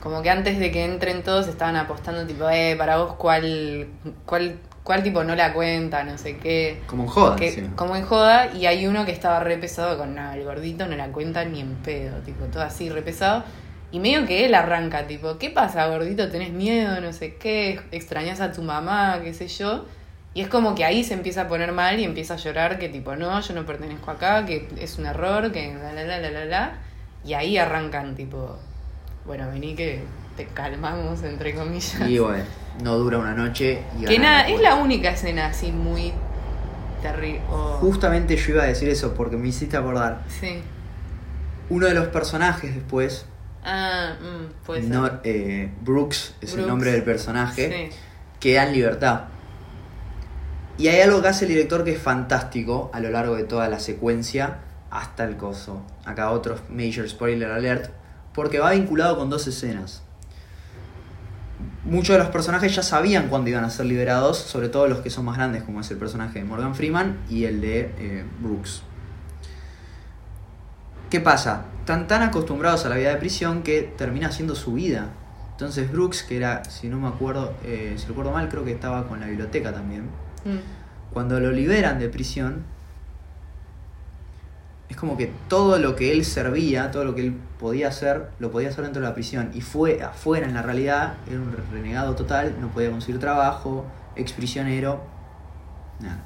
como 0.00 0.22
que 0.22 0.30
antes 0.30 0.58
de 0.58 0.70
que 0.70 0.84
entren 0.84 1.22
todos 1.22 1.48
estaban 1.48 1.74
apostando 1.76 2.24
tipo, 2.26 2.48
eh, 2.48 2.76
para 2.78 2.98
vos 2.98 3.14
cuál, 3.14 3.88
cuál, 4.26 4.58
cuál 4.84 5.02
tipo 5.02 5.24
no 5.24 5.34
la 5.34 5.52
cuenta, 5.52 6.04
no 6.04 6.16
sé 6.18 6.36
qué. 6.36 6.80
Como 6.86 7.02
en 7.04 7.08
joda. 7.08 7.36
Que- 7.36 7.48
encima. 7.48 7.74
como 7.74 7.96
en 7.96 8.04
joda, 8.04 8.52
y 8.54 8.66
hay 8.66 8.86
uno 8.86 9.04
que 9.04 9.12
estaba 9.12 9.40
re 9.40 9.58
pesado 9.58 9.98
con 9.98 10.14
nada, 10.14 10.36
el 10.36 10.44
gordito 10.44 10.86
no 10.86 10.94
la 10.94 11.08
cuenta 11.08 11.44
ni 11.44 11.60
en 11.60 11.74
pedo, 11.76 12.18
tipo, 12.20 12.44
todo 12.46 12.62
así 12.62 12.88
re 12.90 13.02
pesado. 13.02 13.42
Y 13.90 14.00
medio 14.00 14.26
que 14.26 14.44
él 14.44 14.54
arranca, 14.54 15.06
tipo, 15.06 15.38
¿qué 15.38 15.50
pasa, 15.50 15.86
gordito? 15.86 16.28
¿Tenés 16.30 16.52
miedo? 16.52 17.00
No 17.00 17.12
sé 17.12 17.36
qué, 17.36 17.80
extrañas 17.90 18.40
a 18.40 18.52
tu 18.52 18.62
mamá, 18.62 19.20
qué 19.22 19.32
sé 19.32 19.48
yo. 19.48 19.86
Y 20.34 20.42
es 20.42 20.48
como 20.48 20.74
que 20.74 20.84
ahí 20.84 21.04
se 21.04 21.14
empieza 21.14 21.42
a 21.42 21.48
poner 21.48 21.72
mal 21.72 21.98
y 21.98 22.04
empieza 22.04 22.34
a 22.34 22.36
llorar 22.36 22.78
que 22.78 22.88
tipo, 22.88 23.16
no, 23.16 23.40
yo 23.40 23.54
no 23.54 23.64
pertenezco 23.64 24.10
acá, 24.10 24.44
que 24.44 24.68
es 24.78 24.98
un 24.98 25.06
error, 25.06 25.50
que 25.52 25.74
la 25.74 25.92
la 25.94 26.04
la 26.04 26.18
la 26.18 26.30
la 26.30 26.44
la. 26.44 26.72
Y 27.24 27.32
ahí 27.32 27.56
arrancan, 27.56 28.14
tipo, 28.14 28.58
bueno, 29.24 29.48
vení 29.50 29.74
que 29.74 30.02
te 30.36 30.46
calmamos, 30.46 31.22
entre 31.22 31.54
comillas. 31.54 32.08
Y 32.08 32.18
bueno, 32.18 32.44
no 32.82 32.96
dura 32.98 33.18
una 33.18 33.34
noche. 33.34 33.82
Y 33.98 34.04
que 34.04 34.18
nada, 34.18 34.48
es 34.48 34.60
la 34.60 34.76
única 34.76 35.10
escena 35.10 35.46
así 35.46 35.72
muy 35.72 36.12
terrible. 37.02 37.40
Justamente 37.80 38.36
yo 38.36 38.52
iba 38.52 38.62
a 38.62 38.66
decir 38.66 38.88
eso 38.88 39.14
porque 39.14 39.36
me 39.36 39.48
hiciste 39.48 39.76
acordar. 39.76 40.22
Sí. 40.28 40.60
Uno 41.70 41.86
de 41.86 41.94
los 41.94 42.08
personajes 42.08 42.74
después, 42.74 43.26
Ah, 43.64 44.14
mm, 44.20 44.64
puede 44.64 44.82
ser. 44.82 44.90
no, 44.90 45.10
eh, 45.24 45.70
Brooks 45.82 46.34
es 46.40 46.54
el 46.54 46.66
nombre 46.66 46.92
del 46.92 47.02
personaje, 47.02 47.90
Sí. 47.90 47.96
queda 48.40 48.66
en 48.66 48.72
libertad. 48.72 49.22
Y 50.78 50.88
hay 50.88 51.00
algo 51.00 51.20
que 51.20 51.28
hace 51.28 51.44
el 51.44 51.50
director 51.50 51.84
que 51.84 51.92
es 51.92 52.00
fantástico 52.00 52.90
a 52.94 53.00
lo 53.00 53.10
largo 53.10 53.34
de 53.34 53.44
toda 53.44 53.68
la 53.68 53.80
secuencia 53.80 54.58
hasta 54.90 55.24
el 55.24 55.36
coso. 55.36 55.82
Acá 56.04 56.30
otro 56.30 56.56
major 56.70 57.08
spoiler 57.08 57.50
alert, 57.50 57.90
porque 58.32 58.58
va 58.60 58.70
vinculado 58.70 59.18
con 59.18 59.28
dos 59.28 59.46
escenas. 59.48 60.02
Muchos 61.84 62.14
de 62.16 62.22
los 62.22 62.28
personajes 62.28 62.74
ya 62.74 62.82
sabían 62.82 63.28
cuándo 63.28 63.50
iban 63.50 63.64
a 63.64 63.70
ser 63.70 63.86
liberados, 63.86 64.38
sobre 64.38 64.68
todo 64.68 64.86
los 64.86 64.98
que 65.00 65.10
son 65.10 65.24
más 65.24 65.36
grandes, 65.36 65.62
como 65.64 65.80
es 65.80 65.90
el 65.90 65.96
personaje 65.98 66.38
de 66.38 66.44
Morgan 66.44 66.74
Freeman 66.74 67.18
y 67.28 67.44
el 67.44 67.60
de 67.60 67.92
eh, 67.98 68.24
Brooks. 68.40 68.82
¿Qué 71.10 71.20
pasa? 71.20 71.64
Están 71.80 72.06
tan 72.06 72.20
acostumbrados 72.20 72.84
a 72.84 72.90
la 72.90 72.96
vida 72.96 73.08
de 73.08 73.16
prisión 73.16 73.62
que 73.62 73.80
termina 73.82 74.30
siendo 74.30 74.54
su 74.54 74.74
vida. 74.74 75.08
Entonces 75.52 75.90
Brooks, 75.90 76.22
que 76.22 76.36
era, 76.36 76.64
si 76.64 76.88
no 76.88 77.00
me 77.00 77.08
acuerdo, 77.08 77.54
eh, 77.64 77.94
si 77.96 78.06
recuerdo 78.06 78.30
mal, 78.30 78.48
creo 78.50 78.62
que 78.62 78.72
estaba 78.72 79.08
con 79.08 79.18
la 79.20 79.26
biblioteca 79.26 79.72
también. 79.72 80.02
Mm. 80.44 80.58
Cuando 81.12 81.40
lo 81.40 81.50
liberan 81.50 81.98
de 81.98 82.10
prisión, 82.10 82.64
es 84.90 84.98
como 84.98 85.16
que 85.16 85.32
todo 85.48 85.78
lo 85.78 85.96
que 85.96 86.12
él 86.12 86.26
servía, 86.26 86.90
todo 86.90 87.04
lo 87.04 87.14
que 87.14 87.22
él 87.22 87.34
podía 87.58 87.88
hacer, 87.88 88.28
lo 88.38 88.50
podía 88.50 88.68
hacer 88.68 88.84
dentro 88.84 89.00
de 89.00 89.08
la 89.08 89.14
prisión. 89.14 89.50
Y 89.54 89.62
fue 89.62 90.02
afuera, 90.02 90.46
en 90.46 90.52
la 90.52 90.62
realidad, 90.62 91.14
era 91.26 91.40
un 91.40 91.56
renegado 91.72 92.14
total, 92.16 92.54
no 92.60 92.68
podía 92.68 92.90
conseguir 92.90 93.18
trabajo, 93.18 93.86
ex 94.14 94.32
prisionero, 94.32 95.00
nada. 96.00 96.22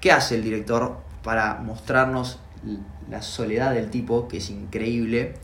¿Qué 0.00 0.10
hace 0.10 0.34
el 0.34 0.42
director 0.42 0.98
para 1.22 1.54
mostrarnos 1.56 2.40
la 3.10 3.22
soledad 3.22 3.74
del 3.74 3.90
tipo, 3.90 4.28
que 4.28 4.38
es 4.38 4.50
increíble? 4.50 5.34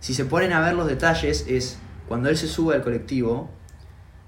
Si 0.00 0.14
se 0.14 0.24
ponen 0.24 0.52
a 0.52 0.60
ver 0.60 0.74
los 0.74 0.86
detalles, 0.86 1.46
es 1.48 1.78
cuando 2.08 2.28
él 2.28 2.36
se 2.36 2.46
sube 2.46 2.74
al 2.74 2.82
colectivo, 2.82 3.50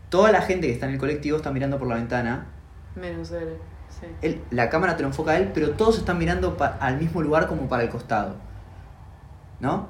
toda 0.08 0.32
la 0.32 0.42
gente 0.42 0.66
que 0.66 0.72
está 0.72 0.86
en 0.86 0.92
el 0.94 0.98
colectivo 0.98 1.36
está 1.36 1.50
mirando 1.52 1.78
por 1.78 1.86
la 1.86 1.96
ventana 1.96 2.46
Menos 2.96 3.30
él, 3.30 3.56
sí. 4.00 4.06
él- 4.22 4.40
la 4.50 4.70
cámara 4.70 4.96
te 4.96 5.02
lo 5.02 5.08
enfoca 5.08 5.32
a 5.32 5.36
él, 5.36 5.50
pero 5.54 5.70
todos 5.72 5.98
están 5.98 6.18
mirando 6.18 6.56
al 6.80 6.98
mismo 6.98 7.22
lugar 7.22 7.46
como 7.46 7.68
para 7.68 7.82
el 7.84 7.90
costado. 7.90 8.36
¿No? 9.60 9.88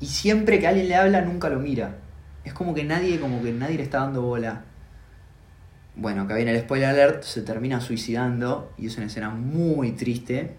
Y 0.00 0.06
siempre 0.06 0.58
que 0.58 0.66
alguien 0.66 0.88
le 0.88 0.94
habla, 0.96 1.20
nunca 1.22 1.48
lo 1.48 1.58
mira. 1.58 1.96
Es 2.44 2.52
como 2.54 2.74
que 2.74 2.84
nadie, 2.84 3.18
como 3.20 3.42
que 3.42 3.52
nadie 3.52 3.76
le 3.76 3.82
está 3.82 3.98
dando 4.00 4.22
bola. 4.22 4.62
Bueno, 5.96 6.22
acá 6.22 6.34
viene 6.34 6.50
el 6.52 6.60
spoiler 6.60 6.88
alert, 6.88 7.22
se 7.22 7.42
termina 7.42 7.80
suicidando 7.80 8.72
y 8.76 8.86
es 8.86 8.96
una 8.96 9.06
escena 9.06 9.30
muy 9.30 9.92
triste. 9.92 10.56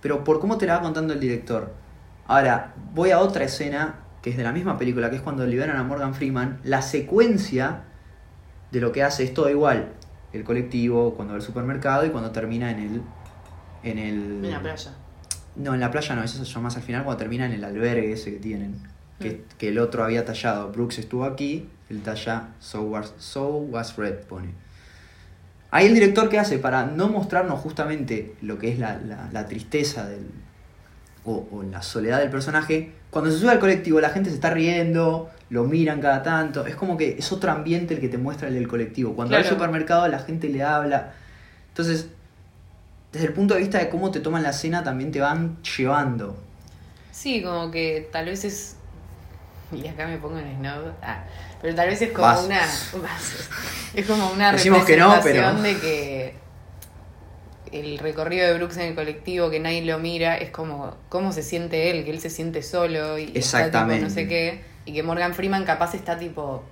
Pero 0.00 0.24
por 0.24 0.40
cómo 0.40 0.58
te 0.58 0.66
la 0.66 0.76
va 0.76 0.82
contando 0.82 1.12
el 1.12 1.20
director. 1.20 1.72
Ahora, 2.26 2.74
voy 2.94 3.10
a 3.10 3.20
otra 3.20 3.44
escena 3.44 4.00
que 4.22 4.30
es 4.30 4.36
de 4.36 4.42
la 4.42 4.52
misma 4.52 4.78
película, 4.78 5.10
que 5.10 5.16
es 5.16 5.22
cuando 5.22 5.46
liberan 5.46 5.76
a 5.76 5.82
Morgan 5.84 6.14
Freeman. 6.14 6.60
La 6.64 6.82
secuencia 6.82 7.84
de 8.70 8.80
lo 8.80 8.92
que 8.92 9.02
hace 9.02 9.24
es 9.24 9.34
todo 9.34 9.48
igual. 9.48 9.92
El 10.32 10.44
colectivo, 10.44 11.14
cuando 11.14 11.32
va 11.32 11.36
al 11.36 11.42
supermercado 11.42 12.04
y 12.04 12.10
cuando 12.10 12.30
termina 12.30 12.70
en 12.70 12.78
el. 12.78 13.02
En 13.82 13.98
el. 13.98 14.44
En 14.44 14.50
la 14.50 14.60
playa. 14.60 14.92
No, 15.56 15.74
en 15.74 15.80
la 15.80 15.90
playa 15.90 16.14
no, 16.14 16.22
eso 16.22 16.44
se 16.44 16.52
llama 16.52 16.64
más 16.64 16.76
al 16.76 16.82
final 16.82 17.04
cuando 17.04 17.18
termina 17.18 17.46
en 17.46 17.52
el 17.52 17.64
albergue 17.64 18.12
ese 18.12 18.32
que 18.32 18.38
tienen. 18.38 18.80
Que, 19.18 19.44
que 19.56 19.70
el 19.70 19.78
otro 19.80 20.04
había 20.04 20.24
tallado. 20.24 20.70
Brooks 20.70 20.98
estuvo 20.98 21.24
aquí, 21.24 21.68
él 21.90 22.02
talla 22.02 22.50
So 22.60 22.82
was, 22.82 23.14
so 23.18 23.48
was 23.48 23.96
Red, 23.96 24.26
pone. 24.26 24.52
Ahí 25.70 25.86
el 25.86 25.94
director 25.94 26.28
qué 26.28 26.38
hace 26.38 26.58
para 26.58 26.86
no 26.86 27.08
mostrarnos 27.08 27.60
justamente 27.60 28.34
lo 28.42 28.58
que 28.58 28.72
es 28.72 28.78
la, 28.78 28.96
la- 28.98 29.28
la 29.32 29.46
tristeza 29.46 30.06
del, 30.08 30.30
o, 31.24 31.46
o 31.52 31.62
la 31.62 31.82
soledad 31.82 32.18
del 32.20 32.30
personaje. 32.30 32.92
Cuando 33.10 33.30
se 33.30 33.38
sube 33.38 33.50
al 33.50 33.58
colectivo 33.58 34.00
la 34.00 34.10
gente 34.10 34.30
se 34.30 34.36
está 34.36 34.50
riendo, 34.50 35.30
lo 35.50 35.64
miran 35.64 36.00
cada 36.00 36.22
tanto. 36.22 36.66
Es 36.66 36.74
como 36.74 36.96
que 36.96 37.16
es 37.18 37.32
otro 37.32 37.50
ambiente 37.50 37.94
el 37.94 38.00
que 38.00 38.08
te 38.08 38.18
muestra 38.18 38.48
el 38.48 38.54
del 38.54 38.66
colectivo. 38.68 39.14
Cuando 39.14 39.32
va 39.32 39.38
al 39.38 39.44
supermercado 39.56 40.08
la 40.08 40.18
gente 40.20 40.48
le 40.48 40.62
habla. 40.62 41.12
Entonces, 41.68 42.08
desde 43.12 43.26
el 43.26 43.32
punto 43.32 43.54
de 43.54 43.60
vista 43.60 43.78
de 43.78 43.88
cómo 43.90 44.10
te 44.10 44.20
toman 44.20 44.42
la 44.42 44.50
escena 44.50 44.82
también 44.84 45.10
te 45.12 45.20
van 45.20 45.56
llevando. 45.62 46.36
Sí, 47.12 47.42
como 47.42 47.70
que 47.70 48.08
tal 48.12 48.26
vez 48.26 48.44
es. 48.44 48.76
Y 49.72 49.86
acá 49.86 50.06
me 50.06 50.16
pongo 50.18 50.38
en 50.38 50.56
snob. 50.58 50.92
Ah, 51.02 51.24
pero 51.62 51.74
tal 51.74 51.88
vez 51.88 52.00
es 52.02 52.12
como 52.12 52.40
una. 52.40 52.60
Es 53.94 54.06
como 54.06 54.30
una 54.30 54.52
Decimos 54.52 54.84
que 54.84 54.96
no, 54.96 55.14
representación 55.14 55.62
pero- 55.62 55.74
de 55.74 55.80
que. 55.80 56.34
el 57.72 57.98
recorrido 57.98 58.46
de 58.46 58.54
Brooks 58.54 58.76
en 58.78 58.82
el 58.88 58.94
colectivo, 58.94 59.50
que 59.50 59.60
nadie 59.60 59.82
lo 59.84 59.98
mira, 59.98 60.36
es 60.38 60.50
como 60.50 60.94
cómo 61.08 61.32
se 61.32 61.42
siente 61.42 61.90
él, 61.90 62.04
que 62.04 62.10
él 62.10 62.20
se 62.20 62.30
siente 62.30 62.62
solo 62.62 63.18
y 63.18 63.22
está, 63.24 63.32
tipo, 63.32 63.38
Exactamente. 63.38 64.04
no 64.04 64.10
sé 64.10 64.26
qué, 64.28 64.62
y 64.86 64.92
que 64.94 65.02
Morgan 65.02 65.34
Freeman 65.34 65.64
capaz 65.64 65.94
está 65.94 66.18
tipo 66.18 66.64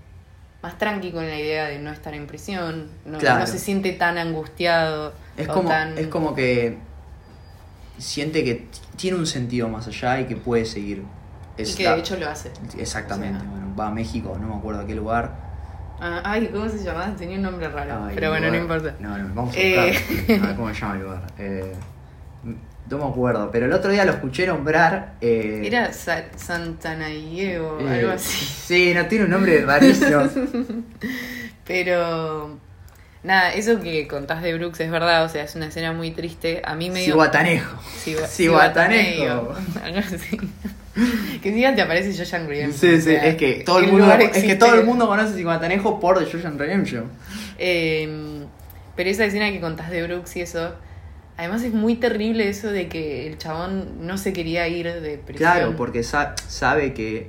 más 0.63 0.79
tranqui 0.79 1.13
con 1.13 1.27
la 1.29 1.39
idea 1.39 1.67
de 1.67 1.79
no 1.79 1.93
estar 1.93 2.15
en 2.15 2.27
prisión, 2.27 2.89
no, 3.05 3.19
Claro. 3.19 3.41
no 3.41 3.47
se 3.47 3.59
siente 3.59 3.93
tan 3.93 4.17
angustiado. 4.19 5.13
Es 5.37 5.47
como, 5.49 5.69
tan- 5.69 5.99
es 5.99 6.07
como 6.07 6.35
que 6.35 6.79
siente 7.99 8.43
que 8.45 8.67
tiene 8.97 9.19
un 9.19 9.27
sentido 9.27 9.69
más 9.69 9.87
allá 9.87 10.21
y 10.21 10.25
que 10.27 10.37
puede 10.37 10.65
seguir. 10.65 11.03
Y 11.59 11.75
que 11.75 11.85
la- 11.85 11.95
de 11.95 12.01
hecho 12.01 12.17
lo 12.17 12.29
hace. 12.29 12.51
Exactamente. 12.79 13.39
O 13.39 13.41
sea- 13.41 13.51
bueno, 13.51 13.75
va 13.79 13.87
a 13.89 13.91
México, 13.91 14.37
no 14.41 14.49
me 14.49 14.55
acuerdo 14.57 14.81
a 14.83 14.87
qué 14.87 14.95
lugar. 14.95 15.47
Ah, 16.01 16.21
ay, 16.25 16.49
¿cómo 16.53 16.69
se 16.69 16.83
llamaba? 16.85 17.15
Tenía 17.17 17.37
un 17.37 17.43
nombre 17.43 17.69
raro. 17.69 18.05
Ay, 18.05 18.15
pero 18.15 18.29
bueno, 18.31 18.49
no 18.51 18.57
importa. 18.57 18.95
No, 19.01 19.17
no, 19.17 19.35
vamos 19.35 19.55
a 19.55 19.59
Eh. 19.59 19.95
buscar. 20.27 20.41
A 20.45 20.47
ver 20.49 20.57
cómo 20.57 20.69
se 20.75 20.81
llama 20.81 20.95
el 20.97 21.03
lugar. 21.03 21.23
Eh, 21.39 21.73
no 22.91 22.99
me 22.99 23.05
acuerdo, 23.05 23.51
pero 23.51 23.65
el 23.67 23.73
otro 23.73 23.91
día 23.91 24.05
lo 24.05 24.13
escuché 24.13 24.47
nombrar. 24.47 25.15
eh, 25.23 25.63
Era 25.65 25.93
Sa 25.95 26.25
Santanayevo, 26.37 27.81
eh, 27.81 27.89
algo 28.01 28.13
así. 28.13 28.45
Sí, 28.45 28.93
no 28.95 29.07
tiene 29.07 29.25
un 29.25 29.31
nombre 29.31 29.65
rarísimo. 29.65 30.21
Pero 31.67 32.59
nada, 33.23 33.53
eso 33.55 33.81
que 33.81 34.07
contás 34.09 34.43
de 34.43 34.55
Brooks 34.57 34.81
es 34.81 34.91
verdad, 34.91 35.25
o 35.25 35.29
sea, 35.29 35.45
es 35.45 35.55
una 35.55 35.67
escena 35.67 35.93
muy 35.93 36.11
triste. 36.13 36.63
A 36.65 36.75
mí 36.75 36.91
me 36.91 37.01
dio. 37.03 37.15
Ciba- 38.05 38.27
así. 40.15 40.39
Que 41.43 41.51
diga 41.53 41.75
te 41.75 41.83
aparece 41.83 42.17
Joshan 42.17 42.49
Redemption. 42.49 42.81
Sí, 42.81 42.97
o 42.97 42.97
sí, 42.97 43.03
sea, 43.03 43.27
es 43.27 43.37
que 43.37 43.63
todo 43.67 43.81
el 43.81 43.85
el 43.85 43.93
mundo, 43.93 44.11
es 44.15 44.43
que 44.45 44.57
todo 44.57 44.75
el 44.77 44.85
mundo 44.87 45.07
conoce 45.07 45.35
Cihuatanejo 45.35 46.01
por 46.01 46.19
The 46.19 46.31
Jojan 46.33 46.59
Redemption. 46.59 47.11
Eh, 47.59 48.45
pero 48.97 49.11
esa 49.11 49.27
escena 49.27 49.51
que 49.53 49.61
contás 49.61 49.91
de 49.91 50.03
Brooks 50.05 50.37
y 50.37 50.41
eso. 50.41 50.75
Además 51.37 51.63
es 51.65 51.75
muy 51.75 51.97
terrible 51.97 52.49
eso 52.49 52.69
de 52.73 52.89
que 52.89 53.27
el 53.27 53.37
chabón 53.37 54.07
no 54.07 54.17
se 54.17 54.33
quería 54.33 54.67
ir 54.69 54.87
de 54.91 55.19
prisión. 55.19 55.37
Claro, 55.53 55.77
porque 55.77 56.03
sa- 56.03 56.35
sabe 56.49 56.95
que 56.95 57.29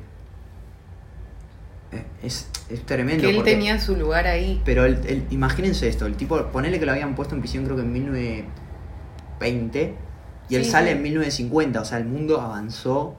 es, 2.21 2.49
es 2.69 2.85
tremendo. 2.85 3.23
Que 3.23 3.29
él 3.29 3.35
porque- 3.37 3.51
tenía 3.51 3.79
su 3.79 3.95
lugar 3.95 4.27
ahí. 4.27 4.61
Pero 4.65 4.85
el, 4.85 4.95
el- 5.07 5.25
imagínense 5.29 5.87
esto, 5.87 6.05
el 6.05 6.15
tipo, 6.15 6.41
ponele 6.47 6.79
que 6.79 6.85
lo 6.85 6.91
habían 6.91 7.15
puesto 7.15 7.35
en 7.35 7.41
prisión 7.41 7.63
creo 7.65 7.75
que 7.77 7.83
en 7.83 7.93
1920 7.93 9.95
y 10.49 10.55
él 10.55 10.65
Sí, 10.65 10.71
sale 10.71 10.91
sí. 10.91 10.97
en 10.97 11.03
1950, 11.03 11.81
o 11.81 11.85
sea, 11.85 11.97
el 11.97 12.05
mundo 12.05 12.39
avanzó. 12.41 13.15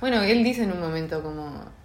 Bueno, 0.00 0.22
él 0.22 0.44
dice 0.44 0.62
en 0.62 0.72
un 0.72 0.80
momento 0.80 1.22
como... 1.22 1.76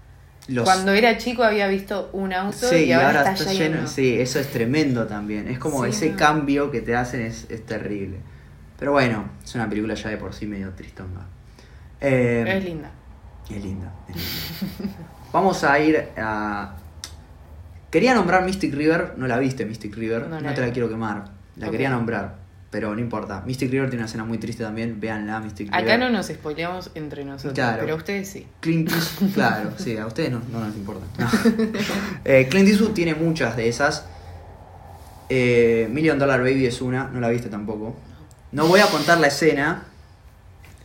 Los, 0.50 0.66
Cuando 0.66 0.92
era 0.92 1.18
chico 1.18 1.42
había 1.44 1.68
visto 1.70 2.10
un 2.12 2.34
auto 2.34 2.68
sí, 2.70 2.76
y 2.86 2.92
ahora, 2.92 3.32
está, 3.32 3.54
lleno. 3.54 3.88
Sí, 3.88 4.20
eso 4.20 4.40
es 4.40 4.50
tremendo 4.52 5.08
también. 5.08 5.48
Es 5.48 5.58
como 5.58 5.86
ese 5.86 6.10
no. 6.12 6.18
cambio 6.18 6.70
que 6.70 6.82
te 6.82 6.98
hacen 6.98 7.22
es, 7.22 7.48
es 7.50 7.66
terrible. 7.66 8.18
Pero 8.78 8.92
bueno, 8.92 9.30
es 9.42 9.56
una 9.56 9.70
película 9.70 9.94
ya 9.94 10.10
de 10.10 10.18
por 10.18 10.34
sí 10.34 10.46
medio 10.46 10.72
tristonga. 10.72 11.28
Eh, 12.02 12.44
Es 12.46 12.64
linda. 12.66 12.92
Es 13.50 13.64
linda. 13.64 13.94
es 14.10 14.16
linda. 14.16 14.94
Vamos 15.34 15.64
a 15.64 15.80
ir 15.80 16.10
a. 16.16 16.76
Quería 17.92 18.14
nombrar 18.16 18.46
Mystic 18.46 18.74
River, 18.74 19.14
no 19.18 19.28
la 19.28 19.38
viste 19.38 19.66
Mystic 19.66 19.96
River, 19.96 20.28
No 20.28 20.54
te 20.54 20.62
la 20.62 20.72
quiero 20.72 20.88
quemar. 20.90 21.26
La 21.58 21.70
quería 21.70 21.90
nombrar, 21.92 22.36
pero 22.72 22.94
no 22.96 23.00
importa. 23.02 23.44
Mystic 23.46 23.70
River 23.70 23.90
tiene 23.90 24.02
una 24.02 24.06
escena 24.08 24.24
muy 24.24 24.38
triste 24.40 24.64
también, 24.64 25.00
véanla, 25.00 25.40
Mystic 25.40 25.68
River. 25.68 25.80
Acá 25.84 25.98
no 25.98 26.10
nos 26.10 26.28
spoileamos 26.28 26.90
entre 26.96 27.24
nosotros, 27.26 27.54
Claro. 27.54 27.82
pero 27.82 27.96
ustedes 27.96 28.28
sí. 28.30 28.48
Clint 28.62 28.92
Eastwood, 28.92 29.30
claro, 29.34 29.72
sí, 29.78 29.96
a 29.98 30.08
ustedes 30.08 30.32
no, 30.32 30.42
no 30.52 30.60
nos 30.66 30.76
importa. 30.76 31.06
Eh, 32.26 32.48
Clint 32.50 32.68
Eastwood 32.70 32.92
tiene 32.94 33.14
muchas 33.14 33.56
de 33.56 33.68
esas. 33.70 34.06
Eh, 35.30 35.88
Million 35.92 36.18
Dollar 36.18 36.40
Baby 36.42 36.66
es 36.66 36.82
una, 36.82 37.06
no 37.06 37.20
la 37.20 37.30
viste 37.30 37.50
tampoco. 37.50 37.96
No 38.52 38.68
voy 38.68 38.80
a 38.80 38.88
contar 38.88 39.20
la 39.20 39.28
escena. 39.28 39.84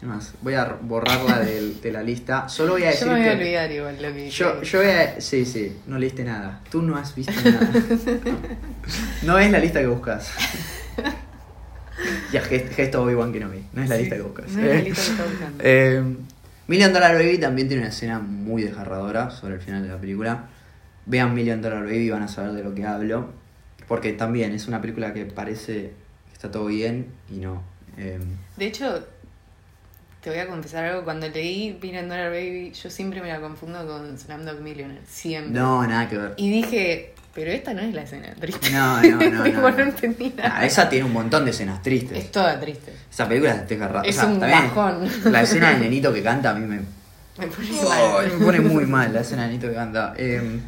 Más, 0.03 0.33
voy 0.43 0.55
a 0.55 0.77
borrarla 0.81 1.41
de, 1.41 1.91
la 1.93 2.03
lista. 2.05 2.49
Solo 2.49 2.75
voy 2.75 2.83
a 2.83 2.87
Yo 2.87 2.91
decir 2.93 3.09
me 3.09 3.19
voy 3.19 3.29
a 3.29 3.33
olvidar 3.33 3.73
igual 3.73 3.97
lo 4.01 4.13
que 4.15 4.31
Yo, 4.31 4.63
yo 4.63 4.79
voy 4.79 4.89
a... 4.91 5.21
Sí, 5.21 5.45
sí, 5.45 5.77
no 5.89 5.99
leíste 5.99 6.23
nada. 6.23 6.61
Tú 6.71 6.83
no 6.83 6.97
has 6.97 7.15
visto 7.15 7.33
nada. 7.45 7.69
No 9.23 9.39
es 9.39 9.51
la 9.51 9.59
lista 9.59 9.81
que 9.81 9.87
buscas. 9.89 10.31
Ya, 12.33 12.43
gest- 12.43 12.71
gesto 12.71 13.03
Obi-Wan 13.03 13.33
Kenobi. 13.33 13.65
No 13.73 13.83
es 13.83 13.89
la 13.89 13.97
Sí, 13.97 14.03
lista 14.03 14.17
que 14.17 14.23
buscas. 14.23 14.51
No 14.53 14.63
es 14.63 14.69
la 14.77 14.83
lista 14.83 15.03
que 15.03 15.11
está 15.11 15.25
buscando. 15.25 15.59
Eh, 15.65 16.03
Million 16.69 16.93
Dollar 16.93 17.15
Baby 17.15 17.39
también 17.39 17.67
tiene 17.67 17.83
una 17.83 17.91
escena 17.91 18.19
muy 18.21 18.63
desgarradora 18.63 19.31
sobre 19.31 19.55
el 19.55 19.61
final 19.61 19.83
de 19.83 19.89
la 19.89 19.97
película. 19.99 20.45
Vean 21.07 21.35
Million 21.35 21.61
Dollar 21.63 21.83
Baby 21.85 22.05
y 22.07 22.11
van 22.11 22.23
a 22.23 22.29
saber 22.29 22.53
de 22.53 22.63
lo 22.63 22.75
que 22.75 22.85
hablo. 22.87 23.31
Porque 23.89 24.13
también 24.13 24.53
es 24.53 24.69
una 24.69 24.81
película 24.81 25.13
que 25.15 25.25
parece 25.25 25.93
que 26.29 26.33
está 26.35 26.51
todo 26.51 26.67
bien 26.67 27.07
y 27.31 27.39
no. 27.39 27.63
Eh, 27.97 28.19
De 28.59 28.67
hecho, 28.67 29.07
te 30.23 30.31
voy 30.31 30.39
a 30.41 30.47
confesar 30.49 30.85
algo. 30.85 31.05
Cuando 31.05 31.29
leí 31.29 31.79
Million 31.81 32.09
Dollar 32.09 32.31
Baby, 32.31 32.73
yo 32.73 32.91
siempre 32.91 33.21
me 33.23 33.29
la 33.29 33.41
confundo 33.41 33.87
con 33.87 34.19
Slumdog 34.19 34.61
Millionaire. 34.61 35.03
Siempre. 35.09 35.53
no, 35.59 35.87
nada 35.87 36.09
que 36.09 36.19
ver. 36.19 36.35
Y 36.37 36.51
dije, 36.51 37.15
pero 37.35 37.51
esta 37.53 37.73
no 37.73 37.81
es 37.83 37.95
la 37.95 38.03
escena 38.03 38.35
triste. 38.39 38.71
No, 38.71 39.01
no, 39.03 39.17
no. 39.31 39.47
No, 39.47 39.71
no 39.71 39.79
entendí 39.83 40.33
nada. 40.37 40.55
Ah, 40.59 40.67
esa 40.67 40.89
tiene 40.89 41.05
un 41.05 41.13
montón 41.13 41.45
de 41.45 41.53
escenas 41.53 41.83
tristes. 41.83 42.19
Es 42.19 42.33
toda 42.33 42.59
triste. 42.59 42.93
Esa 43.11 43.29
película 43.29 43.55
es 43.55 43.69
desgarrada. 43.69 44.03
Es 44.05 44.17
o 44.19 44.21
sea, 44.23 44.29
un 44.31 44.41
bajón. 44.41 45.09
La 45.33 45.43
escena 45.43 45.71
del 45.71 45.81
nenito 45.81 46.13
que 46.13 46.23
canta 46.23 46.51
a 46.51 46.55
mí 46.55 46.67
me, 46.67 46.81
Me 47.39 47.47
pone 47.47 47.71
mal. 47.71 48.33
me 48.39 48.45
pone 48.45 48.61
muy 48.61 48.85
mal 48.87 49.13
la 49.15 49.21
escena 49.21 49.43
del 49.43 49.53
nenito 49.53 49.69
que 49.69 49.75
canta. 49.75 50.15
Eh, 50.17 50.59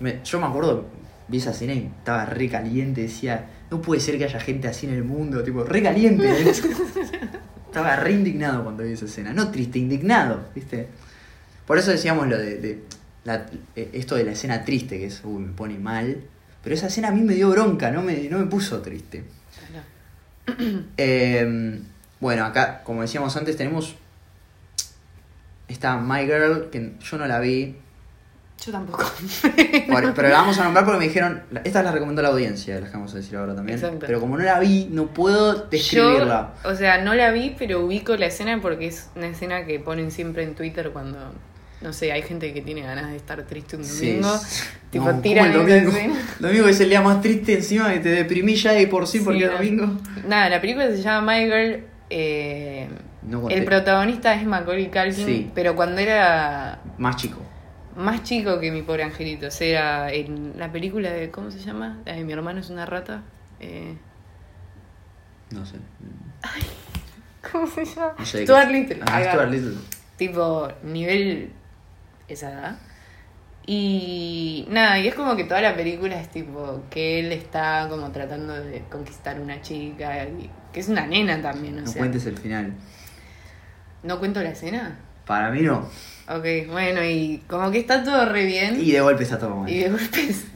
me- 0.00 0.20
yo 0.24 0.40
me 0.40 0.46
acuerdo, 0.46 0.86
vi 1.28 1.36
esa 1.38 1.50
escena 1.50 1.74
y 1.74 1.90
estaba 1.98 2.24
re 2.24 2.48
caliente. 2.48 3.02
Decía, 3.02 3.44
no 3.70 3.82
puede 3.82 4.00
ser 4.00 4.16
que 4.16 4.24
haya 4.24 4.40
gente 4.40 4.68
así 4.68 4.86
en 4.86 4.94
el 4.94 5.04
mundo. 5.04 5.42
Tipo, 5.42 5.64
re 5.64 5.82
caliente. 5.82 6.26
estaba 7.76 7.96
re 7.96 8.12
indignado 8.12 8.64
cuando 8.64 8.84
vi 8.84 8.92
esa 8.92 9.04
escena. 9.04 9.32
No 9.34 9.50
triste, 9.50 9.78
indignado, 9.78 10.48
¿viste? 10.54 10.88
Por 11.66 11.76
eso 11.78 11.90
decíamos 11.90 12.26
lo 12.26 12.38
de, 12.38 12.56
de 12.58 12.82
la- 13.24 13.46
eh, 13.74 13.90
esto 13.92 14.14
de 14.16 14.24
la 14.24 14.32
escena 14.32 14.64
triste, 14.64 14.98
que 14.98 15.06
es, 15.06 15.20
uy, 15.24 15.42
me 15.42 15.52
pone 15.52 15.78
mal. 15.78 16.22
Pero 16.62 16.74
esa 16.74 16.86
escena 16.86 17.08
a 17.08 17.10
mí 17.12 17.20
me 17.20 17.34
dio 17.34 17.50
bronca, 17.50 17.90
no 17.90 18.02
me, 18.02 18.28
no 18.30 18.38
me 18.38 18.46
puso 18.46 18.80
triste. 18.80 19.24
Eh, 20.96 21.80
bueno, 22.20 22.44
acá, 22.46 22.82
como 22.82 23.02
decíamos 23.02 23.36
antes, 23.36 23.56
tenemos 23.58 23.94
esta 25.68 25.98
My 25.98 26.24
Girl, 26.24 26.70
que 26.70 26.94
yo 26.98 27.18
no 27.18 27.26
la 27.26 27.40
vi, 27.40 27.76
Yo 28.64 28.72
tampoco. 28.72 29.04
pero 30.16 30.28
la 30.28 30.38
vamos 30.38 30.58
a 30.58 30.64
nombrar 30.64 30.84
porque 30.84 30.98
me 30.98 31.04
dijeron, 31.06 31.42
esta 31.64 31.82
la 31.82 31.92
recomendó 31.92 32.22
la 32.22 32.28
audiencia, 32.28 32.80
las 32.80 32.90
que 32.90 32.96
vamos 32.96 33.12
a 33.12 33.18
decir 33.18 33.36
ahora 33.36 33.54
también. 33.54 33.78
Exacto. 33.78 34.04
Pero 34.06 34.18
como 34.20 34.36
no 34.38 34.44
la 34.44 34.58
vi, 34.58 34.88
no 34.90 35.06
puedo 35.08 35.66
describirla. 35.66 36.54
Yo, 36.64 36.70
o 36.70 36.74
sea, 36.74 37.02
no 37.02 37.14
la 37.14 37.30
vi, 37.30 37.54
pero 37.58 37.84
ubico 37.84 38.16
la 38.16 38.26
escena 38.26 38.60
porque 38.60 38.86
es 38.88 39.10
una 39.14 39.28
escena 39.28 39.64
que 39.66 39.78
ponen 39.78 40.10
siempre 40.10 40.42
en 40.42 40.54
Twitter 40.54 40.90
cuando, 40.90 41.18
no 41.82 41.92
sé, 41.92 42.10
hay 42.12 42.22
gente 42.22 42.52
que 42.54 42.62
tiene 42.62 42.80
ganas 42.82 43.10
de 43.10 43.16
estar 43.16 43.40
triste 43.44 43.76
un 43.76 43.82
domingo. 43.86 44.32
tipo, 44.90 45.04
no, 45.04 45.10
¿cómo 45.10 45.22
tiran 45.22 45.46
el 45.46 45.50
esa 45.52 45.58
domingo? 45.60 45.90
escena. 45.90 46.14
Domingo 46.40 46.68
es 46.68 46.80
el 46.80 46.88
día 46.88 47.02
más 47.02 47.20
triste 47.20 47.54
encima 47.54 47.92
que 47.92 48.00
te 48.00 48.08
deprimí 48.08 48.54
ya 48.56 48.72
de 48.72 48.86
por 48.88 49.06
sí, 49.06 49.20
porque 49.20 49.40
Sí, 49.40 49.44
no. 49.46 49.52
domingo. 49.52 50.00
Nada, 50.26 50.48
la 50.48 50.60
película 50.60 50.88
se 50.88 51.02
llama 51.02 51.34
My 51.34 51.44
Girl. 51.44 51.84
eh, 52.10 52.88
No 53.22 53.48
el 53.50 53.64
protagonista 53.64 54.34
es 54.34 54.44
Macaulay 54.46 54.90
Culkin, 54.90 55.26
Sí. 55.26 55.50
pero 55.54 55.76
cuando 55.76 56.00
era 56.00 56.80
Más 56.98 57.16
chico. 57.16 57.42
Más 57.96 58.22
chico 58.22 58.60
que 58.60 58.70
mi 58.70 58.82
pobre 58.82 59.02
angelito, 59.04 59.46
o 59.46 59.50
sea, 59.50 60.12
en 60.12 60.54
la 60.58 60.70
película 60.70 61.10
de, 61.10 61.30
¿cómo 61.30 61.50
se 61.50 61.58
llama? 61.58 61.98
La 62.04 62.14
de 62.14 62.24
mi 62.24 62.32
hermano 62.32 62.60
es 62.60 62.70
una 62.70 62.86
rata. 62.86 63.22
Eh, 63.60 63.96
No 65.50 65.64
sé. 65.64 65.76
¿Cómo 67.50 67.66
se 67.66 67.84
llama? 67.84 68.14
No 68.18 68.26
sé 68.26 68.38
de 68.38 68.44
Stuart 68.46 68.70
Little. 68.70 69.00
Ah. 69.06 69.22
Stuart 69.22 69.50
Little. 69.50 69.74
tipo 70.16 70.68
nivel 70.82 71.50
esa 72.28 72.50
edad. 72.52 72.78
Y 73.68 74.66
nada, 74.70 74.98
y 75.00 75.08
es 75.08 75.14
como 75.14 75.34
que 75.34 75.42
toda 75.44 75.60
la 75.60 75.74
película 75.74 76.20
es 76.20 76.28
tipo 76.30 76.82
que 76.90 77.18
él 77.20 77.32
está 77.32 77.86
como 77.88 78.10
tratando 78.12 78.52
de 78.54 78.82
conquistar 78.90 79.40
una 79.40 79.60
chica, 79.60 80.24
y, 80.24 80.48
que 80.72 80.80
es 80.80 80.88
una 80.88 81.06
nena 81.06 81.40
también, 81.42 81.78
o 81.78 81.80
No 81.80 81.86
sea. 81.86 81.98
cuentes 82.00 82.26
el 82.26 82.38
final. 82.38 82.74
¿No 84.04 84.18
cuento 84.20 84.40
la 84.42 84.50
escena? 84.50 84.96
Para 85.26 85.50
mí 85.50 85.62
no. 85.62 85.88
Ok, 86.28 86.70
bueno, 86.70 87.04
y 87.04 87.42
como 87.46 87.70
que 87.70 87.78
está 87.78 88.02
todo 88.02 88.26
re 88.26 88.44
bien. 88.46 88.80
Y 88.80 88.90
de 88.92 89.00
golpe 89.00 89.22
está 89.22 89.38
todo 89.38 89.54
mal. 89.56 89.70
Y 89.70 89.78
de 89.80 89.90
golpe 89.90 90.20
es 90.28 90.46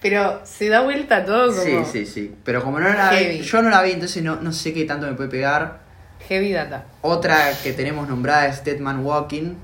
Pero 0.00 0.40
se 0.44 0.68
da 0.68 0.82
vuelta 0.82 1.24
todo 1.24 1.48
como 1.48 1.62
Sí, 1.62 1.76
sí, 1.90 2.06
sí. 2.06 2.34
Pero 2.44 2.62
como 2.62 2.78
no 2.78 2.88
la 2.88 3.10
vi, 3.10 3.40
yo 3.40 3.62
no 3.62 3.70
la 3.70 3.82
vi, 3.82 3.92
entonces 3.92 4.22
no, 4.22 4.36
no 4.36 4.52
sé 4.52 4.72
qué 4.72 4.84
tanto 4.84 5.06
me 5.06 5.14
puede 5.14 5.28
pegar. 5.30 5.80
heavy 6.28 6.52
data. 6.52 6.84
Otra 7.02 7.50
que 7.62 7.72
tenemos 7.72 8.08
nombrada 8.08 8.46
es 8.46 8.62
Dead 8.64 8.78
Man 8.78 9.04
Walking, 9.04 9.54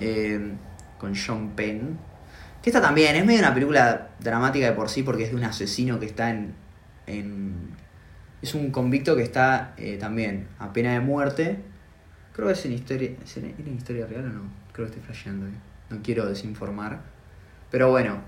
eh, 0.00 0.52
con 0.98 1.14
Sean 1.14 1.50
Penn. 1.50 1.98
Que 2.62 2.70
esta 2.70 2.80
también 2.80 3.14
es 3.16 3.24
medio 3.24 3.40
una 3.40 3.52
película 3.54 4.08
dramática 4.18 4.66
de 4.66 4.72
por 4.72 4.88
sí, 4.88 5.02
porque 5.02 5.24
es 5.24 5.30
de 5.30 5.36
un 5.36 5.44
asesino 5.44 6.00
que 6.00 6.06
está 6.06 6.30
en. 6.30 6.54
en- 7.06 7.76
es 8.40 8.54
un 8.54 8.70
convicto 8.70 9.16
que 9.16 9.22
está 9.22 9.74
eh, 9.76 9.96
también 10.00 10.46
a 10.60 10.72
pena 10.72 10.92
de 10.92 11.00
muerte. 11.00 11.58
Creo 12.38 12.48
que 12.48 12.54
es 12.54 12.64
en 12.66 12.72
historia. 12.72 13.10
¿Es 13.22 13.36
en, 13.36 13.46
¿era 13.46 13.54
en 13.68 13.74
historia 13.76 14.06
real 14.06 14.24
o 14.26 14.28
no? 14.28 14.42
Creo 14.72 14.86
que 14.86 14.94
estoy 14.94 15.02
flasheando. 15.02 15.46
eh. 15.46 15.50
No 15.90 15.98
quiero 16.02 16.24
desinformar. 16.26 17.00
Pero 17.70 17.90
bueno. 17.90 18.20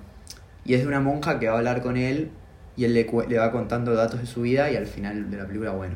Y 0.65 0.75
es 0.75 0.81
de 0.83 0.89
una 0.89 1.01
monja 1.01 1.39
que 1.39 1.47
va 1.47 1.55
a 1.55 1.59
hablar 1.59 1.81
con 1.81 1.97
él 1.97 2.31
Y 2.77 2.85
él 2.85 2.93
le, 2.95 3.07
le 3.29 3.39
va 3.39 3.51
contando 3.53 3.95
datos 3.95 4.21
de 4.21 4.27
su 4.27 4.43
vida 4.43 4.71
y 4.71 4.77
al 4.77 4.87
final 4.87 5.31
de 5.31 5.37
la 5.37 5.47
película, 5.47 5.71
bueno, 5.73 5.95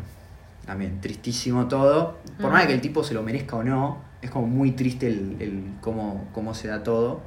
también 0.65 1.01
tristísimo 1.01 1.67
todo. 1.69 2.19
Por 2.41 2.51
más 2.53 2.67
que 2.67 2.73
el 2.75 2.81
tipo 2.81 3.03
se 3.05 3.15
lo 3.15 3.23
merezca 3.23 3.57
o 3.57 3.62
no, 3.65 4.03
es 4.23 4.31
como 4.31 4.47
muy 4.47 4.71
triste 4.73 5.07
el, 5.09 5.37
el 5.41 5.62
cómo, 5.81 6.29
cómo 6.33 6.55
se 6.55 6.69
da 6.69 6.83
todo. 6.83 7.21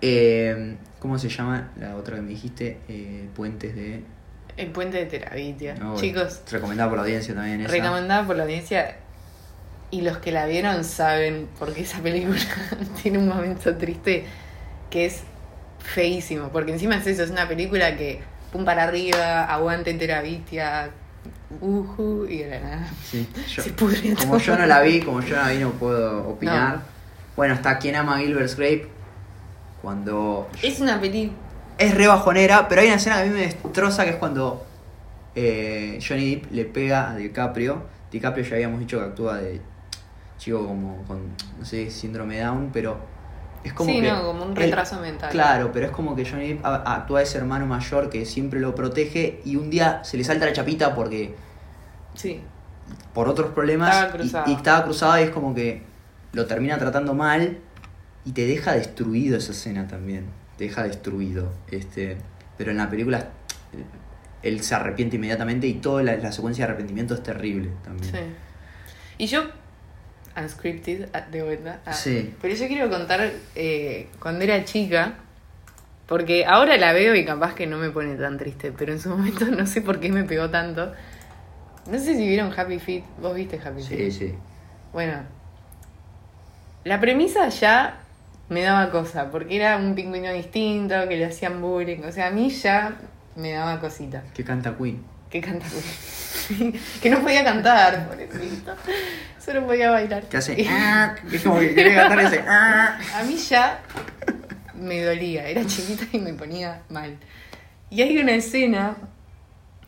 Eh, 0.00 0.76
¿Cómo 0.98 1.18
se 1.18 1.28
llama 1.28 1.70
la 1.78 1.96
otra 1.96 2.16
que 2.16 2.22
me 2.22 2.28
dijiste? 2.30 2.78
Eh, 2.88 3.28
Puentes 3.34 3.74
de... 3.74 4.02
El 4.56 4.70
puente 4.70 4.98
de 4.98 5.06
Terabitia. 5.06 5.74
no, 5.76 5.96
Chicos, 5.96 6.42
Recomendada 6.50 6.88
por 6.90 6.98
la 6.98 7.04
audiencia 7.04 7.34
también 7.34 7.62
esa. 7.62 7.72
recomendada 7.72 8.26
por 8.26 8.36
la 8.36 8.42
audiencia. 8.42 8.96
Y 9.92 10.00
los 10.00 10.18
que 10.18 10.32
la 10.32 10.46
vieron 10.46 10.82
saben 10.82 11.46
por 11.58 11.72
qué 11.72 11.82
esa 11.82 11.98
película 12.00 12.40
tiene 13.02 13.18
un 13.18 13.28
momento 13.28 13.76
triste 13.76 14.24
que 14.90 15.06
es 15.06 15.20
feísimo. 15.78 16.48
Porque 16.48 16.72
encima 16.72 16.96
es 16.96 17.06
eso, 17.06 17.22
es 17.22 17.30
una 17.30 17.46
película 17.46 17.96
que 17.96 18.20
pum 18.50 18.64
para 18.64 18.82
arriba, 18.84 19.44
aguante 19.44 19.92
Terabitia, 19.94 20.90
uhu, 21.60 22.26
y 22.26 22.38
de 22.38 22.50
la 22.50 22.60
nada. 22.60 22.86
Sí, 23.04 23.28
yo- 23.54 23.62
Se 23.62 23.70
pudre 23.72 24.14
como 24.14 24.32
todo. 24.34 24.38
yo 24.38 24.58
no 24.58 24.66
la 24.66 24.80
vi, 24.80 25.00
como 25.00 25.20
yo 25.20 25.36
no 25.36 25.42
la 25.42 25.48
vi 25.50 25.58
no 25.58 25.70
puedo 25.72 26.26
opinar. 26.28 26.80
Bueno, 27.36 27.54
está 27.54 27.78
quien 27.78 27.94
ama 27.96 28.16
a 28.16 28.18
Gilbert's 28.20 28.56
Grape 28.56 28.88
cuando 29.80 30.48
Es 30.62 30.80
una 30.80 31.00
película. 31.00 31.36
es 31.78 31.94
re 31.94 32.06
bajonera, 32.06 32.68
pero 32.68 32.80
hay 32.80 32.86
una 32.88 32.96
escena 32.96 33.16
que 33.16 33.22
a 33.22 33.26
mí 33.26 33.30
me 33.30 33.40
destroza 33.42 34.04
que 34.04 34.10
es 34.10 34.16
cuando 34.16 34.64
eh, 35.34 35.98
Johnny 36.06 36.36
Depp 36.36 36.52
le 36.52 36.64
pega 36.64 37.10
a 37.10 37.16
DiCaprio. 37.16 37.82
DiCaprio 38.10 38.44
ya 38.44 38.54
habíamos 38.56 38.80
dicho 38.80 38.98
que 38.98 39.04
actúa 39.06 39.38
de 39.38 39.60
chico 40.42 40.66
como 40.66 41.02
con, 41.04 41.20
no 41.58 41.64
sé, 41.64 41.90
síndrome 41.90 42.40
Down, 42.40 42.70
pero 42.72 42.98
es 43.64 43.72
como 43.72 43.90
Sí, 43.90 44.00
que... 44.00 44.10
no, 44.10 44.22
como 44.24 44.42
un 44.44 44.50
él- 44.50 44.56
retraso 44.56 45.00
mental. 45.00 45.30
Claro, 45.30 45.70
pero 45.72 45.86
es 45.86 45.92
como 45.92 46.16
que 46.16 46.28
Johnny 46.28 46.54
Depp 46.54 46.66
a- 46.66 46.94
actúa 46.96 47.20
de 47.20 47.24
ese 47.24 47.38
hermano 47.38 47.64
mayor 47.66 48.10
que 48.10 48.24
siempre 48.26 48.58
lo 48.60 48.74
protege 48.74 49.40
y 49.44 49.56
un 49.56 49.70
día 49.70 50.02
se 50.04 50.16
le 50.16 50.24
salta 50.24 50.46
la 50.46 50.52
chapita 50.52 50.94
porque 50.94 51.34
Sí. 52.14 52.40
por 53.14 53.28
otros 53.28 53.50
problemas 53.52 53.94
Estaba 53.94 54.12
cruzado. 54.12 54.50
Y, 54.50 54.54
estaba 54.54 54.84
cruzado 54.84 55.18
y 55.18 55.22
es 55.22 55.30
como 55.30 55.54
que 55.54 55.82
lo 56.32 56.46
termina 56.46 56.76
tratando 56.78 57.14
mal 57.14 57.58
y 58.24 58.32
te 58.32 58.46
deja 58.46 58.72
destruido 58.72 59.36
esa 59.38 59.52
escena 59.52 59.86
también. 59.86 60.26
Te 60.58 60.64
deja 60.64 60.82
destruido. 60.82 61.52
Este, 61.70 62.16
pero 62.58 62.70
en 62.72 62.78
la 62.78 62.90
película 62.90 63.18
eh, 63.72 63.84
él 64.42 64.60
se 64.62 64.74
arrepiente 64.74 65.16
inmediatamente 65.16 65.66
y 65.68 65.74
toda 65.74 66.02
la, 66.02 66.16
la 66.16 66.32
secuencia 66.32 66.64
de 66.66 66.72
arrepentimiento 66.72 67.14
es 67.14 67.22
terrible 67.22 67.70
también. 67.84 68.12
Sí. 68.12 68.18
Y 69.18 69.26
yo, 69.26 69.44
unscripted, 70.36 71.08
ah, 71.12 71.22
de 71.30 71.42
vuelta. 71.42 71.80
ah, 71.84 71.92
Sí. 71.92 72.34
Pero 72.40 72.54
yo 72.54 72.66
quiero 72.68 72.88
contar 72.90 73.30
eh, 73.54 74.08
cuando 74.20 74.44
era 74.44 74.64
chica, 74.64 75.14
porque 76.06 76.44
ahora 76.44 76.76
la 76.76 76.92
veo 76.92 77.14
y 77.14 77.24
capaz 77.24 77.54
que 77.54 77.66
no 77.66 77.78
me 77.78 77.90
pone 77.90 78.16
tan 78.16 78.38
triste, 78.38 78.72
pero 78.76 78.92
en 78.92 79.00
su 79.00 79.08
momento 79.16 79.44
no 79.46 79.66
sé 79.66 79.80
por 79.82 80.00
qué 80.00 80.10
me 80.10 80.24
pegó 80.24 80.50
tanto. 80.50 80.92
No 81.86 81.98
sé 81.98 82.14
si 82.16 82.26
vieron 82.28 82.52
Happy 82.56 82.78
Feet. 82.78 83.04
¿Vos 83.20 83.34
viste 83.34 83.58
Happy 83.64 83.82
Sí, 83.82 83.96
Feet? 83.96 84.10
sí. 84.12 84.34
Bueno, 84.92 85.14
la 86.84 87.00
premisa 87.00 87.48
ya 87.48 87.98
me 88.48 88.62
daba 88.62 88.90
cosa, 88.90 89.30
porque 89.30 89.56
era 89.56 89.76
un 89.76 89.94
pingüino 89.94 90.32
distinto, 90.32 90.94
que 91.08 91.16
le 91.16 91.24
hacían 91.24 91.60
bullying. 91.62 92.02
O 92.04 92.12
sea, 92.12 92.26
a 92.28 92.30
mí 92.30 92.50
ya 92.50 92.96
me 93.36 93.52
daba 93.52 93.80
cosita. 93.80 94.22
Que 94.34 94.44
canta 94.44 94.76
Queen. 94.76 95.02
Que 95.30 95.40
canta 95.40 95.66
Que 97.02 97.10
no 97.10 97.20
podía 97.20 97.44
cantar, 97.44 98.08
pobrecito. 98.08 98.74
Solo 99.44 99.66
podía 99.66 99.90
bailar. 99.90 100.24
Que 100.24 100.36
hace. 100.36 100.66
"Ah", 100.70 101.14
es 101.30 101.42
como 101.42 101.58
que 101.58 101.74
quiere 101.74 101.94
cantar 101.94 102.20
hace. 102.20 102.44
"Ah". 102.46 102.98
A 103.16 103.22
mí 103.24 103.36
ya 103.36 103.80
me 104.74 105.02
dolía, 105.02 105.46
era 105.46 105.64
chiquita 105.66 106.04
y 106.12 106.18
me 106.18 106.34
ponía 106.34 106.82
mal. 106.90 107.16
Y 107.90 108.02
hay 108.02 108.18
una 108.18 108.32
escena 108.32 108.96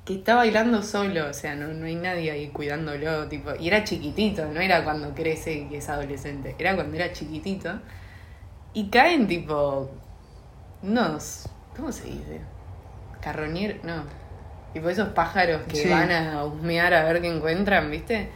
que 0.05 0.17
está 0.17 0.35
bailando 0.35 0.83
solo, 0.83 1.29
o 1.31 1.33
sea, 1.33 1.55
no, 1.55 1.69
no 1.69 1.87
hay 1.87 1.95
nadie 1.95 2.31
ahí 2.31 2.49
cuidándolo, 2.49 3.27
tipo, 3.29 3.53
y 3.59 3.69
era 3.69 3.85
chiquitito, 3.85 4.45
no 4.47 4.61
era 4.61 4.85
cuando 4.85 5.15
crece 5.15 5.67
y 5.71 5.75
es 5.77 5.89
adolescente, 5.89 6.55
era 6.59 6.75
cuando 6.75 6.95
era 6.97 7.13
chiquitito. 7.13 7.81
Y 8.75 8.91
caen 8.91 9.27
tipo 9.27 9.91
unos, 10.83 11.49
¿cómo 11.75 11.91
se 11.93 12.05
dice? 12.05 12.41
Carroñeros, 13.23 13.83
no. 13.85 14.05
Tipo 14.75 14.91
esos 14.91 15.09
pájaros 15.11 15.63
que 15.69 15.77
Sí. 15.77 15.89
van 15.89 16.11
a 16.13 16.45
husmear 16.45 16.93
a 16.93 17.05
ver 17.05 17.23
qué 17.23 17.29
encuentran, 17.29 17.91
¿viste? 17.91 18.29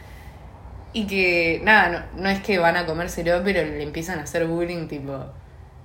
Y 0.93 1.05
que, 1.05 1.61
nada, 1.63 2.07
no, 2.15 2.23
no 2.23 2.29
es 2.29 2.39
que 2.39 2.57
van 2.57 2.75
a 2.77 2.85
comérselo, 2.87 3.41
pero 3.43 3.61
le 3.61 3.83
empiezan 3.83 4.17
a 4.19 4.23
hacer 4.23 4.47
bullying, 4.47 4.87
tipo, 4.87 5.19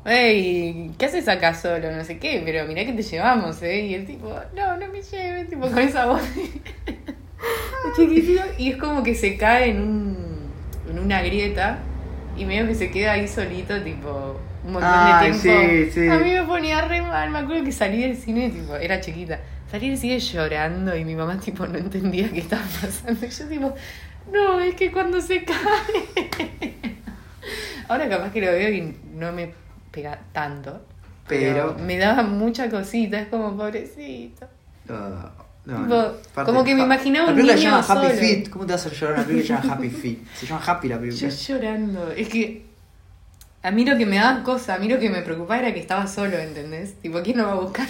hey, 0.07 0.93
¿qué 0.99 1.05
haces 1.07 1.29
acá 1.29 1.53
solo? 1.55 1.91
No 1.93 2.03
sé 2.05 2.19
qué, 2.19 2.41
pero 2.45 2.65
mirá 2.67 2.85
que 2.87 2.93
te 2.95 3.03
llevamos, 3.03 3.61
¿eh? 3.63 3.81
Y 3.81 3.95
el 3.95 4.07
tipo, 4.07 4.33
no, 4.55 4.77
no 4.79 4.89
me 4.89 5.03
lleves, 5.03 5.51
tipo, 5.51 5.67
con 5.69 5.79
esa 5.81 6.07
voz 6.07 6.23
chiquitito. 7.97 8.43
Y 8.59 8.71
es 8.73 8.77
como 8.77 9.03
que 9.03 9.15
se 9.15 9.37
cae 9.37 9.71
en, 9.71 9.81
un, 9.83 10.17
en 10.91 10.99
una 10.99 11.23
grieta 11.23 11.79
y 12.37 12.45
medio 12.45 12.67
que 12.67 12.75
se 12.75 12.91
queda 12.91 13.13
ahí 13.13 13.29
solito, 13.29 13.81
tipo, 13.83 14.41
un 14.65 14.73
montón 14.73 14.91
de 15.07 15.31
tiempo. 15.31 15.61
sí, 15.69 15.91
sí. 15.93 16.09
A 16.09 16.19
mí 16.19 16.31
me 16.33 16.43
ponía 16.45 16.81
re 16.83 17.03
mal, 17.03 17.31
me 17.31 17.39
acuerdo 17.41 17.65
que 17.65 17.73
salí 17.73 18.01
del 18.03 18.17
cine, 18.17 18.51
tipo, 18.51 18.75
era 18.77 19.01
chiquita. 19.01 19.39
Del 19.81 19.99
cine 19.99 20.19
llorando 20.21 20.97
y 20.97 21.05
mi 21.05 21.15
mamá, 21.17 21.39
tipo, 21.41 21.67
no 21.67 21.79
entendía 21.79 22.31
qué 22.31 22.41
estaba 22.41 22.63
pasando. 22.81 23.27
Y 23.27 23.31
yo, 23.31 23.49
tipo, 23.49 23.75
no, 24.33 24.61
es 24.61 24.75
que 24.75 24.91
cuando 24.93 25.21
se 25.21 25.45
cae. 25.45 26.97
Ahora 27.89 28.09
capaz 28.09 28.31
que 28.33 28.41
lo 28.41 28.47
veo 28.49 28.71
y 28.73 28.97
no 29.15 29.33
me 29.33 29.53
pega 29.91 30.19
tanto. 30.33 30.81
Pero- 31.29 31.77
me 31.79 31.97
daba 31.99 32.23
mucha 32.23 32.69
cosita, 32.71 33.19
es 33.21 33.29
como 33.29 33.57
pobrecito. 33.57 34.47
No, 34.87 35.45
Tipo, 35.65 35.87
no. 36.37 36.45
Como 36.45 36.63
que 36.63 36.75
me 36.75 36.83
imaginaba 36.83 37.31
un 37.31 37.37
niño 37.37 37.75
Happy. 37.89 38.09
Feet. 38.19 38.51
¿Cómo 38.51 38.67
te 38.67 38.73
vas 38.73 38.85
a 38.85 38.89
hacer 38.89 38.99
llorar 39.01 39.17
una 39.19 39.27
película 39.27 39.57
que 39.57 39.63
se 39.63 39.69
llama 39.69 39.75
Happy 39.75 39.91
Feet? 39.91 40.19
Se 40.35 40.47
llama 40.47 40.63
Happy 40.67 40.89
la 40.89 40.95
Yo 40.97 41.01
película. 41.01 41.31
llorando. 41.31 42.11
Es 42.13 42.29
que 42.29 42.67
a 43.63 43.71
mí 43.71 43.85
lo 43.87 43.97
que 43.97 44.05
me 44.05 44.17
daba 44.17 44.43
cosa, 44.43 44.75
a 44.75 44.79
mí 44.79 44.89
lo 44.89 44.99
que 44.99 45.09
me 45.09 45.23
preocupaba 45.23 45.59
era 45.61 45.73
que 45.73 45.81
estaba 45.81 46.07
solo, 46.07 46.37
¿entendés? 46.37 46.95
Tipo, 47.01 47.23
¿quién 47.23 47.39
lo 47.39 47.47
va 47.47 47.53
a 47.53 47.57
buscar? 47.57 47.89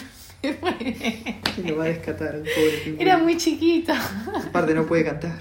¿Quién 1.54 1.66
lo 1.68 1.76
va 1.76 1.84
a 1.84 1.88
rescatar? 1.88 2.34
El 2.34 2.42
pobre 2.42 2.80
tipo? 2.84 3.02
Era 3.02 3.18
muy 3.18 3.36
chiquito. 3.36 3.92
Aparte 4.48 4.74
no 4.74 4.84
puede 4.86 5.04
cantar. 5.04 5.32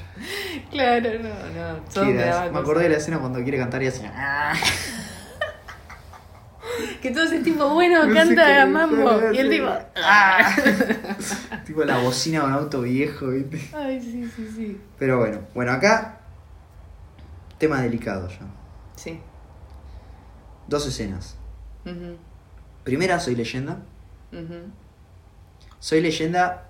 Claro, 0.72 1.10
no, 1.20 1.30
no. 1.30 1.82
Todo 1.93 2.06
me 2.06 2.14
daba 2.14 2.60
acordé 2.60 2.84
de 2.84 2.89
la 2.89 2.97
escena 2.97 3.20
cuando 3.20 3.41
quiere 3.43 3.58
cantar 3.58 3.84
y 3.84 3.88
hace. 3.88 4.06
"Ah". 4.14 4.54
Que 7.01 7.12
todo 7.12 7.24
ese 7.26 7.39
tipo, 7.41 7.70
bueno, 7.74 8.06
No 8.06 8.14
canta 8.16 8.45
qué, 8.45 8.66
mambo. 8.66 9.20
Y 9.34 9.38
el 9.38 9.49
tipo, 9.49 9.68
"Ah". 9.97 10.56
tipo 11.66 11.84
la 11.84 11.97
bocina 11.99 12.39
de 12.39 12.45
un 12.47 12.54
auto 12.54 12.82
viejo, 12.82 13.28
¿viste? 13.28 13.62
ay, 13.76 14.01
sí, 14.01 14.28
sí, 14.36 14.49
sí. 14.56 14.82
Pero 14.97 15.20
bueno, 15.20 15.39
bueno, 15.54 15.72
acá. 15.74 16.20
Tema 17.60 17.82
delicado 17.82 18.28
ya. 18.30 18.39
Sí. 18.95 19.20
Dos 20.68 20.88
escenas. 20.88 21.38
Primera, 22.84 23.20
soy 23.20 23.36
leyenda. 23.36 23.80
ujú. 24.32 24.72
Soy 25.84 26.00
leyenda. 26.00 26.64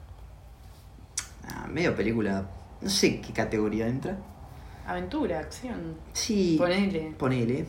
ah, 1.47 1.67
medio 1.71 1.95
película. 1.95 2.49
No 2.81 2.89
sé 2.89 3.21
qué 3.21 3.31
categoría 3.31 3.87
entra. 3.87 4.17
Aventura, 4.87 5.37
acción. 5.37 5.97
Sí. 6.13 6.55
Ponele. 6.57 7.13
Ponele. 7.19 7.67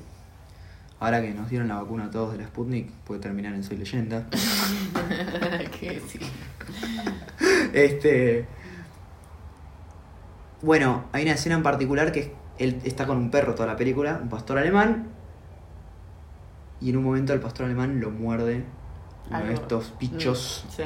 Ahora 1.01 1.21
que 1.21 1.35
nos 1.35 1.51
dieron 1.51 1.69
la 1.69 1.75
vacuna 1.75 2.07
a 2.07 2.11
todos 2.11 2.33
de 2.33 2.39
la 2.39 2.47
Sputnik, 2.47 2.91
puede 3.05 3.21
terminar 3.21 3.53
en 3.53 3.63
Soy 3.63 3.77
Leyenda. 3.77 4.27
que 5.79 6.01
sí. 6.09 6.19
Este. 7.75 8.47
Bueno, 10.63 11.05
hay 11.13 11.25
una 11.25 11.33
escena 11.33 11.57
en 11.57 11.63
particular 11.63 12.11
que 12.11 12.35
él 12.57 12.81
está 12.85 13.07
con 13.07 13.19
un 13.19 13.31
perro 13.31 13.55
toda 13.55 13.67
la 13.67 13.77
película, 13.77 14.19
un 14.23 14.31
pastor 14.31 14.57
alemán. 14.57 15.09
Y 16.81 16.89
en 16.89 16.97
un 16.97 17.05
momento 17.05 17.35
el 17.35 17.41
pastor 17.41 17.67
alemán 17.67 18.01
lo 18.01 18.11
muerde 18.11 18.65
uno 19.29 19.45
de 19.45 19.53
estos 19.53 19.93
bichos. 20.01 20.65
Sí. 20.75 20.85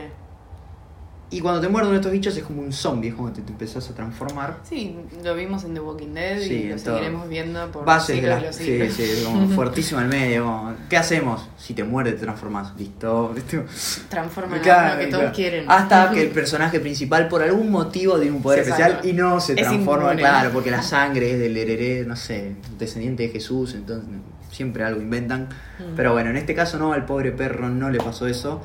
Y 1.30 1.40
cuando 1.40 1.60
te 1.60 1.68
muerde 1.68 1.88
uno 1.88 1.92
de 1.96 2.00
estos 2.00 2.12
bichos 2.12 2.34
es 2.38 2.42
como 2.42 2.62
un 2.62 2.72
zombie, 2.72 3.10
es 3.10 3.14
como 3.14 3.28
que 3.28 3.34
te, 3.34 3.42
te 3.42 3.52
empezás 3.52 3.90
a 3.90 3.94
transformar. 3.94 4.60
Sí, 4.66 4.96
lo 5.22 5.34
vimos 5.34 5.62
en 5.64 5.74
The 5.74 5.80
Walking 5.80 6.14
Dead 6.14 6.40
Sí, 6.40 6.54
y 6.54 6.68
lo 6.70 6.76
todo. 6.76 6.94
seguiremos 6.96 7.28
viendo 7.28 7.70
por 7.70 7.84
Bases 7.84 8.08
de 8.08 8.14
siglos 8.22 8.40
la. 8.40 8.46
los 8.46 8.56
Sí, 8.56 8.64
siglos. 8.64 8.92
sí, 8.94 9.22
como 9.26 9.48
fuertísimo 9.50 10.00
al 10.00 10.08
medio. 10.08 10.44
como, 10.46 10.74
¿Qué 10.88 10.96
hacemos? 10.96 11.46
Si 11.58 11.74
te 11.74 11.84
muerde, 11.84 12.12
te 12.12 12.20
transformas. 12.20 12.72
Listo. 12.78 13.32
¿viste? 13.34 13.62
Transforman 14.08 14.58
a 14.58 14.62
Claro, 14.62 14.94
uno 14.94 15.00
que 15.00 15.06
todos 15.08 15.20
claro. 15.20 15.36
quieren. 15.36 15.64
Hasta 15.70 16.10
que 16.14 16.22
el 16.22 16.28
personaje 16.30 16.80
principal 16.80 17.28
por 17.28 17.42
algún 17.42 17.70
motivo 17.70 18.18
tiene 18.18 18.34
un 18.34 18.40
poder 18.42 18.64
Se 18.64 18.70
especial 18.70 18.92
salva. 18.92 19.06
y 19.08 19.12
no 19.12 19.38
se 19.40 19.54
transforma, 19.54 20.16
claro, 20.16 20.50
porque 20.50 20.70
la 20.70 20.82
sangre 20.82 21.32
es 21.32 21.38
del 21.38 21.54
hereré, 21.58 22.04
no 22.06 22.16
sé, 22.16 22.54
descendiente 22.78 23.24
de 23.24 23.28
Jesús, 23.28 23.74
entonces 23.74 24.08
siempre 24.50 24.82
algo 24.82 25.02
inventan. 25.02 25.42
Mm. 25.78 25.94
Pero 25.94 26.14
bueno, 26.14 26.30
en 26.30 26.38
este 26.38 26.54
caso 26.54 26.78
no, 26.78 26.94
al 26.94 27.04
pobre 27.04 27.32
perro 27.32 27.68
no 27.68 27.90
le 27.90 27.98
pasó 27.98 28.26
eso. 28.26 28.62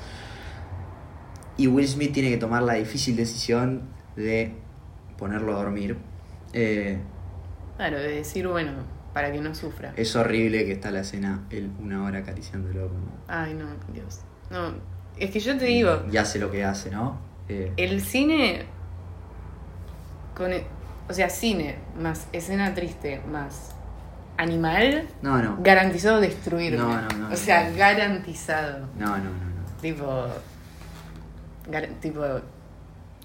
Y 1.57 1.67
Will 1.67 1.87
Smith 1.87 2.11
tiene 2.13 2.29
que 2.29 2.37
tomar 2.37 2.63
la 2.63 2.73
difícil 2.73 3.15
decisión 3.15 3.83
de 4.15 4.53
ponerlo 5.17 5.53
a 5.57 5.63
dormir. 5.63 5.97
Eh, 6.53 6.99
Claro, 7.77 7.97
de 7.99 8.07
decir, 8.15 8.47
bueno, 8.47 8.71
para 9.13 9.31
que 9.31 9.39
no 9.41 9.53
sufra. 9.55 9.93
es 9.95 10.15
horrible 10.15 10.65
que 10.65 10.71
está 10.73 10.91
la 10.91 11.01
escena 11.01 11.41
él 11.49 11.71
una 11.81 12.03
hora 12.03 12.19
acariciándolo. 12.19 12.87
como- 12.87 13.05
Ay, 13.27 13.53
no, 13.53 13.65
Dios. 13.93 14.21
No, 14.49 14.73
Es 15.17 15.29
que 15.31 15.39
yo 15.39 15.55
te 15.57 15.65
digo, 15.65 16.03
Y 16.11 16.17
hace 16.17 16.39
lo 16.39 16.49
que 16.49 16.63
hace, 16.63 16.89
¿no? 16.89 17.19
Eh, 17.47 17.71
el 17.77 18.01
cine. 18.01 18.65
Con, 20.35 20.51
e- 20.53 20.65
o 21.07 21.13
sea, 21.13 21.29
cine 21.29 21.75
más 21.99 22.27
escena 22.33 22.73
triste 22.73 23.21
más 23.31 23.75
animal, 24.37 25.07
no, 25.21 25.39
no. 25.41 25.57
garantizado 25.61 26.19
destruirme. 26.19 26.77
No, 26.79 26.99
no, 26.99 27.07
no, 27.09 27.33
O 27.33 27.35
sea, 27.35 27.69
garantizado. 27.71 28.87
No, 28.97 29.09
no, 29.17 29.23
no, 29.25 29.29
no. 29.29 29.81
Tipo. 29.81 30.27
Tipo. 32.01 32.23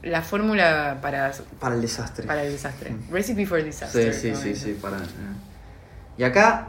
La 0.03 0.23
fórmula 0.23 0.99
para, 1.03 1.33
Para 1.59 1.75
el 1.75 1.81
desastre. 1.81 2.25
para 2.27 2.45
el 2.45 2.53
desastre. 2.53 2.91
Mm. 2.91 3.11
Recipe 3.13 3.47
for 3.47 3.59
Sí, 3.61 3.67
disaster. 3.67 4.15
sí, 4.15 4.21
sí, 4.21 4.49
dicen. 4.51 4.57
sí, 4.57 4.79
para. 4.81 4.97
eh. 4.99 5.01
Y 6.19 6.23
acá. 6.23 6.69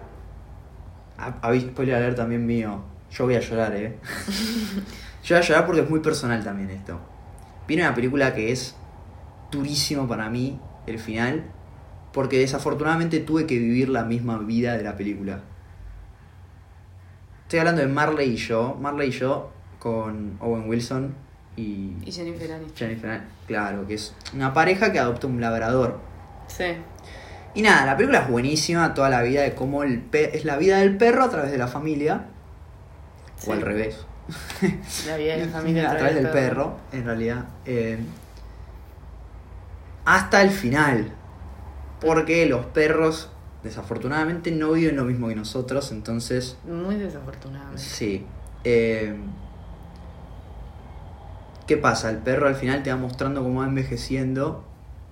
ha- 1.18 1.36
Habéis 1.42 1.66
spoiler 1.66 1.96
alert 1.96 2.18
también 2.18 2.46
mío. 2.46 2.82
Yo 3.12 3.26
voy 3.26 3.36
a 3.36 3.40
llorar, 3.40 3.76
eh. 3.76 3.98
Yo 5.24 5.36
voy 5.36 5.44
a 5.44 5.48
llorar 5.48 5.66
porque 5.68 5.82
es 5.82 5.90
muy 5.90 6.00
personal 6.00 6.44
también 6.44 6.70
esto. 6.72 7.00
Viene 7.68 7.84
una 7.84 7.94
película 7.94 8.34
que 8.34 8.52
es 8.52 8.76
durísimo 9.52 10.08
para 10.08 10.30
mí, 10.30 10.60
el 10.88 10.98
final. 10.98 11.44
Porque 12.14 12.40
desafortunadamente 12.40 13.20
tuve 13.20 13.46
que 13.46 13.60
vivir 13.60 13.90
la 13.90 14.04
misma 14.06 14.40
vida 14.40 14.76
de 14.76 14.84
la 14.84 14.96
película. 14.98 15.42
Estoy 17.44 17.60
hablando 17.60 17.82
de 17.82 17.88
Marley 17.88 18.32
y 18.32 18.36
yo. 18.38 18.76
Marley 18.82 19.10
y 19.10 19.12
yo 19.12 19.52
con 19.78 20.38
Owen 20.40 20.68
Wilson 20.68 21.14
y 22.04 22.10
Y 22.10 22.12
Jennifer 22.12 22.52
Aniston. 22.52 22.76
Jennifer. 22.76 23.10
An- 23.12 23.30
Claro, 23.48 23.86
que 23.88 23.96
es 23.96 24.14
una 24.34 24.54
pareja 24.54 24.92
que 24.92 25.00
adopta 25.00 25.28
un 25.28 25.42
labrador. 25.42 26.00
Sí. 26.48 26.66
Y 27.56 27.62
nada, 27.64 27.86
la 27.86 27.98
película 27.98 28.20
es 28.20 28.30
buenísima, 28.30 28.94
toda 28.94 29.10
la 29.10 29.22
vida 29.24 29.42
de 29.42 29.56
cómo 29.56 29.84
el 29.84 30.04
es 30.14 30.46
la 30.46 30.58
vida 30.58 30.78
del 30.78 30.98
perro 30.98 31.24
a 31.24 31.30
través 31.30 31.52
de 31.52 31.58
la 31.58 31.68
familia. 31.68 32.26
Sí. 33.38 33.50
O 33.50 33.54
al 33.54 33.62
revés. 33.62 34.06
La 35.08 35.18
vida 35.18 35.36
de 35.38 35.46
la 35.48 35.52
familia 35.58 35.92
a 35.92 35.98
través 35.98 36.16
del 36.16 36.30
perro, 36.30 36.78
en 36.92 37.06
realidad. 37.06 37.46
Eh, 37.66 37.98
hasta 40.06 40.42
el 40.42 40.50
final. 40.52 41.12
Porque 42.00 42.46
los 42.46 42.66
perros, 42.68 43.30
desafortunadamente, 43.64 44.52
no 44.52 44.72
viven 44.72 44.96
lo 44.96 45.04
mismo 45.06 45.28
que 45.28 45.36
nosotros, 45.36 45.92
entonces 45.92 46.58
Muy 46.66 46.96
desafortunadamente. 46.96 47.82
Sí. 47.82 48.26
Eh, 48.64 49.16
¿Qué 51.70 51.78
pasa? 51.78 52.10
El 52.10 52.18
perro 52.18 52.48
al 52.48 52.56
final 52.56 52.82
te 52.82 52.90
va 52.92 52.98
mostrando 52.98 53.44
cómo 53.44 53.60
va 53.60 53.68
envejeciendo 53.68 54.64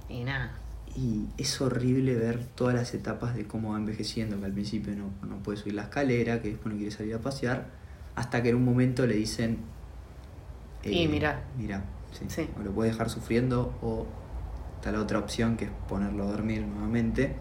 Y 0.10 0.24
nada. 0.24 0.54
y 0.96 1.28
es 1.38 1.62
horrible 1.62 2.16
ver 2.16 2.44
todas 2.56 2.74
las 2.74 2.96
etapas 2.96 3.36
de 3.36 3.46
cómo 3.46 3.74
va 3.74 3.78
envejeciendo, 3.78 4.40
que 4.40 4.46
al 4.46 4.54
principio 4.54 4.96
no, 4.96 5.12
no 5.28 5.38
puede 5.44 5.60
subir 5.60 5.76
la 5.76 5.84
escalera, 5.84 6.42
que 6.42 6.50
después 6.50 6.74
no 6.74 6.80
quiere 6.80 6.92
salir 6.92 7.14
a 7.14 7.20
pasear, 7.20 7.68
hasta 8.16 8.42
que 8.42 8.50
en 8.50 8.56
un 8.56 8.66
momento 8.66 9.06
le 9.06 9.14
dicen... 9.14 9.60
eh, 10.84 10.92
Y 10.92 11.08
mirá. 11.08 11.44
Mirá, 11.58 11.84
sí. 12.12 12.26
Sí. 12.28 12.50
O 12.60 12.64
lo 12.64 12.72
puedes 12.72 12.94
dejar 12.94 13.12
sufriendo 13.12 13.78
o 13.84 14.08
está 14.78 14.92
la 14.92 15.02
otra 15.02 15.20
opción 15.20 15.58
que 15.58 15.66
es 15.66 15.72
ponerlo 15.88 16.24
a 16.24 16.32
dormir 16.32 16.66
nuevamente. 16.66 17.36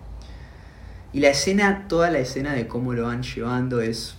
Y 1.15 1.21
la 1.21 1.29
escena, 1.31 1.87
toda 1.89 2.11
la 2.11 2.19
escena 2.19 2.53
de 2.53 2.69
cómo 2.69 2.93
lo 2.93 3.05
van 3.05 3.23
llevando 3.23 3.81
es 3.81 4.17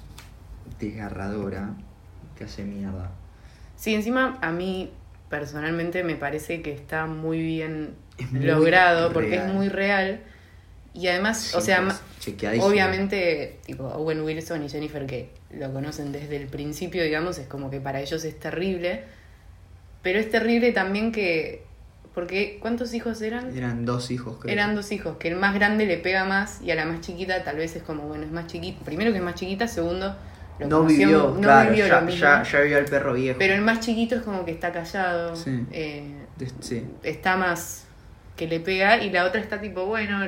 desgarradora, 0.79 1.75
que 2.35 2.45
hace 2.45 2.63
mierda. 2.65 3.11
Sí, 3.78 3.95
encima 3.95 4.38
a 4.41 4.51
mí 4.51 4.91
personalmente 5.30 6.03
me 6.03 6.15
parece 6.15 6.61
que 6.61 6.73
está 6.73 7.05
muy 7.05 7.39
bien 7.39 7.95
muy 8.32 8.41
logrado 8.41 9.13
porque 9.13 9.36
es 9.36 9.45
muy 9.45 9.69
real. 9.69 10.21
Y 10.93 11.07
además, 11.07 11.53
o 11.53 11.61
sea, 11.61 11.88
obviamente, 12.59 13.59
tipo 13.65 13.84
Owen 13.84 14.21
Wilson 14.21 14.63
y 14.63 14.69
Jennifer 14.69 15.05
que 15.05 15.30
lo 15.51 15.71
conocen 15.71 16.11
desde 16.11 16.38
el 16.38 16.47
principio, 16.47 17.03
digamos, 17.03 17.38
es 17.38 17.45
como 17.45 17.69
que 17.69 17.80
para 17.80 18.01
ellos 18.01 18.23
es 18.25 18.39
terrible. 18.39 19.03
Pero 20.01 20.19
es 20.19 20.30
terrible 20.30 20.71
también 20.71 21.11
que. 21.11 21.63
Porque, 22.15 22.57
¿cuántos 22.59 22.95
hijos 22.95 23.21
eran? 23.21 23.55
Eran 23.55 23.86
dos 23.86 24.09
hijos, 24.09 24.39
creo. 24.39 24.51
Eran 24.51 24.73
dos 24.73 24.91
hijos, 24.91 25.17
que 25.17 25.28
el 25.28 25.36
más 25.36 25.53
grande 25.53 25.86
le 25.86 25.97
pega 25.97 26.25
más 26.25 26.63
y 26.63 26.71
a 26.71 26.75
la 26.75 26.86
más 26.86 27.01
chiquita 27.01 27.43
tal 27.43 27.57
vez 27.57 27.75
es 27.75 27.84
como, 27.84 28.07
bueno, 28.07 28.23
es 28.23 28.32
más 28.32 28.47
chiquita. 28.47 28.84
Primero 28.84 29.11
que 29.11 29.19
es 29.19 29.23
más 29.23 29.36
chiquita, 29.36 29.67
segundo, 29.67 30.15
No 30.59 30.83
vivió, 30.83 31.29
no 31.35 31.41
claro, 31.41 31.69
vivió 31.69 31.87
ya, 31.87 31.99
lo 31.99 32.05
mismo. 32.05 32.19
ya, 32.21 32.43
ya 32.43 32.59
vivió 32.61 32.77
el 32.79 32.85
perro 32.85 33.13
viejo. 33.13 33.37
Pero 33.39 33.53
el 33.53 33.61
más 33.61 33.79
chiquito 33.79 34.15
es 34.15 34.21
como 34.23 34.43
que 34.45 34.51
está 34.51 34.71
callado, 34.71 35.35
Sí. 35.35 35.65
eh, 35.71 36.15
sí. 36.61 36.83
está 37.03 37.37
más 37.37 37.85
que 38.35 38.47
le 38.47 38.59
pega 38.59 39.01
y 39.03 39.09
la 39.11 39.25
otra 39.25 39.39
está 39.41 39.59
tipo, 39.61 39.85
bueno, 39.85 40.19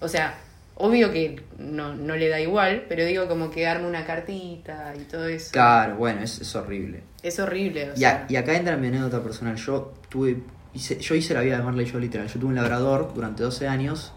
o 0.00 0.08
sea, 0.08 0.34
obvio 0.76 1.10
que 1.12 1.42
no, 1.58 1.94
no 1.94 2.16
le 2.16 2.28
da 2.28 2.40
igual, 2.40 2.84
pero 2.88 3.04
digo 3.04 3.26
como 3.28 3.50
que 3.50 3.66
arma 3.66 3.86
una 3.88 4.04
cartita 4.04 4.92
y 4.96 5.04
todo 5.04 5.26
eso. 5.26 5.50
Claro, 5.52 5.96
bueno, 5.96 6.20
es, 6.22 6.40
es 6.40 6.54
horrible. 6.56 7.02
Es 7.22 7.38
horrible, 7.40 7.90
o 7.90 7.94
Y, 7.94 7.98
sea, 7.98 8.26
a- 8.28 8.32
y 8.32 8.36
acá 8.36 8.54
entra 8.56 8.76
mi 8.76 8.88
anécdota 8.88 9.22
personal. 9.22 9.56
Yo 9.56 9.94
tuve. 10.08 10.38
Hice, 10.74 10.98
yo 10.98 11.14
hice 11.14 11.32
la 11.34 11.40
vida 11.40 11.56
de 11.58 11.62
Marley 11.62 11.86
yo 11.86 11.98
literal. 12.00 12.26
Yo 12.26 12.34
tuve 12.40 12.46
un 12.50 12.56
labrador 12.56 13.12
durante 13.14 13.42
12 13.44 13.68
años. 13.68 14.12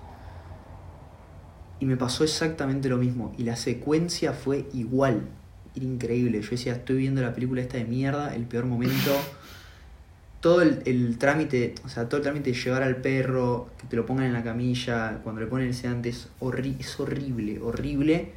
Y 1.80 1.86
me 1.86 1.96
pasó 1.96 2.24
exactamente 2.24 2.90
lo 2.90 2.98
mismo. 2.98 3.32
Y 3.38 3.44
la 3.44 3.56
secuencia 3.56 4.34
fue 4.34 4.66
igual. 4.74 5.22
Increíble. 5.82 6.42
Yo 6.42 6.50
decía, 6.50 6.74
estoy 6.74 6.98
viendo 6.98 7.22
la 7.22 7.34
película 7.34 7.62
esta 7.62 7.78
de 7.78 7.86
mierda, 7.86 8.36
el 8.36 8.44
peor 8.44 8.66
momento. 8.66 9.12
Todo 10.40 10.62
el, 10.62 10.82
el 10.86 11.18
trámite, 11.18 11.74
o 11.84 11.90
sea, 11.90 12.08
todo 12.08 12.18
el 12.18 12.24
trámite 12.24 12.52
de 12.52 12.56
llevar 12.56 12.84
al 12.84 12.98
perro, 12.98 13.70
que 13.80 13.88
te 13.88 13.96
lo 13.96 14.06
pongan 14.06 14.26
en 14.28 14.34
la 14.34 14.44
camilla, 14.44 15.20
cuando 15.24 15.42
le 15.42 15.48
ponen 15.48 15.68
el 15.68 15.74
sedante, 15.74 16.10
es, 16.10 16.30
horri- 16.40 16.76
es 16.80 17.00
horrible, 17.00 17.60
horrible. 17.60 18.34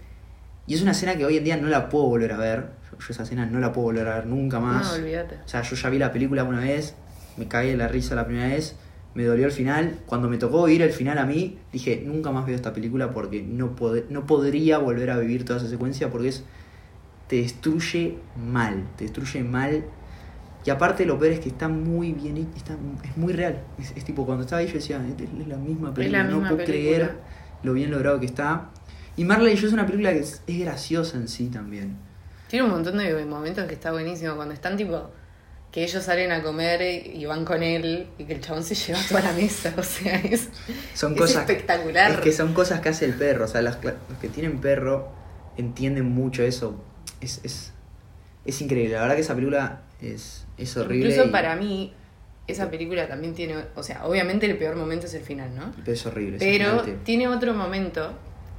Y 0.66 0.74
es 0.74 0.82
una 0.82 0.92
escena 0.92 1.16
que 1.16 1.24
hoy 1.26 1.36
en 1.36 1.44
día 1.44 1.56
no 1.58 1.68
la 1.68 1.88
puedo 1.90 2.06
volver 2.06 2.32
a 2.32 2.38
ver. 2.38 2.70
Yo, 2.90 2.98
yo 2.98 3.06
esa 3.10 3.22
escena 3.24 3.44
no 3.44 3.60
la 3.60 3.72
puedo 3.72 3.86
volver 3.88 4.08
a 4.08 4.14
ver 4.16 4.26
nunca 4.26 4.60
más. 4.60 4.88
no, 4.98 5.04
olvídate. 5.04 5.36
O 5.44 5.48
sea, 5.48 5.62
yo 5.62 5.76
ya 5.76 5.90
vi 5.90 5.98
la 5.98 6.10
película 6.12 6.42
una 6.44 6.60
vez, 6.60 6.94
me 7.36 7.46
caí 7.48 7.68
de 7.70 7.76
la 7.76 7.86
risa 7.88 8.14
la 8.14 8.24
primera 8.26 8.48
vez, 8.48 8.76
me 9.14 9.24
dolió 9.24 9.44
el 9.44 9.52
final. 9.52 9.98
Cuando 10.06 10.28
me 10.30 10.38
tocó 10.38 10.68
ir 10.70 10.80
el 10.80 10.92
final 10.92 11.18
a 11.18 11.26
mí, 11.26 11.58
dije, 11.70 12.02
nunca 12.06 12.30
más 12.30 12.46
veo 12.46 12.56
esta 12.56 12.72
película 12.72 13.10
porque 13.12 13.42
no, 13.42 13.76
pod- 13.76 14.04
no 14.08 14.26
podría 14.26 14.78
volver 14.78 15.10
a 15.10 15.18
vivir 15.18 15.44
toda 15.44 15.58
esa 15.58 15.68
secuencia 15.68 16.08
porque 16.10 16.28
es 16.28 16.44
te 17.30 17.36
destruye 17.36 18.18
mal, 18.36 18.88
te 18.96 19.04
destruye 19.04 19.44
mal. 19.44 19.84
Y 20.64 20.70
aparte 20.70 21.06
lo 21.06 21.16
peor 21.16 21.34
es 21.34 21.38
que 21.40 21.48
está 21.48 21.68
muy 21.68 22.12
bien, 22.12 22.48
está, 22.56 22.76
es 23.04 23.16
muy 23.16 23.32
real. 23.32 23.62
Es, 23.78 23.92
es 23.96 24.04
tipo, 24.04 24.26
cuando 24.26 24.42
estaba 24.42 24.60
ahí 24.60 24.66
yo 24.66 24.74
decía, 24.74 25.00
es, 25.16 25.46
la 25.46 25.56
misma 25.56 25.94
película, 25.94 26.24
no 26.24 26.38
misma 26.38 26.48
puedo 26.48 26.66
película. 26.66 27.06
creer 27.06 27.18
lo 27.62 27.72
bien 27.72 27.92
logrado 27.92 28.18
que 28.18 28.26
está. 28.26 28.70
Y 29.16 29.24
Marley 29.24 29.54
y 29.54 29.56
yo 29.56 29.68
es 29.68 29.72
una 29.72 29.86
película 29.86 30.12
que 30.12 30.18
es, 30.18 30.42
es 30.44 30.58
graciosa 30.58 31.18
en 31.18 31.28
sí 31.28 31.46
también. 31.46 31.96
Tiene 32.48 32.64
un 32.64 32.72
montón 32.72 32.98
de 32.98 33.24
momentos 33.24 33.64
que 33.68 33.74
está 33.74 33.92
buenísimo 33.92 34.34
cuando 34.34 34.52
están 34.52 34.76
tipo 34.76 35.08
que 35.70 35.84
ellos 35.84 36.02
salen 36.02 36.32
a 36.32 36.42
comer 36.42 36.82
y 36.82 37.24
van 37.26 37.44
con 37.44 37.62
él 37.62 38.08
y 38.18 38.24
que 38.24 38.32
el 38.32 38.40
chabón 38.40 38.64
se 38.64 38.74
lleva 38.74 38.98
toda 39.08 39.20
la 39.20 39.32
mesa, 39.34 39.72
o 39.78 39.84
sea, 39.84 40.16
es, 40.16 40.48
Son 40.94 41.12
es 41.12 41.18
cosas 41.20 41.48
espectacular. 41.48 42.10
Es 42.10 42.18
que 42.18 42.32
son 42.32 42.54
cosas 42.54 42.80
que 42.80 42.88
hace 42.88 43.04
el 43.04 43.14
perro. 43.14 43.44
O 43.44 43.48
sea, 43.48 43.62
las 43.62 43.78
los 43.84 44.18
que 44.20 44.28
tienen 44.28 44.60
perro 44.60 45.12
entienden 45.56 46.06
mucho 46.06 46.42
eso. 46.42 46.89
Es, 47.20 47.40
es, 47.44 47.72
es 48.44 48.60
increíble. 48.62 48.94
La 48.94 49.02
verdad 49.02 49.14
que 49.16 49.20
esa 49.22 49.34
película 49.34 49.80
es, 50.00 50.46
es 50.56 50.76
horrible. 50.76 51.08
Incluso 51.08 51.28
y- 51.28 51.30
para 51.30 51.56
mí, 51.56 51.92
esa 52.46 52.70
película 52.70 53.06
también 53.08 53.34
tiene, 53.34 53.56
o 53.74 53.82
sea, 53.82 54.06
obviamente 54.06 54.46
el 54.46 54.56
peor 54.58 54.76
momento 54.76 55.06
es 55.06 55.14
el 55.14 55.22
final, 55.22 55.54
¿no? 55.54 55.72
pero 55.84 55.92
es 55.92 56.06
horrible. 56.06 56.38
Pero 56.38 56.82
tiene 57.04 57.28
otro 57.28 57.54
momento 57.54 58.12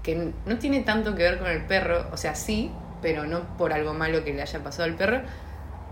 que 0.04 0.32
no 0.46 0.58
tiene 0.58 0.82
tanto 0.82 1.16
que 1.16 1.24
ver 1.24 1.38
con 1.40 1.48
el 1.50 1.66
perro, 1.66 2.08
o 2.12 2.18
sea, 2.18 2.36
sí, 2.36 2.72
pero 3.02 3.26
no 3.26 3.58
por 3.58 3.74
algo 3.74 3.94
malo 3.94 4.24
que 4.24 4.34
le 4.34 4.42
haya 4.42 4.64
pasado 4.64 4.86
al 4.86 4.96
perro. 4.96 5.22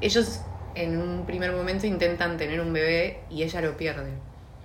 Ellos 0.02 0.42
en 0.76 0.98
un 0.98 1.26
primer 1.26 1.52
momento 1.52 1.86
intentan 1.88 2.38
tener 2.38 2.62
un 2.62 2.72
bebé 2.72 3.20
y 3.30 3.44
ella 3.44 3.62
lo 3.62 3.76
pierde. 3.76 4.12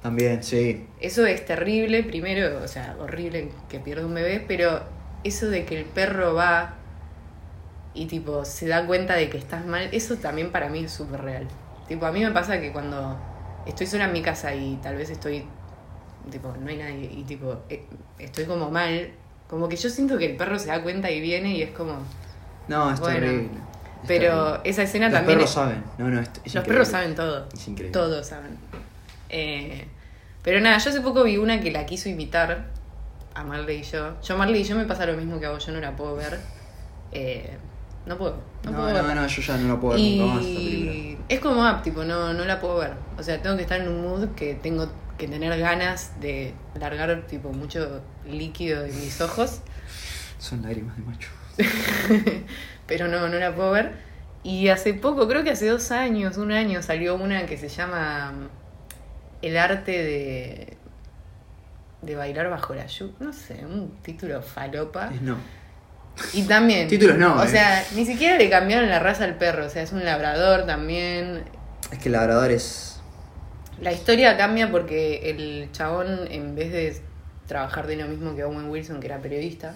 También, 0.03 0.43
sí. 0.43 0.87
Eso 1.01 1.27
es 1.27 1.45
terrible, 1.47 2.03
primero, 2.05 2.63
o 2.63 2.69
sea, 2.69 2.95
horrible 3.01 3.49
que 3.69 3.81
pierda 3.81 4.05
un 4.07 4.15
bebé, 4.15 4.45
pero 4.47 4.83
eso 5.25 5.49
de 5.49 5.65
que 5.65 5.79
el 5.79 5.87
perro 5.87 6.35
va 6.35 6.75
y 7.95 8.07
tipo 8.07 8.45
se 8.45 8.67
da 8.69 8.87
cuenta 8.87 9.15
de 9.15 9.31
que 9.31 9.39
estás 9.39 9.65
mal, 9.67 9.89
eso 9.93 10.17
también 10.17 10.51
para 10.51 10.69
mí 10.69 10.85
es 10.85 10.93
súper 10.93 11.23
real. 11.23 11.47
Tipo, 11.89 12.07
a 12.07 12.13
mí 12.13 12.23
me 12.25 12.31
pasa 12.33 12.61
que 12.61 12.73
cuando 12.73 13.17
estoy 13.67 13.87
sola 13.87 14.05
en 14.07 14.13
mi 14.13 14.23
casa 14.23 14.55
y 14.55 14.77
tal 14.83 14.97
vez 14.97 15.11
estoy, 15.11 15.45
tipo, 16.31 16.55
no 16.61 16.69
hay 16.71 16.77
nadie 16.77 17.11
y 17.13 17.23
tipo, 17.25 17.57
eh, 17.69 17.85
estoy 18.19 18.45
como 18.47 18.71
mal, 18.71 19.11
como 19.49 19.69
que 19.69 19.77
yo 19.77 19.89
siento 19.91 20.19
que 20.19 20.27
el 20.27 20.37
perro 20.37 20.59
se 20.59 20.69
da 20.69 20.83
cuenta 20.83 21.11
y 21.11 21.21
viene 21.21 21.55
y 21.57 21.63
es 21.63 21.71
como... 21.71 21.99
No, 22.69 22.91
es 22.91 22.99
Bueno, 23.01 23.21
terrible. 23.21 23.49
Es 24.03 24.09
Pero 24.09 24.45
terrible. 24.45 24.71
esa 24.71 24.83
escena 24.83 25.07
Los 25.09 25.15
también... 25.19 25.39
perros 25.39 25.51
es- 25.51 25.55
saben. 25.55 25.85
No, 25.99 26.09
no, 26.09 26.21
es, 26.21 26.29
es 26.29 26.35
los 26.37 26.47
increíble. 26.47 26.69
perros 26.73 26.89
saben 26.89 27.15
todo. 27.15 27.49
Es 27.53 27.69
increíble. 27.69 27.93
Todos 27.93 28.27
saben. 28.27 28.57
Eh, 29.29 29.87
pero 30.43 30.61
nada, 30.61 30.79
yo 30.79 30.91
hace 30.91 31.01
poco 31.01 31.23
vi 31.25 31.37
una 31.37 31.61
que 31.61 31.71
la 31.71 31.87
quiso 31.87 32.09
imitar 32.09 32.67
a 33.35 33.45
Marley 33.45 33.79
y 33.81 33.83
yo. 33.83 34.21
Yo, 34.23 34.37
Marley 34.39 34.63
y 34.63 34.65
yo 34.65 34.77
me 34.77 34.85
pasa 34.87 35.07
lo 35.07 35.15
mismo 35.15 35.39
que 35.39 35.47
a 35.47 35.51
vos, 35.51 35.65
yo 35.67 35.73
no 35.73 35.81
la 35.81 35.95
puedo 35.95 36.17
ver. 36.17 36.41
Eh, 37.13 37.57
no 38.07 38.19
puedo. 38.19 38.37
No, 38.65 38.71
No, 38.71 38.77
puedo 38.77 38.89
no, 38.89 38.95
verla. 38.95 39.15
no, 39.15 39.27
yo 39.27 39.43
ya 39.43 39.57
no 39.57 39.69
la 39.75 39.81
puedo 39.81 39.95
ver 39.95 40.01
nunca 40.05 40.35
más 40.35 40.45
esa 40.45 40.55
película. 40.55 40.93
Y 40.93 41.19
es 41.29 41.41
como 41.41 41.63
up, 41.69 41.83
tipo, 41.83 42.05
no, 42.05 42.33
no 42.33 42.45
la 42.45 42.61
puedo 42.61 42.77
ver. 42.79 42.93
O 43.19 43.23
sea, 43.23 43.41
tengo 43.41 43.57
que 43.57 43.63
estar 43.63 43.81
en 43.81 43.89
un 43.89 44.03
mood 44.03 44.29
que 44.35 44.55
tengo 44.55 44.89
que 45.19 45.29
tener 45.29 45.59
ganas 45.59 46.21
de 46.21 46.53
largar 46.79 47.27
tipo 47.27 47.53
mucho 47.53 48.03
líquido 48.29 48.83
de 48.83 48.93
mis 48.93 49.21
ojos. 49.21 49.61
Son 50.39 50.63
lágrimas 50.63 50.97
de 50.97 51.03
macho. 51.03 51.29
pero 52.87 53.09
no, 53.09 53.29
no 53.29 53.39
la 53.39 53.55
puedo 53.55 53.71
ver. 53.71 53.93
Y 54.43 54.69
hace 54.69 54.93
poco, 54.93 55.27
creo 55.29 55.43
que 55.43 55.51
hace 55.51 55.69
dos 55.69 55.91
años, 55.91 56.37
un 56.37 56.53
año, 56.53 56.83
salió 56.83 57.15
una 57.15 57.47
que 57.47 57.57
se 57.57 57.69
llama 57.69 58.33
mm, 58.33 58.49
El 59.41 59.57
arte 59.57 59.93
de, 59.93 60.77
de 62.03 62.17
bailar 62.17 62.51
bajo 62.51 62.75
la 62.75 62.87
lluvia. 62.87 63.15
No 63.21 63.33
sé, 63.33 63.65
un 63.65 63.91
título 64.03 64.43
falopa. 64.43 65.11
Es 65.15 65.23
no. 65.23 65.37
Y 66.33 66.43
también. 66.45 66.89
Títulos 66.89 67.19
no, 67.19 67.37
O 67.37 67.45
eh. 67.45 67.49
sea, 67.49 67.85
ni 67.95 68.07
siquiera 68.07 68.39
le 68.39 68.49
cambiaron 68.49 68.89
la 68.89 69.01
raza 69.01 69.25
al 69.25 69.35
perro. 69.37 69.67
O 69.67 69.69
sea, 69.69 69.83
es 69.83 69.93
un 69.93 70.05
labrador 70.05 70.67
también. 70.67 71.45
Es 71.91 71.99
que 71.99 72.09
el 72.09 72.13
labrador 72.13 72.51
es. 72.51 73.01
La 73.81 73.93
historia 73.93 74.37
cambia 74.37 74.71
porque 74.71 75.31
el 75.31 75.69
chabón, 75.73 76.29
en 76.31 76.55
vez 76.55 76.73
de 76.73 77.01
trabajar 77.49 77.87
de 77.87 77.97
lo 77.97 78.07
mismo 78.07 78.37
que 78.37 78.45
Owen 78.45 78.71
Wilson, 78.71 79.01
que 79.01 79.07
era 79.07 79.19
periodista, 79.19 79.75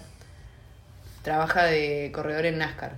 trabaja 1.23 1.65
de 1.65 2.11
corredor 2.15 2.47
en 2.47 2.59
NASCAR. 2.59 2.93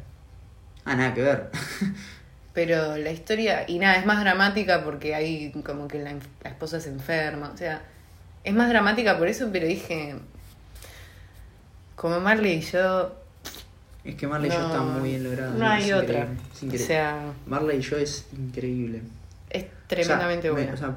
Ah, 0.84 0.96
nada 0.96 1.14
que 1.14 1.22
ver. 1.22 1.50
Pero 2.52 2.96
la 2.96 3.10
historia, 3.10 3.64
y 3.66 3.78
nada, 3.78 3.96
es 3.96 4.04
más 4.04 4.20
dramática 4.20 4.84
porque 4.84 5.14
hay 5.14 5.52
como 5.64 5.88
que 5.88 5.98
la, 6.00 6.14
la 6.42 6.50
esposa 6.50 6.80
se 6.80 6.90
enferma. 6.90 7.50
O 7.54 7.56
sea, 7.56 7.82
es 8.44 8.54
más 8.54 8.68
dramática 8.68 9.18
por 9.18 9.28
eso, 9.28 9.50
pero 9.52 9.66
dije, 9.66 10.16
como 11.94 12.20
Marley 12.20 12.54
y 12.54 12.60
yo, 12.62 13.14
Es 14.04 14.14
que 14.14 14.26
Marley 14.26 14.50
y 14.50 14.52
yo 14.54 14.60
No, 14.60 14.66
está 14.68 14.80
muy 14.82 15.08
bien 15.10 15.24
logrado. 15.24 15.54
no 15.58 15.66
hay 15.66 15.92
otra. 15.92 16.28
o 16.72 16.76
sea, 16.78 17.32
Marley 17.46 17.78
y 17.78 17.80
yo 17.82 17.96
es 17.98 18.26
increíble. 18.36 19.02
es 19.50 19.66
tremendamente 19.86 20.50
O 20.50 20.54
sea, 20.54 20.60
me- 20.64 20.70
buena. 20.70 20.74
o 20.74 20.76
sea, 20.76 20.96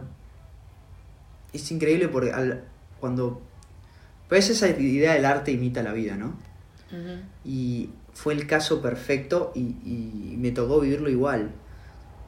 es 1.51 1.71
increíble 1.71 2.07
porque 2.07 2.31
al, 2.31 2.63
cuando. 2.99 3.41
Pues 4.29 4.49
esa 4.49 4.67
idea 4.69 5.13
del 5.13 5.25
arte 5.25 5.51
imita 5.51 5.83
la 5.83 5.93
vida, 5.93 6.15
¿no? 6.15 6.33
Y 7.43 7.89
fue 8.13 8.33
el 8.33 8.45
caso 8.47 8.81
perfecto 8.81 9.51
y, 9.55 9.59
y 9.83 10.35
me 10.37 10.51
tocó 10.51 10.79
vivirlo 10.79 11.09
igual. 11.09 11.51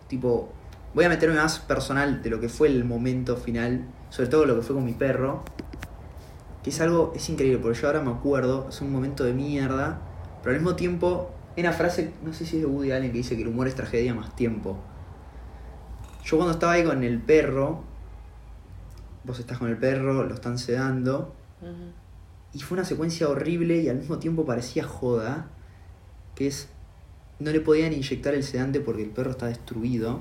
Tipo, 0.07 0.51
voy 0.93 1.05
a 1.05 1.09
meterme 1.09 1.36
más 1.36 1.59
personal 1.59 2.21
de 2.23 2.30
lo 2.32 2.39
que 2.39 2.49
fue 2.49 2.67
el 2.67 2.84
momento 2.84 3.38
final, 3.38 3.86
sobre 4.09 4.28
todo 4.30 4.45
lo 4.45 4.55
que 4.55 4.61
fue 4.63 4.76
con 4.76 4.84
mi 4.86 4.93
perro. 4.93 5.43
Que 6.63 6.71
es 6.71 6.82
algo, 6.82 7.13
es 7.15 7.30
increíble, 7.30 7.59
porque 7.59 7.80
yo 7.80 7.88
ahora 7.88 8.01
me 8.01 8.11
acuerdo, 8.11 8.67
es 8.69 8.82
un 8.82 8.91
momento 8.91 9.23
de 9.23 9.34
mierda, 9.34 9.99
pero 10.45 10.57
al 10.57 10.61
mismo 10.61 10.75
tiempo, 10.75 11.31
hay 11.57 11.63
una 11.63 11.73
frase, 11.73 12.13
no 12.23 12.31
sé 12.31 12.45
si 12.45 12.57
es 12.57 12.61
de 12.61 12.67
Woody 12.67 12.91
Allen, 12.91 13.11
que 13.11 13.17
dice 13.17 13.35
que 13.35 13.41
el 13.41 13.47
humor 13.47 13.67
es 13.67 13.73
tragedia 13.73 14.13
más 14.13 14.35
tiempo. 14.35 14.77
Yo 16.23 16.37
cuando 16.37 16.53
estaba 16.53 16.73
ahí 16.73 16.83
con 16.83 17.03
el 17.03 17.19
perro, 17.19 17.83
vos 19.23 19.39
estás 19.39 19.57
con 19.57 19.69
el 19.69 19.77
perro, 19.77 20.23
lo 20.23 20.35
están 20.35 20.59
sedando, 20.59 21.33
y 22.53 22.59
fue 22.59 22.77
una 22.77 22.85
secuencia 22.85 23.27
horrible 23.27 23.77
y 23.77 23.89
al 23.89 23.95
mismo 23.97 24.19
tiempo 24.19 24.45
parecía 24.45 24.83
joda, 24.83 25.47
que 26.35 26.45
es, 26.45 26.69
no 27.39 27.49
le 27.49 27.59
podían 27.59 27.91
inyectar 27.93 28.35
el 28.35 28.43
sedante 28.43 28.79
porque 28.81 29.01
el 29.01 29.09
perro 29.09 29.31
está 29.31 29.47
destruido, 29.47 30.19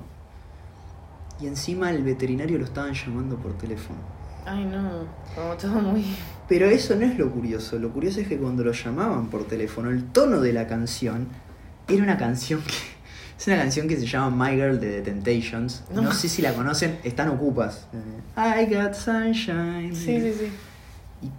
y 1.38 1.48
encima 1.48 1.90
el 1.90 2.02
veterinario 2.02 2.56
lo 2.56 2.64
estaban 2.64 2.94
llamando 2.94 3.36
por 3.36 3.58
teléfono. 3.58 3.98
Ay, 4.46 4.64
no, 4.64 5.04
como 5.34 5.54
todo 5.58 5.82
muy... 5.82 6.16
Pero 6.48 6.66
eso 6.68 6.94
no 6.94 7.06
es 7.06 7.18
lo 7.18 7.30
curioso, 7.30 7.78
lo 7.78 7.90
curioso 7.90 8.20
es 8.20 8.28
que 8.28 8.36
cuando 8.36 8.62
lo 8.64 8.72
llamaban 8.72 9.28
por 9.28 9.44
teléfono, 9.46 9.90
el 9.90 10.04
tono 10.04 10.40
de 10.40 10.52
la 10.52 10.66
canción 10.66 11.26
era 11.88 12.02
una 12.02 12.16
canción 12.18 12.60
que... 12.62 12.72
Es 13.36 13.48
una 13.48 13.56
canción 13.56 13.88
que 13.88 13.96
se 13.96 14.06
llama 14.06 14.46
My 14.48 14.54
Girl 14.54 14.78
de 14.78 14.92
The 14.92 15.02
Temptations. 15.02 15.82
No, 15.92 16.02
No. 16.02 16.12
sé 16.12 16.28
si 16.28 16.40
la 16.40 16.52
conocen, 16.54 16.98
están 17.02 17.28
ocupas. 17.28 17.88
Eh, 18.36 18.62
I 18.62 18.72
got 18.72 18.94
sunshine. 18.94 19.92
Sí, 19.94 20.20
sí, 20.20 20.32
sí. 20.38 20.48
Y 21.20 21.30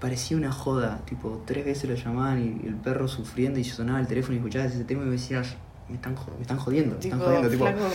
parecía 0.00 0.36
una 0.36 0.50
joda, 0.50 1.00
tipo, 1.06 1.44
tres 1.46 1.64
veces 1.64 1.88
lo 1.88 1.94
llamaban 1.94 2.42
y 2.42 2.66
el 2.66 2.74
perro 2.74 3.06
sufriendo 3.06 3.60
y 3.60 3.64
sonaba 3.64 4.00
el 4.00 4.08
teléfono 4.08 4.34
y 4.34 4.38
escuchabas 4.38 4.72
ese 4.74 4.82
tema 4.84 5.02
y 5.02 5.06
me 5.06 5.12
decías, 5.12 5.54
me 5.88 5.94
están, 5.94 6.16
me 6.36 6.42
están 6.42 6.58
jodiendo, 6.58 6.96
me 6.96 7.00
Tipo, 7.00 7.14
están 7.14 7.28
jodiendo, 7.28 7.48
tipo. 7.50 7.64
flaco, 7.66 7.88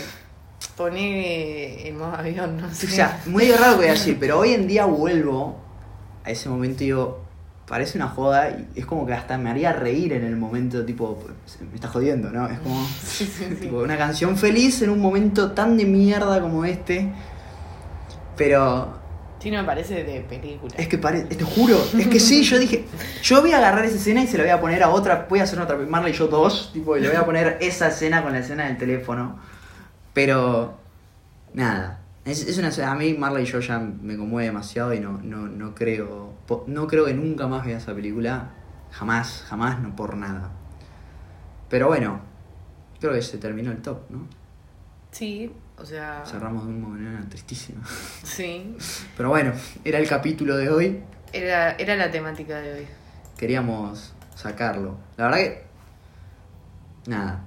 poné 0.78 1.88
en 1.88 1.98
modo 1.98 2.14
avión, 2.16 2.58
no 2.58 2.68
O 2.68 2.72
sé. 2.72 2.88
sea, 2.88 3.22
muy 3.26 3.52
raro 3.52 3.74
que 3.74 3.78
voy 3.80 3.88
a 3.88 3.92
decir, 3.92 4.18
pero 4.20 4.40
hoy 4.40 4.54
en 4.54 4.68
día 4.68 4.86
vuelvo 4.86 5.58
a 6.24 6.32
ese 6.32 6.50
momento 6.50 6.80
digo, 6.80 7.22
parece 7.68 7.98
una 7.98 8.08
joda 8.08 8.50
y 8.50 8.80
es 8.80 8.86
como 8.86 9.06
que 9.06 9.14
hasta 9.14 9.38
me 9.38 9.50
haría 9.50 9.74
reír 9.74 10.14
en 10.14 10.24
el 10.24 10.36
momento, 10.36 10.86
tipo, 10.86 11.24
me 11.70 11.76
está 11.76 11.88
jodiendo, 11.88 12.30
¿no? 12.32 12.48
Es 12.48 12.60
como 12.60 12.86
Sí, 13.04 13.26
sí, 13.26 13.46
sí. 13.50 13.56
tipo, 13.56 13.78
una 13.80 13.98
canción 13.98 14.38
feliz 14.38 14.82
en 14.82 14.90
un 14.90 15.00
momento 15.00 15.52
tan 15.52 15.78
de 15.78 15.86
mierda 15.86 16.42
como 16.42 16.66
este. 16.66 17.12
Pero 18.36 19.00
Sí, 19.40 19.50
no 19.52 19.58
me 19.60 19.64
parece 19.64 20.04
de 20.04 20.20
película. 20.22 20.74
Es 20.78 20.90
que 20.90 20.98
parece, 20.98 21.28
te 21.28 21.46
juro, 21.46 21.78
es 21.98 22.08
que 22.08 22.20
sí, 22.20 22.44
yo 22.44 22.60
dije, 22.60 22.86
yo 23.24 23.42
voy 23.42 23.54
a 23.54 23.58
agarrar 23.58 23.86
esa 23.86 23.96
escena 23.96 24.22
y 24.22 24.28
se 24.28 24.38
la 24.38 24.44
voy 24.44 24.52
a 24.52 24.60
poner 24.60 24.84
a 24.84 24.90
otra, 24.90 25.28
voy 25.30 25.40
a 25.40 25.44
hacer 25.44 25.60
otra, 25.62 25.78
Marley 25.78 26.12
y 26.12 26.16
yo 26.16 26.28
dos, 26.28 26.72
tipo, 26.74 26.98
y 26.98 27.00
le 27.02 27.08
voy 27.08 27.16
a 27.16 27.26
poner 27.26 27.58
esa 27.62 27.88
escena 27.88 28.22
con 28.22 28.34
la 28.34 28.40
escena 28.40 28.66
del 28.66 28.78
teléfono. 28.78 29.40
Pero, 30.14 30.78
nada, 31.54 31.99
es, 32.26 32.46
es 32.48 32.58
una 32.58 32.70
a 32.92 32.96
mí 32.96 33.14
Marley 33.14 33.44
y 33.44 33.46
yo 33.46 33.60
ya 33.60 33.80
me 33.80 34.18
conmueve 34.18 34.48
demasiado 34.48 34.94
y 34.94 35.00
no, 35.00 35.20
no, 35.24 35.48
no 35.48 35.74
creo, 35.74 36.34
no 36.68 36.88
creo 36.88 37.06
que 37.06 37.14
nunca 37.14 37.48
más 37.48 37.66
vea 37.66 37.78
esa 37.78 37.94
película, 37.96 38.52
jamás, 38.92 39.46
jamás, 39.48 39.80
no 39.82 39.96
por 39.96 40.16
nada. 40.16 40.52
Pero 41.70 41.88
bueno, 41.88 42.20
creo 43.00 43.14
que 43.14 43.22
se 43.22 43.38
terminó 43.38 43.72
el 43.72 43.82
top, 43.82 44.00
¿no? 44.10 44.28
Sí, 45.12 45.52
o 45.78 45.86
sea, 45.86 46.24
Cerramos 46.26 46.68
de 46.68 46.74
una 46.74 46.88
manera 46.88 47.26
tristísima. 47.30 47.82
sí. 48.24 48.76
Pero 49.18 49.30
bueno, 49.30 49.54
era 49.84 49.98
el 50.00 50.08
capítulo 50.08 50.56
de 50.58 50.70
hoy. 50.70 51.04
Era, 51.34 51.72
era 51.74 51.96
la 51.96 52.12
temática 52.12 52.60
de 52.60 52.74
hoy. 52.74 52.88
queríamos 53.38 54.14
sacarlo. 54.36 54.98
La 55.18 55.26
verdad 55.26 55.38
que. 55.40 55.64
Nada. 57.08 57.46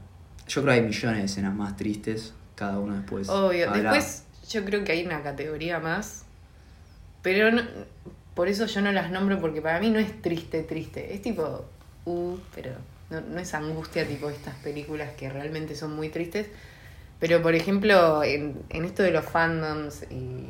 Yo 0.49 0.63
creo 0.63 0.75
que 0.75 0.81
hay 0.81 0.87
millones 0.87 1.19
de 1.19 1.25
escenas 1.25 1.55
más 1.55 1.77
tristes. 1.77 2.35
Cada 2.55 2.79
uno 2.79 2.95
después. 2.95 3.29
Obvio. 3.29 3.69
habrá- 3.71 3.93
Después 3.93 4.22
yo 4.49 4.65
creo 4.65 4.85
que 4.85 4.93
hay 4.93 5.05
una 5.07 5.23
categoría 5.23 5.81
más. 5.81 6.25
Pero 7.23 7.51
no- 7.51 7.63
por 8.35 8.49
eso 8.49 8.67
yo 8.67 8.81
no 8.83 8.93
las 8.93 9.11
nombro 9.11 9.41
porque 9.41 9.61
para 9.63 9.81
mí 9.81 9.91
no 9.91 9.99
es 9.99 10.23
triste, 10.23 10.63
triste. 10.63 11.15
Es 11.15 11.23
tipo, 11.23 11.65
uh, 12.07 12.37
pero 12.55 12.73
no, 13.11 13.21
no 13.21 13.39
es 13.41 13.55
angustia 13.55 14.07
tipo 14.07 14.31
estas 14.31 14.55
películas 14.57 15.11
que 15.17 15.29
realmente 15.31 15.75
son 15.77 15.95
muy 15.95 16.09
tristes. 16.09 16.49
Pero 17.21 17.43
por 17.43 17.55
ejemplo, 17.55 18.25
en, 18.25 18.63
en 18.71 18.85
esto 18.85 19.03
de 19.03 19.13
los 19.13 19.25
fandoms 19.25 20.05
y 20.11 20.49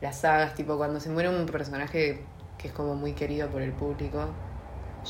las 0.00 0.20
sagas, 0.20 0.54
tipo 0.54 0.76
cuando 0.76 1.00
se 1.00 1.10
muere 1.10 1.28
un 1.28 1.46
personaje 1.46 2.20
que 2.58 2.68
es 2.68 2.74
como 2.74 2.94
muy 2.96 3.12
querido 3.14 3.48
por 3.48 3.62
el 3.62 3.72
público, 3.72 4.30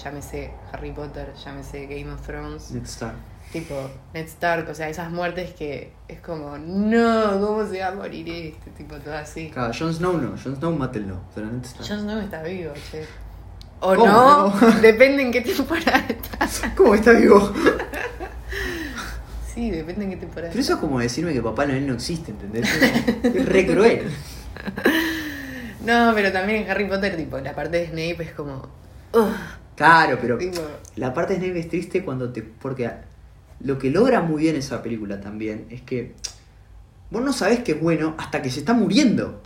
llámese 0.03 0.53
Harry 0.73 0.93
Potter, 0.93 1.35
llámese 1.45 1.87
Game 1.87 2.13
of 2.13 2.23
Thrones, 2.27 2.71
Ned 2.73 2.85
Stark. 2.85 3.17
Tipo 3.53 3.75
Ned 4.15 4.27
Stark, 4.27 4.69
o 4.71 4.75
sea, 4.75 4.89
esas 4.89 5.11
muertes 5.11 5.53
que 5.55 5.93
es 6.09 6.21
como, 6.21 6.59
no, 6.59 7.41
¿cómo 7.41 7.67
se 7.67 7.81
va 7.81 7.89
a 7.89 7.93
morir 7.93 8.29
este? 8.29 8.71
Tipo, 8.73 8.97
todo 8.97 9.15
así. 9.15 9.51
Claro, 9.51 9.73
Jon 9.79 9.93
Snow 9.95 10.19
no. 10.19 10.37
Jon 10.43 10.57
Snow 10.57 10.73
mátenlo. 10.77 11.21
Pero 11.35 11.47
Ned 11.47 11.65
Stark. 11.65 11.89
Jon 11.89 12.01
Snow 12.01 12.19
está 12.21 12.43
vivo, 12.43 12.73
che. 12.91 13.05
O 13.81 13.95
no, 13.95 14.53
¿Cómo? 14.59 14.71
depende 14.83 15.23
en 15.23 15.31
qué 15.33 15.41
temporada 15.41 16.05
estás. 16.09 16.63
¿Cómo 16.77 16.95
está 16.95 17.13
vivo? 17.13 17.53
Sí, 19.55 19.71
depende 19.73 20.05
en 20.05 20.11
qué 20.11 20.17
temporada 20.19 20.51
Pero 20.53 20.61
eso 20.63 20.75
es 20.75 20.79
como 20.79 21.01
decirme 21.01 21.33
que 21.33 21.43
Papá 21.43 21.67
Noel 21.67 21.85
no 21.85 21.95
existe, 21.95 22.31
¿entendés? 22.31 22.69
Es 23.25 23.47
re 23.47 23.67
cruel. 23.67 24.03
No, 25.85 26.13
pero 26.15 26.31
también 26.33 26.63
en 26.65 26.71
Harry 26.71 26.87
Potter, 26.87 27.17
tipo, 27.17 27.39
la 27.39 27.55
parte 27.55 27.79
de 27.79 27.87
Snape 27.87 28.23
es 28.23 28.33
como. 28.33 28.69
"Ugh", 29.15 29.33
Claro, 29.75 30.19
pero. 30.21 30.37
tipo, 30.37 30.61
La 30.97 31.15
parte 31.15 31.35
de 31.35 31.41
Snape 31.47 31.61
es 31.61 31.69
triste 31.69 32.05
cuando 32.05 32.31
te. 32.31 32.43
Porque 32.43 32.91
lo 33.61 33.79
que 33.79 33.91
logra 33.91 34.21
muy 34.23 34.43
bien 34.43 34.57
esa 34.57 34.83
película 34.83 35.21
también 35.21 35.67
es 35.71 35.83
que. 35.83 36.15
Vos 37.11 37.23
no 37.23 37.33
sabés 37.33 37.61
que 37.61 37.73
es 37.73 37.81
bueno 37.81 38.15
hasta 38.19 38.43
que 38.43 38.51
se 38.51 38.61
está 38.61 38.75
muriendo. 38.75 39.41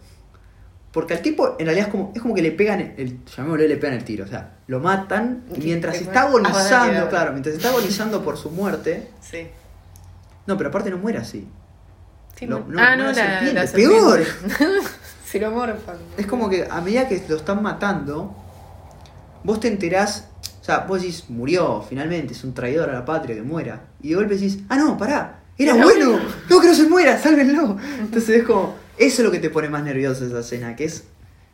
Porque 0.93 1.15
al 1.15 1.23
tipo, 1.23 1.57
en 1.59 1.65
realidad, 1.67 1.87
es 1.87 1.91
como, 1.93 2.13
es 2.15 2.21
como 2.21 2.35
que 2.35 2.43
le 2.43 2.51
pegan 2.51 2.81
el, 2.99 3.25
llamémosle, 3.25 3.69
le 3.69 3.77
pegan 3.77 3.97
el 3.97 4.05
tiro. 4.05 4.25
O 4.25 4.29
sea, 4.29 4.57
lo 4.67 4.81
matan 4.81 5.45
y 5.57 5.61
mientras 5.61 5.95
después- 5.95 6.09
está 6.15 6.23
ah, 6.25 6.29
agonizando, 6.29 7.09
claro, 7.09 7.33
mientras 7.33 7.55
está 7.55 7.69
agonizando 7.71 8.23
por 8.23 8.37
su 8.37 8.51
muerte. 8.51 9.09
sí. 9.21 9.47
No, 10.45 10.57
pero 10.59 10.71
aparte 10.71 10.91
no 10.91 10.99
muere 10.99 11.19
así. 11.19 11.47
Sí, 12.37 12.47
Lo- 12.47 12.65
no- 12.67 12.81
ah, 12.83 12.97
no, 12.97 13.05
la 13.05 13.13
la, 13.13 13.15
serpiente, 13.15 13.55
la 13.55 13.73
peor. 13.73 14.25
serpiente. 14.25 14.89
Se 15.25 15.39
lo 15.39 15.51
morfan. 15.53 15.97
Es 16.19 16.27
como 16.27 16.51
que 16.51 16.67
a 16.69 16.81
medida 16.81 17.07
que 17.07 17.23
lo 17.29 17.37
están 17.37 17.63
matando, 17.63 18.35
vos 19.45 19.61
te 19.61 19.69
enterás, 19.69 20.27
o 20.63 20.65
sea, 20.65 20.79
vos 20.87 21.01
decís, 21.01 21.25
murió 21.29 21.83
finalmente, 21.83 22.35
es 22.35 22.45
un 22.45 22.55
traidor 22.55 22.89
a 22.89 22.93
la 22.93 23.05
patria 23.05 23.35
que 23.35 23.43
muera. 23.43 23.89
Y 24.01 24.11
de 24.11 24.15
golpe 24.15 24.35
decís, 24.35 24.61
ah, 24.69 24.77
no, 24.77 24.97
pará, 24.97 25.41
era 25.59 25.75
Era 25.75 25.85
bueno, 25.85 26.13
bueno. 26.13 26.25
no 26.49 26.61
que 26.61 26.69
no 26.69 26.75
se 26.75 26.89
muera, 26.89 27.19
sálvenlo. 27.19 27.77
Entonces 27.99 28.29
es 28.39 28.45
como, 28.45 28.77
eso 28.97 29.23
es 29.23 29.27
lo 29.27 29.33
que 29.33 29.41
te 29.41 29.51
pone 29.51 29.69
más 29.69 29.83
nervioso 29.83 30.25
esa 30.25 30.39
escena, 30.39 30.77
que 30.77 30.85
es, 30.85 31.03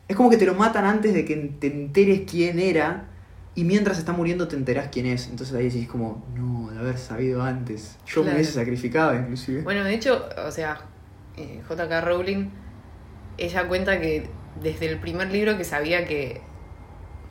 es 0.07 0.15
como 0.15 0.29
que 0.29 0.37
te 0.37 0.45
lo 0.45 0.53
matan 0.53 0.85
antes 0.85 1.15
de 1.15 1.25
que 1.25 1.35
te 1.59 1.67
enteres 1.73 2.21
quién 2.29 2.59
era. 2.59 3.05
Y 3.55 3.63
mientras 3.63 3.97
está 3.97 4.11
muriendo 4.11 4.47
te 4.47 4.55
enterás 4.55 4.89
quién 4.91 5.07
es. 5.07 5.27
Entonces 5.27 5.55
ahí 5.55 5.63
decís 5.63 5.87
como, 5.87 6.23
no, 6.35 6.69
de 6.69 6.77
haber 6.77 6.99
sabido 6.99 7.41
antes. 7.41 7.97
Yo 8.05 8.23
me 8.23 8.31
hubiese 8.35 8.51
sacrificado 8.51 9.15
inclusive. 9.15 9.63
Bueno, 9.63 9.83
de 9.83 9.95
hecho, 9.95 10.29
o 10.45 10.51
sea, 10.51 10.81
eh, 11.35 11.63
J.K. 11.67 12.01
Rowling, 12.01 12.49
ella 13.39 13.67
cuenta 13.67 13.99
que 13.99 14.29
desde 14.61 14.85
el 14.85 14.99
primer 14.99 15.31
libro 15.31 15.57
que 15.57 15.63
sabía 15.63 16.05
que 16.05 16.41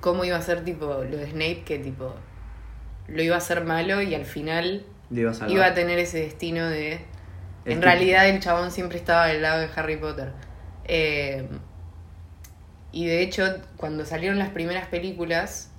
cómo 0.01 0.25
iba 0.25 0.37
a 0.37 0.43
ser 0.43 0.65
tipo 0.65 0.87
lo 0.87 1.17
de 1.17 1.31
Snape, 1.31 1.63
que 1.65 1.79
tipo 1.79 2.15
lo 3.09 3.23
iba 3.23 3.35
a 3.35 3.39
hacer 3.39 3.65
malo 3.65 4.03
y 4.03 4.15
al 4.15 4.25
final 4.25 4.85
iba 5.11 5.31
a 5.31 5.35
salvar. 5.35 5.51
iba 5.51 5.67
a 5.67 5.75
tener 5.75 5.99
ese 5.99 6.21
destino 6.21 6.69
de... 6.69 7.01
En 7.65 7.83
realidad 7.83 8.27
el 8.29 8.41
chabón 8.41 8.71
siempre 8.71 8.97
estaba 8.97 9.27
del 9.27 9.43
lado 9.43 9.61
de 9.61 9.69
Harry 9.77 9.97
Potter. 9.97 10.33
Eh, 10.85 11.47
y 12.93 13.07
de 13.07 13.21
hecho, 13.21 13.45
cuando 13.77 14.07
salieron 14.07 14.39
las 14.39 14.49
primeras 14.49 14.87
películas, 14.89 15.71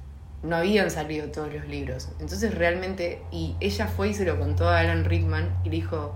no 0.43 0.55
habían 0.55 0.91
salido 0.91 1.30
todos 1.30 1.51
los 1.51 1.67
libros. 1.67 2.09
Entonces 2.20 2.53
realmente, 2.53 3.22
y 3.32 3.55
ella 3.59 3.88
fue 3.88 4.09
y 4.09 4.13
se 4.13 4.26
lo 4.26 4.38
contó 4.38 4.70
a 4.70 4.80
Alan 4.80 5.05
Rickman 5.05 5.49
y 5.63 5.70
le 5.70 5.78
dijo, 5.78 6.15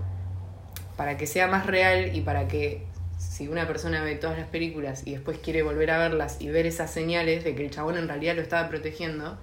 para 0.96 1.16
que 1.16 1.26
sea 1.26 1.48
más 1.48 1.66
real 1.66 2.14
y 2.14 2.20
para 2.20 2.46
que 2.46 2.86
si 3.18 3.48
una 3.48 3.66
persona 3.66 4.02
ve 4.02 4.14
todas 4.14 4.38
las 4.38 4.46
películas 4.48 5.02
y 5.04 5.12
después 5.12 5.38
quiere 5.38 5.62
volver 5.62 5.90
a 5.90 5.98
verlas 5.98 6.36
y 6.40 6.48
ver 6.48 6.66
esas 6.66 6.90
señales 6.90 7.44
de 7.44 7.54
que 7.54 7.64
el 7.64 7.70
chabón 7.70 7.96
en 7.96 8.08
realidad 8.08 8.36
lo 8.36 8.42
estaba 8.42 8.68
protegiendo, 8.68 9.38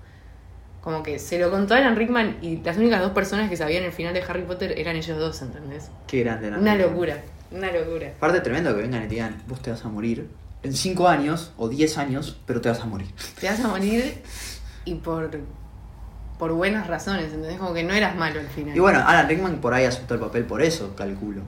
como 0.81 1.03
que 1.03 1.19
se 1.19 1.39
lo 1.39 1.51
contó 1.51 1.75
a 1.75 1.77
Alan 1.77 1.95
Rickman 1.95 2.37
y 2.41 2.57
las 2.57 2.77
únicas 2.77 3.01
dos 3.01 3.11
personas 3.11 3.49
que 3.49 3.57
sabían 3.57 3.83
el 3.83 3.91
final 3.91 4.13
de 4.13 4.21
Harry 4.21 4.43
Potter 4.43 4.73
eran 4.77 4.95
ellos 4.95 5.17
dos, 5.17 5.41
¿entendés? 5.41 5.91
Qué 6.07 6.21
grande. 6.23 6.51
la 6.51 6.57
Una 6.57 6.75
locura, 6.75 7.17
una 7.51 7.71
locura. 7.71 8.13
Aparte 8.17 8.39
tremendo 8.41 8.75
que 8.75 8.81
vengan 8.81 9.03
y 9.03 9.07
te 9.07 9.15
digan, 9.15 9.41
vos 9.47 9.61
te 9.61 9.71
vas 9.71 9.85
a 9.85 9.89
morir 9.89 10.27
en 10.63 10.73
5 10.73 11.07
años 11.07 11.51
o 11.57 11.69
10 11.69 11.97
años, 11.97 12.39
pero 12.45 12.61
te 12.61 12.69
vas 12.69 12.79
a 12.81 12.85
morir. 12.85 13.07
Te 13.39 13.47
vas 13.47 13.59
a 13.59 13.67
morir 13.67 14.21
y 14.85 14.95
por, 14.95 15.29
por 16.39 16.53
buenas 16.53 16.87
razones, 16.87 17.25
¿entendés? 17.25 17.57
Como 17.57 17.73
que 17.73 17.83
no 17.83 17.93
eras 17.93 18.15
malo 18.15 18.39
al 18.39 18.47
final. 18.47 18.75
Y 18.75 18.79
bueno, 18.79 18.99
Alan 19.05 19.27
Rickman 19.27 19.61
por 19.61 19.73
ahí 19.73 19.85
aceptó 19.85 20.15
el 20.15 20.19
papel 20.19 20.45
por 20.45 20.61
eso, 20.61 20.95
calculo. 20.95 21.41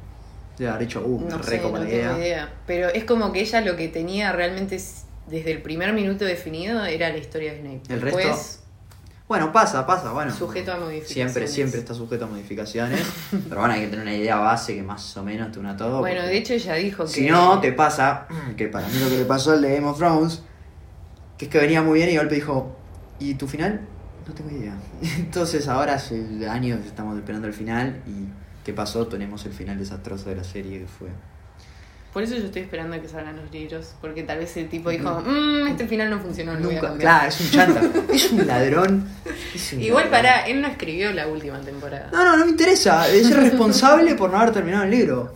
Debe 0.57 0.69
haber 0.69 0.87
dicho, 0.87 1.01
uh, 1.05 1.29
no 1.29 1.37
re 1.37 1.43
sé, 1.43 1.61
no 1.61 1.83
idea. 1.83 2.17
idea. 2.17 2.53
Pero 2.67 2.89
es 2.89 3.03
como 3.05 3.31
que 3.31 3.41
ella 3.41 3.61
lo 3.61 3.75
que 3.75 3.87
tenía 3.87 4.31
realmente 4.31 4.75
es- 4.75 5.05
desde 5.27 5.51
el 5.51 5.61
primer 5.61 5.93
minuto 5.93 6.25
definido 6.25 6.83
era 6.85 7.09
la 7.09 7.17
historia 7.17 7.53
de 7.53 7.59
Snape. 7.61 7.81
El 7.93 8.01
Después, 8.01 8.25
resto, 8.25 8.63
Bueno, 9.27 9.51
pasa, 9.53 9.85
pasa, 9.87 10.11
bueno. 10.11 10.31
Sujeto 10.33 10.73
a 10.73 10.77
modificaciones. 10.77 11.11
Siempre, 11.33 11.47
siempre 11.47 11.79
está 11.79 11.93
sujeto 11.93 12.25
a 12.25 12.27
modificaciones. 12.27 13.01
pero 13.49 13.61
bueno, 13.61 13.73
hay 13.73 13.81
que 13.81 13.87
tener 13.87 14.03
una 14.03 14.13
idea 14.15 14.35
base 14.35 14.75
que 14.75 14.83
más 14.83 15.15
o 15.17 15.23
menos 15.23 15.51
te 15.51 15.59
una 15.59 15.75
todo. 15.77 15.99
Bueno, 15.99 16.21
de 16.23 16.37
hecho 16.37 16.53
ella 16.53 16.75
dijo 16.75 17.03
que... 17.05 17.09
Si 17.09 17.25
no, 17.27 17.59
te 17.61 17.71
pasa, 17.71 18.27
que 18.57 18.67
para 18.67 18.87
mí 18.87 18.99
lo 18.99 19.09
que 19.09 19.17
le 19.17 19.25
pasó 19.25 19.53
al 19.53 19.61
de 19.61 19.73
Game 19.75 19.87
of 19.87 19.97
Thrones, 19.97 20.43
que 21.37 21.45
es 21.45 21.51
que 21.51 21.57
venía 21.57 21.81
muy 21.81 21.97
bien 21.99 22.09
y 22.09 22.11
de 22.13 22.17
golpe 22.19 22.35
dijo, 22.35 22.75
¿y 23.19 23.33
tu 23.35 23.47
final? 23.47 23.81
No 24.27 24.33
tengo 24.33 24.51
idea. 24.51 24.75
Entonces 25.17 25.67
ahora 25.67 25.95
hace 25.95 26.21
años 26.49 26.85
estamos 26.85 27.17
esperando 27.17 27.47
el 27.47 27.53
final 27.53 28.01
y 28.05 28.27
¿qué 28.63 28.73
pasó? 28.73 29.07
Tenemos 29.07 29.45
el 29.45 29.53
final 29.53 29.77
desastroso 29.77 30.29
de 30.29 30.35
la 30.37 30.43
serie 30.43 30.79
que 30.79 30.87
fue. 30.87 31.07
Por 32.13 32.21
eso 32.21 32.35
yo 32.35 32.45
estoy 32.45 32.61
esperando 32.61 32.95
a 32.95 32.99
que 32.99 33.07
salgan 33.07 33.35
los 33.37 33.51
libros. 33.51 33.95
Porque 33.99 34.21
tal 34.21 34.37
vez 34.37 34.55
el 34.57 34.69
tipo 34.69 34.91
dijo, 34.91 35.21
mmm, 35.25 35.65
este 35.67 35.87
final 35.87 36.11
no 36.11 36.19
funcionó, 36.19 36.53
lo 36.53 36.59
voy 36.59 36.69
a 36.69 36.73
Nunca, 36.75 36.87
cambiar". 36.89 37.11
claro, 37.11 37.27
es 37.29 37.41
un 37.41 37.49
chanta, 37.51 37.81
es 38.13 38.31
un 38.31 38.45
ladrón. 38.47 39.07
es 39.55 39.73
un 39.73 39.81
Igual 39.81 40.11
ladrón. 40.11 40.21
para, 40.21 40.45
él 40.47 40.61
no 40.61 40.67
escribió 40.67 41.11
la 41.11 41.27
última 41.27 41.59
temporada. 41.61 42.09
No, 42.11 42.23
no, 42.23 42.37
no 42.37 42.45
me 42.45 42.51
interesa. 42.51 43.07
Es 43.09 43.35
responsable 43.35 44.13
por 44.15 44.29
no 44.31 44.37
haber 44.39 44.53
terminado 44.53 44.83
el 44.83 44.91
libro. 44.91 45.33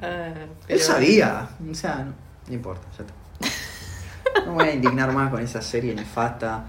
Ah, 0.00 0.32
Él 0.68 0.78
sabía. 0.80 1.48
O 1.68 1.74
sea, 1.74 1.96
no, 2.04 2.14
no 2.46 2.54
importa, 2.54 2.86
ya 2.96 3.04
está. 3.04 3.14
No 4.46 4.52
me 4.52 4.62
voy 4.62 4.68
a 4.68 4.74
indignar 4.74 5.12
más 5.12 5.30
con 5.30 5.42
esa 5.42 5.60
serie 5.60 5.92
nefasta. 5.94 6.66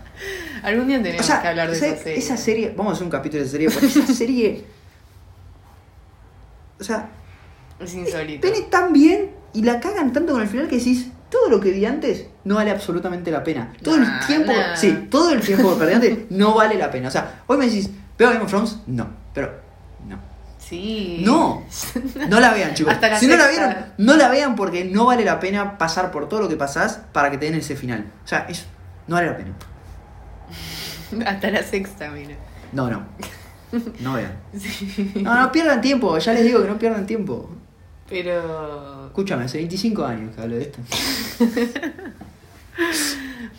Algún 0.64 0.88
día 0.88 0.98
tenemos 1.02 1.22
O 1.22 1.28
sea, 1.28 1.42
que 1.42 1.48
hablar 1.50 1.70
de 1.70 1.78
¿sabes? 1.78 2.06
esa 2.08 2.36
serie. 2.36 2.74
Vamos 2.76 2.92
a 2.92 2.96
hacer 2.96 3.06
un 3.06 3.12
capítulo 3.12 3.44
de 3.44 3.50
serie, 3.50 3.70
porque 3.70 3.86
esa 3.86 4.08
serie. 4.08 4.66
O 6.82 6.84
sea, 6.84 7.10
Es 7.80 7.94
insólito. 7.94 8.42
viene 8.50 8.66
tan 8.68 8.92
bien 8.92 9.32
y 9.54 9.62
la 9.64 9.80
cagan 9.80 10.12
tanto 10.12 10.34
con 10.34 10.42
el 10.42 10.48
final 10.50 10.68
que 10.68 10.78
decís. 10.78 11.08
Todo 11.30 11.50
lo 11.50 11.62
que 11.62 11.72
vi 11.72 11.86
antes 11.86 12.26
no 12.44 12.56
vale 12.56 12.72
absolutamente 12.72 13.32
la 13.32 13.42
pena. 13.42 13.72
Todo 13.82 13.96
Nah, 13.98 14.20
el 14.20 14.28
tiempo, 14.28 14.52
nah. 14.52 14.76
sí, 14.76 15.08
todo 15.10 15.32
el 15.32 15.40
tiempo 15.40 15.72
que 15.74 15.80
perdí 15.80 15.94
antes 15.94 16.18
no 16.30 16.54
vale 16.56 16.76
la 16.76 16.92
pena. 16.92 17.08
O 17.08 17.12
sea, 17.12 17.44
hoy 17.48 17.58
me 17.58 17.68
decís, 17.68 17.90
¿veo 18.20 18.30
Game 18.32 18.42
of 18.44 18.50
Thrones? 18.50 18.80
No, 18.88 19.08
pero 19.34 19.50
no. 20.10 20.20
Sí. 20.60 21.24
No, 21.26 21.64
no 22.28 22.40
la 22.42 22.52
vean, 22.52 22.74
chicos. 22.74 22.92
Hasta 22.94 23.08
la 23.08 23.18
si 23.18 23.28
no 23.28 23.38
la 23.38 23.48
vieron, 23.48 23.76
no 23.98 24.18
la 24.18 24.28
vean 24.28 24.56
porque 24.58 24.84
no 24.84 25.06
vale 25.06 25.24
la 25.24 25.40
pena 25.40 25.78
pasar 25.78 26.12
por 26.12 26.28
todo 26.28 26.42
lo 26.42 26.50
que 26.50 26.58
pasás 26.58 27.00
para 27.14 27.32
que 27.32 27.38
te 27.38 27.46
den 27.46 27.56
ese 27.56 27.78
final. 27.78 28.12
O 28.26 28.28
sea, 28.28 28.46
eso 28.50 28.66
no 29.08 29.16
vale 29.16 29.28
la 29.28 29.38
pena. 29.38 29.52
Hasta 31.26 31.50
la 31.50 31.64
sexta, 31.64 32.10
mira. 32.10 32.36
No, 32.74 32.90
no. 32.90 33.06
No 34.00 34.14
vean. 34.14 34.34
Sí. 34.60 35.12
No, 35.24 35.40
no 35.42 35.52
pierdan 35.52 35.82
tiempo, 35.82 36.18
ya 36.18 36.34
les 36.34 36.44
digo 36.44 36.62
que 36.62 36.68
no 36.68 36.78
pierdan 36.78 37.06
tiempo. 37.06 37.50
Pero. 38.10 39.06
Escúchame, 39.08 39.46
hace 39.46 39.58
25 39.60 40.04
años 40.06 40.36
que 40.36 40.42
hablo 40.42 40.56
de 40.58 40.62
esto. 40.64 40.80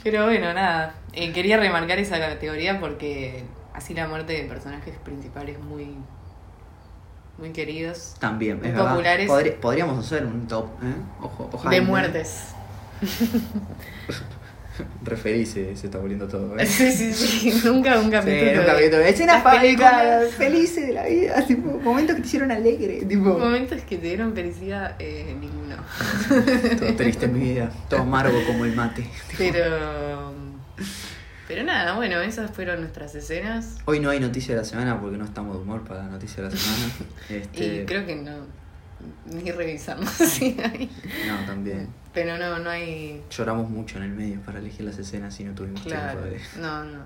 Pero 0.02 0.24
bueno, 0.24 0.52
nada. 0.52 0.94
Eh, 1.12 1.32
quería 1.32 1.56
remarcar 1.58 1.98
esa 1.98 2.18
categoría 2.18 2.80
porque 2.80 3.44
así 3.74 3.94
la 3.94 4.08
muerte 4.08 4.32
de 4.32 4.44
personajes 4.44 4.94
principales 5.04 5.58
muy. 5.60 5.94
muy 7.38 7.50
queridos. 7.50 8.14
También, 8.18 8.58
Muy 8.58 8.68
es 8.68 8.74
verdad. 8.74 8.90
populares. 8.90 9.30
Podri- 9.30 9.54
podríamos 9.56 10.04
hacer 10.04 10.24
un 10.26 10.46
top, 10.48 10.66
¿eh? 10.82 10.94
Ojo, 11.20 11.48
ojalá. 11.52 11.70
de 11.74 11.80
muertes. 11.82 12.48
Referí 15.04 15.44
se, 15.46 15.76
se 15.76 15.86
está 15.86 15.98
volviendo 15.98 16.26
todo, 16.28 16.58
¿eh? 16.58 16.66
Sí, 16.66 16.90
sí, 16.92 17.12
sí. 17.12 17.60
Nunca 17.64 17.98
un 17.98 18.10
capítulo. 18.10 18.60
un 18.62 18.66
de- 18.90 19.08
escenas 19.08 19.42
felices 20.36 20.86
de 20.86 20.92
la 20.92 21.06
vida, 21.06 21.46
tipo, 21.46 21.78
momentos 21.80 22.16
que 22.16 22.22
te 22.22 22.28
hicieron 22.28 22.50
alegre, 22.50 23.04
tipo. 23.04 23.38
Momentos 23.38 23.82
que 23.82 23.96
te 23.98 24.06
dieron 24.06 24.34
felicidad, 24.34 24.96
eh, 24.98 25.34
ninguno. 25.38 25.76
Todo 26.78 26.94
triste 26.96 27.26
en 27.26 27.32
mi 27.34 27.40
vida, 27.40 27.70
todo 27.88 28.00
amargo 28.00 28.38
como 28.46 28.64
el 28.64 28.74
mate. 28.74 29.06
Pero. 29.38 30.32
Pero 31.48 31.64
nada, 31.64 31.96
bueno, 31.96 32.20
esas 32.20 32.50
fueron 32.50 32.80
nuestras 32.80 33.14
escenas. 33.14 33.76
Hoy 33.84 34.00
no 34.00 34.08
hay 34.10 34.20
noticia 34.20 34.54
de 34.54 34.60
la 34.62 34.64
semana 34.66 34.98
porque 35.00 35.18
no 35.18 35.24
estamos 35.24 35.56
de 35.56 35.62
humor 35.62 35.82
para 35.82 36.04
la 36.04 36.08
noticia 36.10 36.42
de 36.42 36.48
la 36.50 36.56
semana. 36.56 36.92
Este, 37.28 37.64
Y 37.82 37.84
creo 37.84 38.06
que 38.06 38.14
no. 38.16 38.61
Ni 39.26 39.50
revisamos 39.50 40.20
hay. 40.40 40.90
No, 41.26 41.46
también. 41.46 41.88
Pero 42.12 42.36
no, 42.38 42.58
no 42.58 42.70
hay. 42.70 43.22
Lloramos 43.30 43.68
mucho 43.70 43.96
en 43.98 44.04
el 44.04 44.10
medio 44.10 44.40
para 44.42 44.58
elegir 44.58 44.82
las 44.84 44.98
escenas 44.98 45.38
y 45.40 45.44
no 45.44 45.54
tuvimos 45.54 45.80
Claro. 45.82 46.20
tiempo 46.22 46.36
de. 46.54 46.60
No, 46.60 46.84
no. 46.84 46.98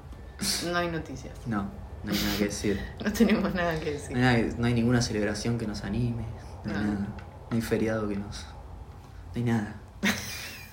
No 0.70 0.76
hay 0.78 0.88
noticias. 0.88 1.32
No, 1.46 1.70
no 2.04 2.12
hay 2.12 2.18
nada 2.18 2.36
que 2.38 2.44
decir. 2.44 2.80
No 3.04 3.12
tenemos 3.12 3.54
nada 3.54 3.78
que 3.80 3.86
No 3.86 3.92
decir. 3.92 4.16
hay, 4.16 4.42
nada- 4.42 4.54
no 4.58 4.66
hay 4.66 4.74
ninguna 4.74 5.00
celebración 5.02 5.58
que 5.58 5.66
nos 5.66 5.84
anime. 5.84 6.24
No 6.64 6.72
hay 6.72 6.76
No. 6.84 6.92
nada. 6.94 7.06
No 7.50 7.56
hay 7.56 7.62
feriado 7.62 8.08
que 8.08 8.16
nos. 8.16 8.42
No 8.44 9.32
hay 9.36 9.42
nada. 9.44 9.76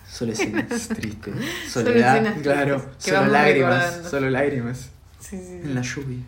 Solo 0.10 0.32
escenas 0.34 0.88
tristes. 0.90 1.34
Solo 1.70 1.88
Soledad, 1.88 2.18
escenas 2.18 2.42
claro. 2.42 2.82
tristes 2.82 3.14
Solo 3.14 3.28
lágrimas. 3.28 3.76
recordando. 3.84 4.10
Solo 4.10 4.30
lágrimas. 4.30 4.90
Sí, 5.20 5.38
sí, 5.38 5.46
sí. 5.46 5.52
En 5.64 5.76
la 5.76 5.82
lluvia. 5.82 6.24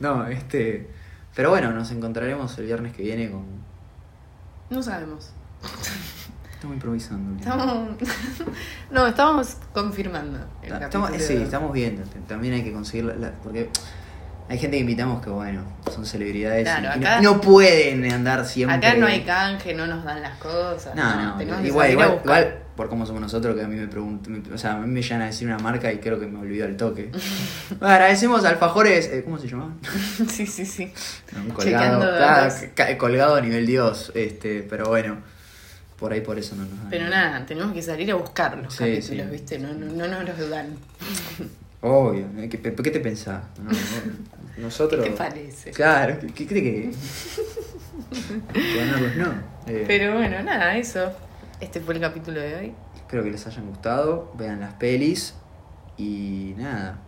No, 0.00 0.26
este. 0.26 0.88
Pero 1.34 1.50
bueno, 1.50 1.72
nos 1.72 1.90
encontraremos 1.90 2.56
el 2.58 2.66
viernes 2.66 2.94
que 2.94 3.02
viene 3.02 3.30
con. 3.30 3.44
No 4.74 4.82
sabemos. 4.82 5.30
Estamos 6.52 6.74
improvisando. 6.74 7.30
Lili. 7.30 7.42
Estamos. 7.42 7.88
no, 8.90 9.06
estamos 9.06 9.56
confirmando. 9.72 10.38
El 10.62 10.70
capítulo 10.70 11.06
Estamos, 11.06 11.22
sí, 11.22 11.34
estamos 11.34 11.72
viendo. 11.72 12.02
También 12.26 12.54
hay 12.54 12.64
que 12.64 12.72
conseguir. 12.72 13.04
la- 13.04 13.14
la- 13.14 13.32
porque 13.42 13.70
hay 14.48 14.58
gente 14.58 14.76
que 14.76 14.80
invitamos 14.82 15.22
que, 15.22 15.30
bueno, 15.30 15.62
son 15.92 16.04
celebridades 16.04 16.62
y- 16.62 16.64
Claro, 16.64 16.82
y, 16.96 17.00
no- 17.00 17.06
acá- 17.08 17.20
no, 17.20 17.40
pueden 17.40 18.12
andar 18.12 18.44
siempre. 18.46 18.76
Acá 18.76 18.94
no 18.94 19.06
hay 19.06 19.22
canje, 19.22 19.74
no 19.74 19.86
nos 19.86 20.04
dan 20.04 20.20
las 20.22 20.36
cosas. 20.38 20.94
No, 20.94 21.32
no, 21.32 21.38
que 21.38 21.44
igual, 21.44 21.90
igual, 21.90 22.20
igual, 22.22 22.58
por 22.76 22.88
cómo 22.88 23.06
somos 23.06 23.22
nosotros, 23.22 23.54
que 23.56 23.62
a 23.62 23.68
mí 23.68 23.76
me 23.76 23.86
preguntan, 23.86 24.42
o 24.52 24.58
sea, 24.58 24.72
a 24.74 24.78
mí 24.78 24.88
me 24.88 25.00
llegan 25.00 25.22
a 25.22 25.26
decir 25.26 25.46
una 25.46 25.58
marca 25.58 25.92
y 25.92 25.98
creo 25.98 26.18
que 26.18 26.26
me 26.26 26.38
olvido 26.40 26.66
el 26.66 26.76
toque. 26.76 27.10
Bueno, 27.78 27.94
agradecemos 27.94 28.44
a 28.44 28.48
Alfajores, 28.50 29.06
eh, 29.08 29.22
¿cómo 29.24 29.38
se 29.38 29.48
llamaban? 29.48 29.78
sí, 30.28 30.46
sí, 30.46 30.66
sí. 30.66 30.92
Colgado, 31.32 31.60
Chequeando 31.62 32.00
claro, 32.00 32.18
datos. 32.44 32.58
ca- 32.74 32.98
colgado 32.98 33.36
a 33.36 33.40
nivel 33.40 33.64
Dios, 33.66 34.12
este, 34.14 34.62
pero 34.68 34.86
bueno, 34.88 35.18
por 35.98 36.12
ahí 36.12 36.20
por 36.20 36.38
eso 36.38 36.54
no 36.56 36.62
nos 36.64 36.76
dan. 36.78 36.90
Pero 36.90 37.08
nada, 37.08 37.46
tenemos 37.46 37.72
que 37.72 37.80
salir 37.80 38.10
a 38.10 38.16
buscar 38.16 38.58
los 38.58 38.74
Sí, 38.74 38.80
capítulos, 38.96 39.26
sí. 39.26 39.32
¿viste? 39.32 39.58
No, 39.60 39.72
no, 39.72 39.86
no 40.08 40.22
nos 40.22 40.38
los 40.38 40.50
dan. 40.50 40.68
Obvio. 41.84 42.26
¿qué, 42.48 42.48
¿qué 42.48 42.90
te 42.90 43.00
pensás? 43.00 43.42
No, 43.58 43.70
no, 43.70 43.76
nosotros... 44.56 45.04
¿Qué 45.04 45.10
te 45.10 45.16
parece? 45.16 45.70
Claro, 45.70 46.18
¿qué, 46.18 46.28
qué 46.28 46.46
cree 46.46 46.62
que...? 46.62 46.90
que 48.54 48.76
ganarlos 48.78 49.16
no. 49.16 49.32
Eh, 49.66 49.84
Pero 49.86 50.14
bueno, 50.14 50.42
nada, 50.42 50.78
eso. 50.78 51.12
Este 51.60 51.80
fue 51.80 51.94
el 51.94 52.00
capítulo 52.00 52.40
de 52.40 52.54
hoy. 52.56 52.74
Espero 52.96 53.22
que 53.22 53.30
les 53.30 53.46
hayan 53.46 53.66
gustado, 53.68 54.32
vean 54.38 54.60
las 54.60 54.72
pelis 54.74 55.34
y 55.98 56.54
nada, 56.56 56.98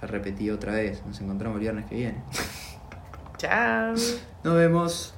ya 0.00 0.06
repetí 0.06 0.48
otra 0.48 0.72
vez, 0.72 1.04
nos 1.04 1.20
encontramos 1.20 1.56
el 1.56 1.62
viernes 1.62 1.86
que 1.86 1.96
viene. 1.96 2.22
Chao. 3.36 3.94
Nos 4.44 4.54
vemos. 4.54 5.17